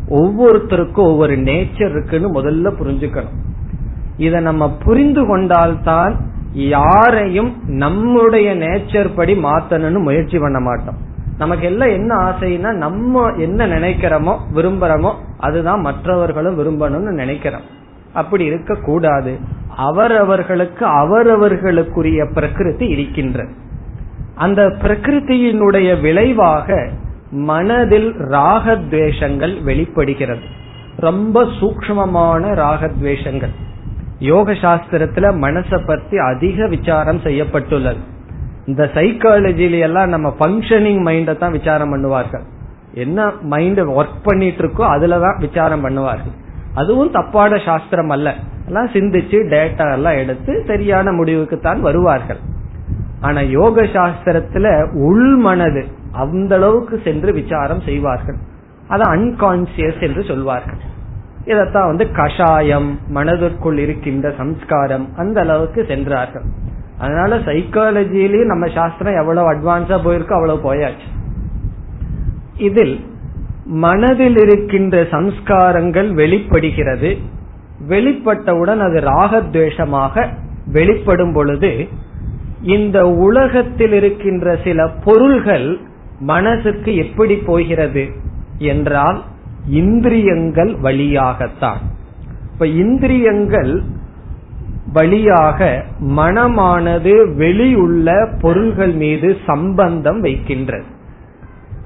ஒவ்வொருத்தருக்கும் 0.09 1.09
ஒவ்வொரு 1.11 1.35
நேச்சர் 1.35 1.89
இருக்குன்னு 1.89 2.41
முதல்ல 2.41 2.71
புரிஞ்சுக்கணும். 2.79 3.37
இதை 4.17 4.41
நம்ம 4.41 4.71
புரிந்து 4.71 5.27
கொண்டால்தான் 5.27 6.15
யாரையும் 6.53 7.55
நம்முடைய 7.65 8.55
நேச்சர் 8.55 9.09
படி 9.15 9.33
மாத்தணும்னு 9.43 9.99
முயற்சி 9.99 10.39
பண்ண 10.39 10.59
மாட்டோம். 10.59 10.95
நமக்கு 11.37 11.65
எல்லாம் 11.65 11.89
என்ன 11.89 12.15
ஆசைன்னா 12.15 12.71
நம்ம 12.73 13.31
என்ன 13.31 13.67
நினைக்கிறோமோ 13.67 14.37
விரும்புறோமோ 14.53 15.13
அதுதான் 15.37 15.81
மற்றவர்களும் 15.81 16.59
விரும்பணும்னு 16.59 17.11
நினைக்கிறோம். 17.13 17.61
அப்படி 18.13 18.45
இருக்க 18.45 18.75
கூடாது 18.75 19.37
அவரவர்களுக்கு 19.75 20.85
அவரவர்களுக்குரிய 20.85 22.33
பிரகிருதி 22.33 22.87
இருக்கின்றது 22.87 23.51
அந்த 24.35 24.61
பிரகிருதியினுடைய 24.63 26.01
விளைவாக 26.01 26.89
மனதில் 27.31 28.15
ராகத்வேஷங்கள் 28.19 29.63
வெளிப்படுகிறது. 29.63 30.39
ரொம்ப 30.97 31.43
சூக்மமான 31.43 32.53
ராகத்வேஷங்கள். 32.53 33.49
யோக 34.19 34.51
சாஸ்திரத்துல 34.51 35.31
மனசை 35.41 35.85
பத்தி 35.85 36.17
அதிக 36.17 36.67
விசாரம் 36.67 37.19
செய்யப்பட்டுள்ளது. 37.19 37.97
இந்த 38.65 38.89
சைக்காலஜில 38.93 39.79
எல்லாம் 39.79 40.09
நம்ம 40.09 40.35
பங்கனிங் 40.39 41.01
மைண்ட 41.01 41.37
தான் 41.37 41.51
விசாரம் 41.51 41.93
பண்ணுவார்கள். 41.93 42.41
என்ன 42.93 43.31
மைண்ட் 43.41 43.79
ஒர்க் 43.79 44.23
பண்ணிட்டு 44.23 44.63
இருக்கோ 44.63 44.81
அதுலதான் 44.81 45.39
விசாரம் 45.39 45.85
பண்ணுவார்கள். 45.85 46.35
அதுவும் 46.73 47.11
தப்பான 47.11 47.57
சாஸ்திரம் 47.57 48.09
அல்ல. 48.09 48.35
எல்லாம் 48.67 48.87
சிந்திச்சு 48.87 49.37
டேட்டா 49.49 49.93
எல்லாம் 49.93 50.17
எடுத்து 50.17 50.63
சரியான 50.67 51.11
முடிவுக்கு 51.11 51.59
தான் 51.59 51.81
வருவார்கள். 51.81 52.39
ஆனா 53.21 53.39
யோக 53.39 53.81
சாஸ்திரத்துல 53.81 54.67
உள் 54.93 55.35
மனது 55.35 55.85
அந்த 56.11 56.55
அளவுக்கு 56.55 57.01
சென்று 57.03 57.33
விசாரம் 57.33 57.81
செய்வார்கள். 57.81 58.37
அது 58.87 59.03
அன்கான்சியஸ் 59.15 60.01
என்று 60.01 60.23
சொல்வார்கள். 60.23 60.79
இதத்தான் 61.45 61.85
வந்து 61.85 62.11
கஷாயம் 62.11 62.99
மனதிற்குள் 63.07 63.77
இருக்கின்ற 63.77 64.33
சம்ஸ்காரம் 64.37 65.09
அந்த 65.17 65.41
அளவுக்கு 65.41 65.85
சென்றார்கள். 65.87 66.43
அதனால 66.99 67.37
சைக்காலஜிலயும் 67.37 68.45
நம்ம 68.45 68.67
சாஸ்திரம் 68.67 69.19
எவ்வளவு 69.19 69.47
அட்வான்ஸா 69.53 69.97
போயிருக்கோ 70.05 70.33
அவ்வளவு 70.33 70.73
போயாச்சு. 70.73 71.07
இதில் 72.57 73.05
மனதில் 73.65 74.37
இருக்கின்ற 74.37 75.01
சம்ஸ்காரங்கள் 75.01 76.13
வெளிப்படுகிறது. 76.13 77.17
வெளிப்பட்டவுடன் 77.89 78.81
அது 78.87 78.99
ராகத்வேஷமாக 79.09 80.27
வெளிப்படும் 80.71 81.33
பொழுது 81.33 81.87
இந்த 82.61 83.09
உலகத்தில் 83.09 83.91
இருக்கின்ற 83.91 84.57
சில 84.63 84.87
பொருள்கள் 84.87 85.77
மனசுக்கு 86.19 86.95
எப்படி 86.95 87.35
போகிறது 87.35 88.09
என்றால் 88.57 89.23
இந்திரியங்கள் 89.67 90.75
வழியாகத்தான். 90.75 91.77
இப்ப 92.53 92.67
இந்திரியங்கள் 92.67 93.81
வழியாக 94.93 95.83
மனமானது 96.01 97.35
வெளியுள்ள 97.35 98.29
பொருள்கள் 98.41 98.91
மீது 98.91 99.37
சம்பந்தம் 99.45 100.19
வைக்கின்றது. 100.19 100.85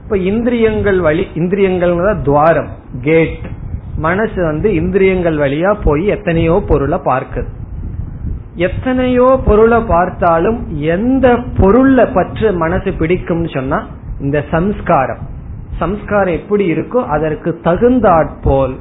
இப்ப 0.03 0.17
இந்திரியங்கள் 0.17 0.99
வழி 0.99 1.27
இந்திரியங்கள் 1.35 2.21
துவாரம் 2.23 2.69
கேட் 3.01 3.45
மனசு 3.95 4.43
வந்து 4.43 4.73
இந்திரியங்கள் 4.73 5.37
வழியா 5.37 5.75
போய் 5.83 6.05
எத்தனையோ 6.05 6.63
பொருளை 6.67 6.99
பார்க்குது. 7.05 7.47
எத்தனையோ 8.55 9.39
பொருளை 9.45 9.81
பார்த்தாலும் 9.81 10.79
எந்த 10.79 11.39
பொருளை 11.57 12.05
பற்று 12.05 12.53
மனசு 12.53 12.91
பிடிக்கும்னு 12.91 13.53
சொன்னா 13.53 13.87
இந்த 14.19 14.43
சம்ஸ்காரம். 14.51 15.17
சம்ஸ்காரம் 15.79 16.33
எப்படி 16.33 16.73
இருக்கோ 16.73 17.05
அதற்கு 17.05 17.59
தகுந்தாற்போல் 17.63 18.75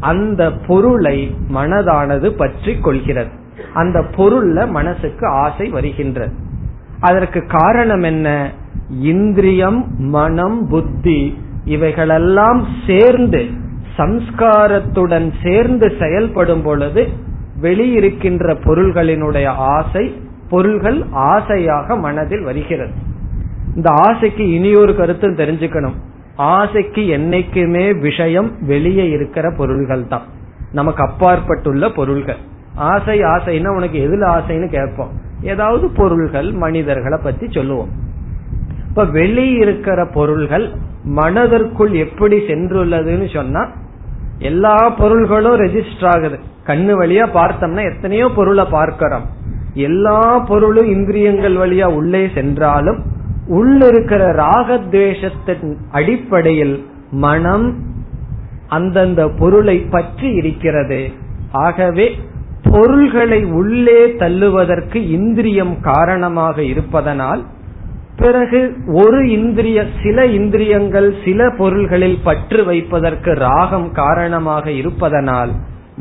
அந்த 0.00 0.52
பொருளை 0.52 1.36
மனதானது 1.54 2.26
பற்றி 2.26 2.80
கொள்கிறது. 2.80 3.30
அந்த 3.74 4.00
பொருள்ல 4.00 4.70
மனசுக்கு 4.70 5.26
ஆசை 5.26 5.68
வருகின்றது. 5.68 6.32
அதற்கு 7.00 7.46
காரணம் 7.46 8.02
என்ன? 8.02 8.50
இந்திரியம் 9.00 9.86
மனம் 9.98 10.68
புத்தி 10.68 11.38
இவைகளெல்லாம் 11.64 12.66
சேர்ந்து 12.86 13.50
சம்ஸ்காரத்துடன் 13.96 15.32
சேர்ந்து 15.42 15.92
செயல்படும் 15.98 16.62
பொழுது 16.62 17.08
வெளியிருக்கின்ற 17.64 18.54
பொருள்களினுடைய 18.64 19.46
ஆசை 19.46 20.20
பொருள்கள் 20.48 21.04
ஆசையாக 21.10 21.96
மனதில் 21.96 22.42
வருகிறது. 22.42 22.92
இந்த 23.74 23.90
ஆசைக்கு 23.90 24.50
இனியொரு 24.50 24.96
கருத்தும் 24.96 25.34
தெரிஞ்சுக்கணும். 25.34 25.94
ஆசைக்கு 26.36 27.02
என்னைக்குமே 27.02 28.00
விஷயம் 28.00 28.50
வெளியே 28.60 29.08
இருக்கிற 29.08 29.54
பொருள்கள் 29.56 30.06
தான். 30.06 30.22
நமக்கு 30.72 31.02
அப்பாற்பட்டுள்ள 31.02 31.88
பொருள்கள். 31.88 32.36
ஆசை 32.74 33.20
ஆசைன்னா 33.20 33.68
உனக்கு 33.68 33.98
எதுல 34.08 34.28
ஆசைன்னு 34.28 34.68
கேட்போம். 34.68 35.10
ஏதாவது 35.42 35.90
பொருள்கள் 35.90 36.52
மனிதர்களை 36.52 37.18
பத்தி 37.22 37.46
சொல்லுவோம். 37.50 37.88
இப்ப 38.88 39.04
வெளி 39.04 39.50
இருக்கிற 39.50 40.06
பொருள்கள் 40.06 40.70
மனதிற்குள் 41.04 41.92
எப்படி 41.92 42.36
சென்றுள்ளதுன்னு 42.36 43.34
சொன்னா 43.34 43.68
எல்லா 44.38 44.88
பொருள்களும் 44.88 45.60
ரெஜிஸ்டர் 45.60 46.08
ஆகுது. 46.16 46.38
கண்ணு 46.66 46.92
வழியா 47.00 47.26
பார்த்தோம்னா 47.34 47.94
எத்தனையோ 47.94 48.30
பொருளை 48.34 48.64
பார்க்கிறோம். 48.70 49.26
எல்லா 49.74 50.38
பொருளும் 50.38 50.86
இந்திரியங்கள் 50.86 51.54
வழியா 51.54 51.84
உள்ளே 51.84 52.28
சென்றாலும் 52.34 53.02
உள்ள 53.46 53.86
இருக்கிற 53.86 54.34
ராகத்வேஷத்தின் 54.34 55.76
அடிப்படையில் 55.90 56.86
மனம் 57.10 57.74
அந்தந்த 58.68 59.28
பொருளை 59.28 59.80
பற்றி 59.80 60.32
இருக்கிறது. 60.32 61.10
ஆகவே 61.52 62.14
பொருள்களை 62.62 63.44
உள்ளே 63.44 64.06
தள்ளுவதற்கு 64.06 65.08
இந்திரியம் 65.08 65.80
காரணமாக 65.80 66.62
இருப்பதனால் 66.62 67.44
பிறகு 68.16 68.60
ஒரு 68.92 69.30
இந்திரிய 69.30 69.84
சில 70.02 70.26
இந்திரியங்கள் 70.26 71.08
சில 71.24 71.50
பொருள்களில் 71.50 72.18
பற்று 72.24 72.64
வைப்பதற்கு 72.64 73.32
ராகம் 73.32 73.92
காரணமாக 73.92 74.70
இருப்பதனால் 74.70 75.52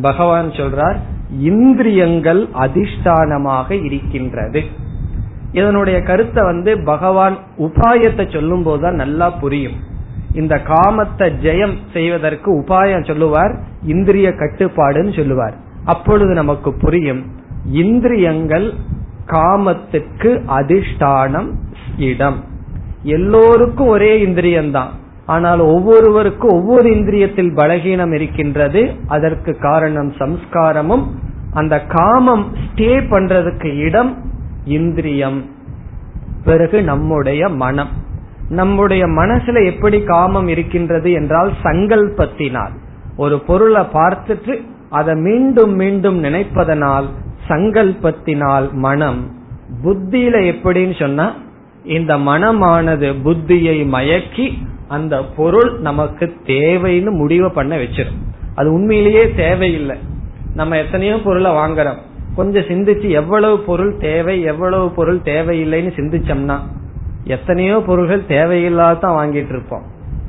பகவான் 0.02 0.50
சொல்றார் 0.50 0.98
இந்திரியங்கள் 1.40 2.48
அதிஷ்டானமாக 2.54 3.72
இருக்கின்றது. 3.84 4.62
இதனுடைய 5.52 6.02
கருத்தை 6.02 6.44
வந்து 6.44 6.84
பகவான் 6.84 7.36
உபாயத்தை 7.58 8.34
சொல்லும் 8.34 8.64
போதுதான் 8.64 8.94
நல்லா 8.94 9.30
புரியும். 9.30 9.78
இந்த 10.34 10.56
காமத்தை 10.68 11.28
ஜெயம் 11.46 11.76
செய்வதற்கு 11.94 12.50
உபாயம் 12.62 13.08
சொல்லுவார் 13.08 13.54
இந்திரிய 13.86 14.30
கட்டுப்பாடுன்னு 14.30 15.16
சொல்லுவார். 15.16 15.56
அப்பொழுது 15.86 16.34
நமக்கு 16.34 16.74
புரியும் 16.74 17.24
இந்திரியங்கள் 17.72 18.74
காமத்துக்கு 19.28 20.32
அதிஷ்டானம் 20.60 21.50
இடம். 21.98 22.44
எல்லோருக்கும் 23.04 23.88
ஒரே 23.88 24.26
இந்திரியம்தான். 24.26 24.88
ஆனால் 25.26 25.60
ஒவ்வொருவருக்கும் 25.60 26.50
ஒவ்வொரு 26.50 26.90
இந்திரியத்தில் 26.90 27.56
பலகீனம் 27.56 28.14
இருக்கின்றது. 28.14 28.96
அதற்கு 29.08 29.58
காரணம் 29.58 30.12
சம்ஸ்காரமும். 30.12 31.04
அந்த 31.54 31.82
காமம் 31.82 32.56
ஸ்டே 32.56 32.80
பண்றதுக்கு 32.80 33.78
இடம் 33.78 34.32
இந்திரியம். 34.66 35.46
பிறகு 36.44 36.84
நம்முடைய 36.84 37.50
மனம். 37.50 37.90
நம்முடைய 38.50 39.06
மனசுல 39.06 39.66
எப்படி 39.66 40.04
காமம் 40.04 40.48
இருக்கின்றது 40.48 41.12
என்றால் 41.12 41.52
சங்கல்பத்தினால். 41.64 42.72
ஒரு 43.18 43.40
பொருளை 43.40 43.82
பார்த்துட்டு 43.82 44.62
அதை 44.90 45.16
மீண்டும் 45.16 45.76
மீண்டும் 45.76 46.24
நினைப்பதனால் 46.24 47.06
சங்கல்பத்தினால் 47.48 48.72
மனம். 48.72 49.32
புத்தியில 49.84 50.54
எப்படின்னு 50.54 51.00
சொன்னா 51.00 51.34
இந்த 51.84 52.18
மனமானது 52.18 53.14
புத்தியை 53.24 53.88
மயக்கி 53.88 54.54
அந்த 54.88 55.24
பொருள் 55.24 55.80
நமக்கு 55.80 56.36
தேவைன்னு 56.46 57.12
முடிவு 57.12 57.52
பண்ண 57.52 57.78
வச்சிடும் 57.78 58.18
அது 58.56 58.74
உண்மையிலேயே 58.74 59.34
தேவையில்லை. 59.36 59.98
நம்ம 60.56 60.78
எத்தனையோ 60.78 61.22
பொருளை 61.24 61.52
வாங்குறோம். 61.52 61.98
கொஞ்சம் 62.36 62.64
சிந்திச்சு 62.64 63.10
எவ்வளவு 63.10 63.60
பொருள் 63.60 63.98
தேவை 63.98 64.42
எவ்வளவு 64.42 64.90
பொருள் 64.90 65.20
தேவையில்லைன்னு 65.20 65.92
சிந்திச்சோம்னா 65.96 66.58
எத்தனையோ 67.24 67.84
பொருள்கள் 67.86 68.22
தேவையில்லாதான் 68.28 69.18
வாங்கிட்டு 69.20 69.50
இருப்போம். 69.50 69.84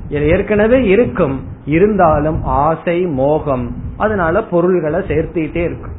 ஏற்கனவே 0.08 0.84
இருக்கும். 0.84 1.40
இருந்தாலும் 1.64 2.42
ஆசை 2.42 3.00
மோகம் 3.00 3.76
அதனால 3.96 4.42
பொருள்களை 4.42 5.00
சேர்த்திட்டே 5.00 5.56
இருக்கும். 5.56 5.92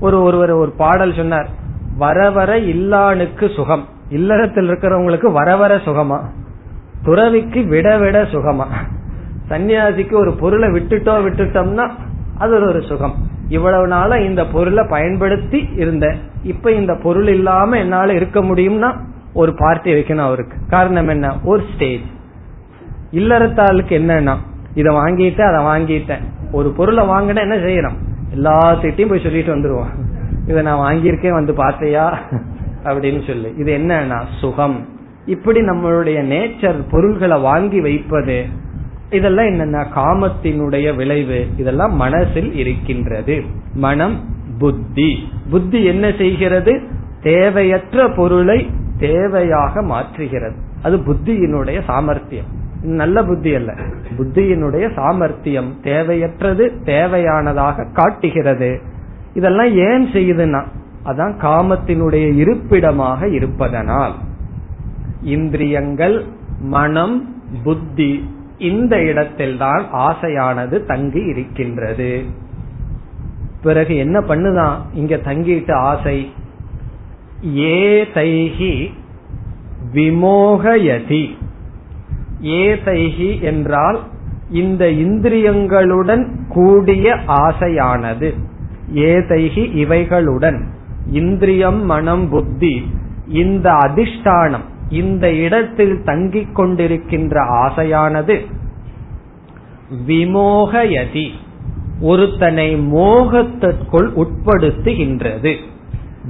ஒரு 0.00 0.22
ஒருவர் 0.22 0.50
ஒரு 0.50 0.70
பாடல் 0.70 1.14
சொன்னார் 1.14 1.48
வர 1.96 2.30
வர 2.30 2.58
இல்லானுக்கு 2.58 3.54
சுகம். 3.54 3.84
இல்லறத்தில் 4.10 4.68
இருக்கிறவங்களுக்கு 4.68 5.32
வர 5.32 5.56
வர 5.56 5.76
சுகமா? 5.76 6.18
துறவிக்கு 7.02 7.64
விட 7.64 7.98
விட 7.98 8.22
சுகமா? 8.22 8.66
சன்னியாசிக்கு 9.48 10.12
ஒரு 10.12 10.32
பொருளை 10.32 10.68
விட்டுட்டோ 10.68 11.14
விட்டுட்டோம்னா 11.26 11.90
அது 12.38 12.66
ஒரு 12.66 12.82
சுகம். 12.82 13.14
இவ்வளவு 13.48 13.86
நாள 13.86 14.20
இந்த 14.20 14.46
பொருளை 14.46 14.86
பயன்படுத்தி 14.90 15.68
இருந்தேன் 15.76 16.18
இப்ப 16.42 16.72
இந்த 16.72 16.94
பொருள் 17.02 17.28
இல்லாம 17.28 17.78
என்னால 17.78 18.12
இருக்க 18.12 18.40
முடியும்னா 18.40 18.96
ஒரு 19.32 19.54
பார்ட்டி 19.56 19.92
வைக்கணும் 19.92 20.26
அவருக்கு. 20.28 20.56
காரணம் 20.68 21.08
என்ன? 21.08 21.38
ஒரு 21.44 21.62
ஸ்டேஜ் 21.74 22.00
இல்லறத்தாளுக்கு 23.12 23.92
என்னன்னா 24.00 24.36
இதை 24.74 24.94
வாங்கிட்டேன் 24.94 25.54
அதை 25.54 25.60
வாங்கிட்டேன். 25.64 26.22
ஒரு 26.52 26.70
பொருளை 26.70 27.06
வாங்கினா 27.06 27.40
என்ன 27.40 27.56
செய்யறோம் 27.56 27.98
எல்லாத்திட்டையும் 28.34 29.08
போய் 29.08 29.22
சொல்லிட்டு 29.22 29.56
வந்துருவோம். 29.56 29.92
இதை 30.46 30.62
நான் 30.62 30.92
வாங்கியிருக்கேன் 30.92 31.32
வந்து 31.32 31.52
பார்த்தையா? 31.52 32.16
அப்படின்னு 32.84 33.26
சொல்லி. 33.26 33.54
இது 33.58 33.78
என்னன்னா 33.78 34.22
சுகம். 34.40 34.86
இப்படி 35.26 35.60
நம்மளுடைய 35.60 36.24
நேச்சர் 36.24 36.74
பொருள்களை 36.90 37.40
வாங்கி 37.40 37.80
வைப்பது 37.80 38.46
இதெல்லாம் 39.10 39.46
என்னன்னா 39.46 39.86
காமத்தினுடைய 39.94 40.96
விளைவு. 40.96 41.46
இதெல்லாம் 41.56 41.94
மனசில் 41.94 42.54
இருக்கின்றது. 42.54 43.42
மனம் 43.74 44.20
புத்தி. 44.58 45.28
புத்தி 45.50 45.84
என்ன 45.84 46.12
செய்கிறது? 46.18 46.80
தேவையற்ற 47.22 48.08
பொருளை 48.08 48.70
தேவையாக 48.98 49.84
மாற்றுகிறது. 49.84 50.54
அது 50.82 50.96
புத்தியினுடைய 50.96 51.84
சாமர்த்தியம். 51.84 52.58
நல்ல 52.82 53.22
புத்தி 53.22 53.54
அல்ல. 53.54 53.74
புத்தியினுடைய 54.18 54.94
சாமர்த்தியம் 54.94 55.74
தேவையற்றது 55.82 56.70
தேவையானதாக 56.84 57.92
காட்டுகிறது. 57.92 58.80
இதெல்லாம் 59.34 59.76
ஏன் 59.76 60.06
செய்யுதுன்னா 60.06 60.64
அதான் 61.04 61.34
காமத்தினுடைய 61.40 62.34
இருப்பிடமாக 62.34 63.28
இருப்பதனால். 63.28 64.14
இந்திரியங்கள் 65.22 66.24
மனம் 66.60 67.42
புத்தி 67.62 68.28
இந்த 68.58 69.02
இடத்தில்தான் 69.02 69.84
ஆசையானது 69.92 70.84
தங்கி 70.84 71.22
இருக்கின்றது. 71.22 72.22
பிறகு 73.62 73.96
என்ன 73.96 74.20
பண்ணுதான்? 74.20 74.76
இங்க 74.94 75.16
தங்கிட்டு 75.16 75.72
ஆசை 75.72 76.32
ஏ 77.56 78.02
தைகி 78.02 78.92
விமோகயதி. 79.94 81.30
ஏ 82.44 82.74
தைகி 82.74 83.40
என்றால் 83.40 84.00
இந்த 84.50 84.86
இந்திரியங்களுடன் 84.86 86.36
கூடிய 86.48 87.16
ஆசையானது. 87.26 88.34
ஏதைகி 88.94 89.74
இவைகளுடன். 89.74 90.78
இந்திரியம் 91.10 91.84
மனம் 91.84 92.28
புத்தி 92.28 92.90
இந்த 93.28 93.72
அதிஷ்டானம் 93.72 94.64
இந்த 94.88 95.32
இடத்தில் 95.32 96.02
தங்கிக் 96.04 96.58
கொண்டிருக்கின்ற 96.58 97.38
ஆசையானது 97.38 98.38
விமோகயதி 100.06 101.28
ஒருத்தனை 102.00 102.74
மோகத்திற்குள் 102.74 104.10
உட்படுத்துகின்றது. 104.16 105.56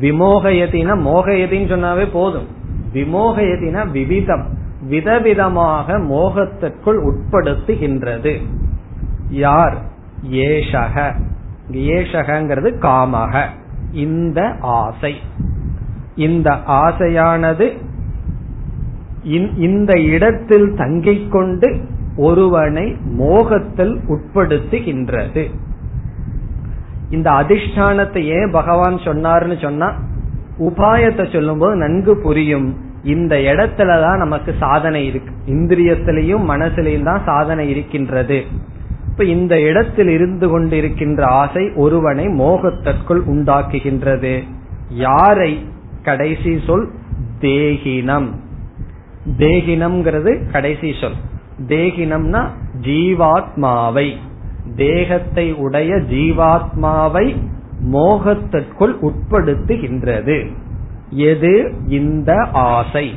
விமோகயதினா 0.00 1.00
மோகயதின்னு 1.00 1.72
சொன்னாவே 1.72 2.08
போதும். 2.12 2.46
விமோகயதினா 2.94 3.90
விவிதம் 3.90 4.46
விதவிதமாக 4.90 5.98
மோகத்திற்குள் 5.98 7.10
உட்படுத்துகின்றது. 7.10 8.40
யார்? 9.30 9.76
ஏஷக. 10.30 11.12
ஏஷகங்கிறது 11.72 12.72
காமக. 12.80 13.44
இந்த 13.92 14.54
ஆசை. 14.60 15.14
இந்த 16.16 16.50
ஆசையானது 16.66 17.76
இந்த 19.56 20.00
இடத்தில் 20.00 20.74
தங்கிக் 20.76 21.30
கொண்டு 21.30 21.84
ஒருவனை 22.16 22.96
மோகத்தில் 23.04 24.00
உட்படுத்துகின்றது. 24.08 25.50
இந்த 27.10 27.30
அதிஷ்டானத்தை 27.30 28.24
ஏன் 28.24 28.50
பகவான் 28.52 28.94
சொன்னார்னு 28.94 29.62
சொன்னா 29.62 29.92
உபாயத்தை 30.58 31.32
சொல்லும்போது 31.32 31.76
நன்கு 31.76 32.16
புரியும். 32.16 32.76
இந்த 33.04 33.36
இடத்துலதான் 33.36 34.18
நமக்கு 34.18 34.54
சாதனை 34.58 35.06
இருக்கு. 35.06 35.34
இந்திரியத்திலையும் 35.46 36.48
மனசுலையும் 36.48 37.04
தான் 37.04 37.22
சாதனை 37.24 37.70
இருக்கின்றது. 37.70 38.44
இப்ப 39.20 39.32
இந்த 39.32 39.60
இடத்தில் 39.60 40.08
இருந்து 40.08 40.60
கொண்டிருக்கின்ற 40.60 41.22
ஆசை 41.22 41.70
ஒருவனை 41.74 42.26
மோகத்திற்குள் 42.26 43.20
உண்டாக்குகின்றது. 43.26 44.42
யாரை? 44.88 45.66
கடைசி 46.02 46.60
சொல் 46.66 46.90
தேகினம். 47.40 48.28
தேகினம்ங்கிறது 49.38 50.50
கடைசி 50.50 50.94
சொல். 51.00 51.12
தேகினம்னா 51.66 52.46
ஜீவாத்மாவை. 52.80 54.16
தேகத்தை 54.76 55.52
உடைய 55.52 55.94
ஜீவாத்மாவை 55.94 57.36
மோகத்திற்குள் 57.92 58.94
உட்படுத்துகின்றது. 59.02 60.50
எது? 61.10 61.72
இந்த 61.86 62.48
ஆசை. 62.52 63.14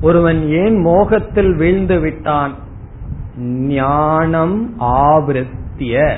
ஒருவன் 0.00 0.48
ஏன் 0.48 0.76
மோகத்தில் 0.76 1.56
வீழ்ந்து 1.56 2.00
விட்டான்? 2.00 2.70
ஞானம் 3.38 4.80
ஆவருத்திய 4.80 6.16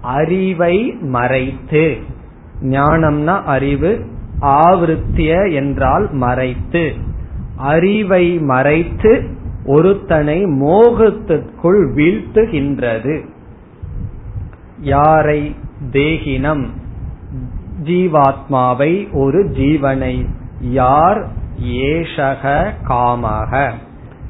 அறிவை 0.00 0.92
மறைத்து. 1.00 1.96
ஞானம்னா 2.62 3.42
அறிவு 3.42 4.06
ஆவருத்திய 4.40 5.52
என்றால் 5.52 6.12
மறைத்து. 6.12 6.92
அறிவை 7.56 8.38
மறைத்து 8.38 9.34
ஒருத்தனை 9.66 10.44
மோகத்திற்குள் 10.44 11.92
வீழ்த்துகின்றது. 11.94 13.26
யாரை 14.80 15.56
தேகினம்? 15.90 16.66
ஜீவாத்மாவை 17.82 19.12
ஒரு 19.12 19.44
ஜீவனை. 19.44 20.26
யார்? 20.60 21.28
ஏஷக 21.64 22.70
காமக. 22.88 23.72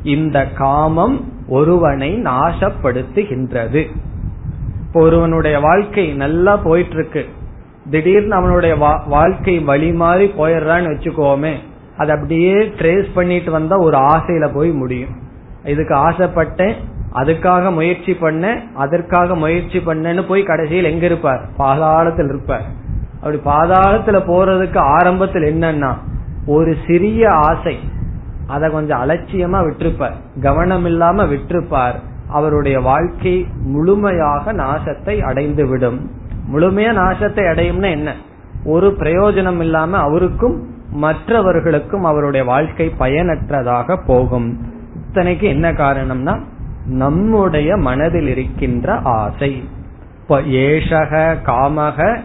இந்த 0.02 0.46
காமம் 0.46 1.34
ஒருவனை 1.48 2.22
நாசப்படுத்துகின்றது. 2.22 3.86
இப்போ 4.86 5.00
ஒருவனுடைய 5.00 5.60
வாழ்க்கை 5.60 6.14
நல்லா 6.14 6.56
போயிட்டு 6.56 6.94
இருக்கு 6.94 7.26
திடீர்னு 7.90 8.34
அவனுடைய 8.34 9.00
வாழ்க்கை 9.06 9.58
வழி 9.58 9.92
மாறி 9.92 10.26
போயிடுறான்னு 10.38 10.92
வச்சுக்கோமே 10.92 11.54
அது 11.96 12.12
அப்படியே 12.12 12.52
ட்ரேஸ் 12.52 13.06
பண்ணிட்டு 13.14 13.50
வந்தா 13.50 13.76
ஒரு 13.78 13.98
ஆசையில 13.98 14.54
போய் 14.54 14.70
முடியும். 14.70 15.14
இதுக்கு 15.64 15.94
ஆசைப்பட்டேன் 15.94 16.74
அதுக்காக 17.14 17.72
முயற்சி 17.72 18.14
பண்ண 18.14 18.62
அதற்காக 18.74 19.34
முயற்சி 19.34 19.78
பண்ணேன்னு 19.78 20.28
போய் 20.28 20.42
கடைசியில் 20.42 20.84
எங்க 20.84 21.04
இருப்பார்? 21.06 21.48
பாதாளத்தில் 21.58 22.28
இருப்பார். 22.28 22.66
அப்படி 23.16 23.38
பாதாளத்துல 23.44 24.18
போறதுக்கு 24.30 24.78
ஆரம்பத்தில் 24.78 25.42
என்னன்னா 25.42 25.92
ஒரு 26.46 26.76
சிறிய 26.86 27.30
ஆசை 27.30 27.78
அதை 28.46 28.70
கொஞ்சம் 28.70 29.08
அலட்சியமா 29.08 29.58
விட்டுருப்பார். 29.66 30.40
கவனம் 30.40 30.84
இல்லாம 30.84 31.24
விட்டுருப்பார். 31.24 31.94
அவருடைய 32.28 32.80
வாழ்க்கை 32.80 33.46
முழுமையாக 33.64 34.52
நாசத்தை 34.52 35.20
அடைந்து 35.20 35.66
விடும் 35.66 36.10
முழுமையா 36.52 36.90
நாசத்தை 36.92 37.44
அடையும்னா 37.44 37.90
என்ன? 37.90 38.14
ஒரு 38.64 38.96
பிரயோஜனம் 38.98 39.58
இல்லாம 39.58 39.98
அவருக்கும் 39.98 40.68
மற்றவர்களுக்கும் 40.90 42.04
அவருடைய 42.04 42.46
வாழ்க்கை 42.46 42.88
பயனற்றதாக 42.88 43.96
போகும். 43.96 44.58
இத்தனைக்கு 44.94 45.42
என்ன 45.42 45.72
காரணம்னா 45.72 46.40
நம்முடைய 46.86 47.76
மனதில் 47.76 48.26
இருக்கின்ற 48.26 48.94
ஆசை. 49.02 49.68
ஏஷக 50.28 51.36
காமக 51.46 52.18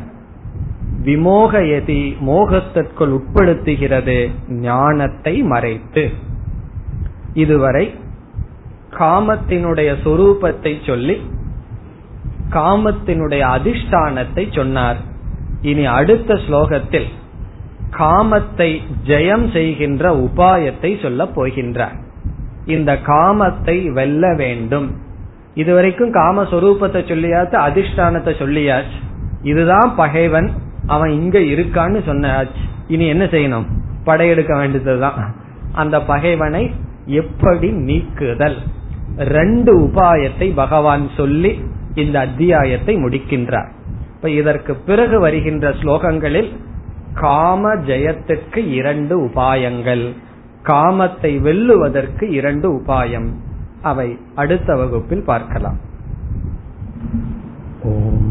விமோகயதி 1.04 2.02
மோகத்திற்குள் 2.28 3.14
உட்படுத்துகிறது 3.18 4.30
ஞானத்தை 4.48 5.44
மறைத்து. 5.44 6.10
இதுவரை 7.34 7.94
காமத்தினுடைய 9.00 9.90
சொரூபத்தை 10.04 10.74
சொல்லி 10.86 11.16
காமத்தினுடைய 12.50 13.44
அதிஷ்டானத்தை 13.58 14.56
சொன்னார். 14.56 14.98
இனி 15.62 15.86
அடுத்த 15.86 16.34
ஸ்லோகத்தில் 16.34 17.10
காமத்தை 17.92 18.82
ஜெயம் 19.08 19.52
செய்கின்ற 19.52 20.14
உபாயத்தை 20.16 21.02
சொல்ல 21.02 21.24
போகின்றார். 21.24 21.98
இந்த 22.66 22.92
காமத்தை 23.06 23.92
வெல்ல 23.92 24.34
வேண்டும். 24.36 24.90
இதுவரைக்கும் 25.54 26.14
காமஸ்வரூபத்தை 26.14 27.02
சொல்லியாச்சு 27.12 27.58
அதிஷ்டானத்தை 27.68 28.34
சொல்லியாச்சு. 28.44 29.00
இதுதான் 29.44 29.96
பகைவன் 29.96 30.50
அவன் 30.92 31.10
இங்க 31.10 31.40
இருக்கான்னு 31.40 32.00
சொன்னாச்சு. 32.08 32.62
இனி 32.88 33.06
என்ன 33.08 33.24
செய்யணும்? 33.26 33.66
படையெடுக்க 34.04 34.58
வேண்டியதுதான். 34.58 35.36
அந்த 35.72 36.02
பகைவனை 36.02 36.72
எப்படி 37.06 37.70
நீக்குதல்? 37.72 38.58
ரெண்டு 39.18 39.72
உபாயத்தை 39.80 40.52
பகவான் 40.56 41.10
சொல்லி 41.18 41.52
இந்த 41.96 42.20
அத்தியாயத்தை 42.20 42.96
முடிக்கின்றார். 42.96 43.72
இப்ப 44.16 44.30
இதற்கு 44.30 44.76
பிறகு 44.76 45.20
வருகின்ற 45.20 45.70
ஸ்லோகங்களில் 45.70 46.52
காம 47.14 47.76
ஜெயத்துக்கு 47.76 48.62
இரண்டு 48.72 49.16
உபாயங்கள். 49.22 50.06
காமத்தை 50.64 51.32
வெல்லுவதற்கு 51.42 52.30
இரண்டு 52.32 52.68
உபாயம். 52.74 53.30
அவை 53.82 54.18
அடுத்த 54.36 54.76
வகுப்பில் 54.76 55.24
பார்க்கலாம். 55.26 55.78
ஓம் 57.84 58.31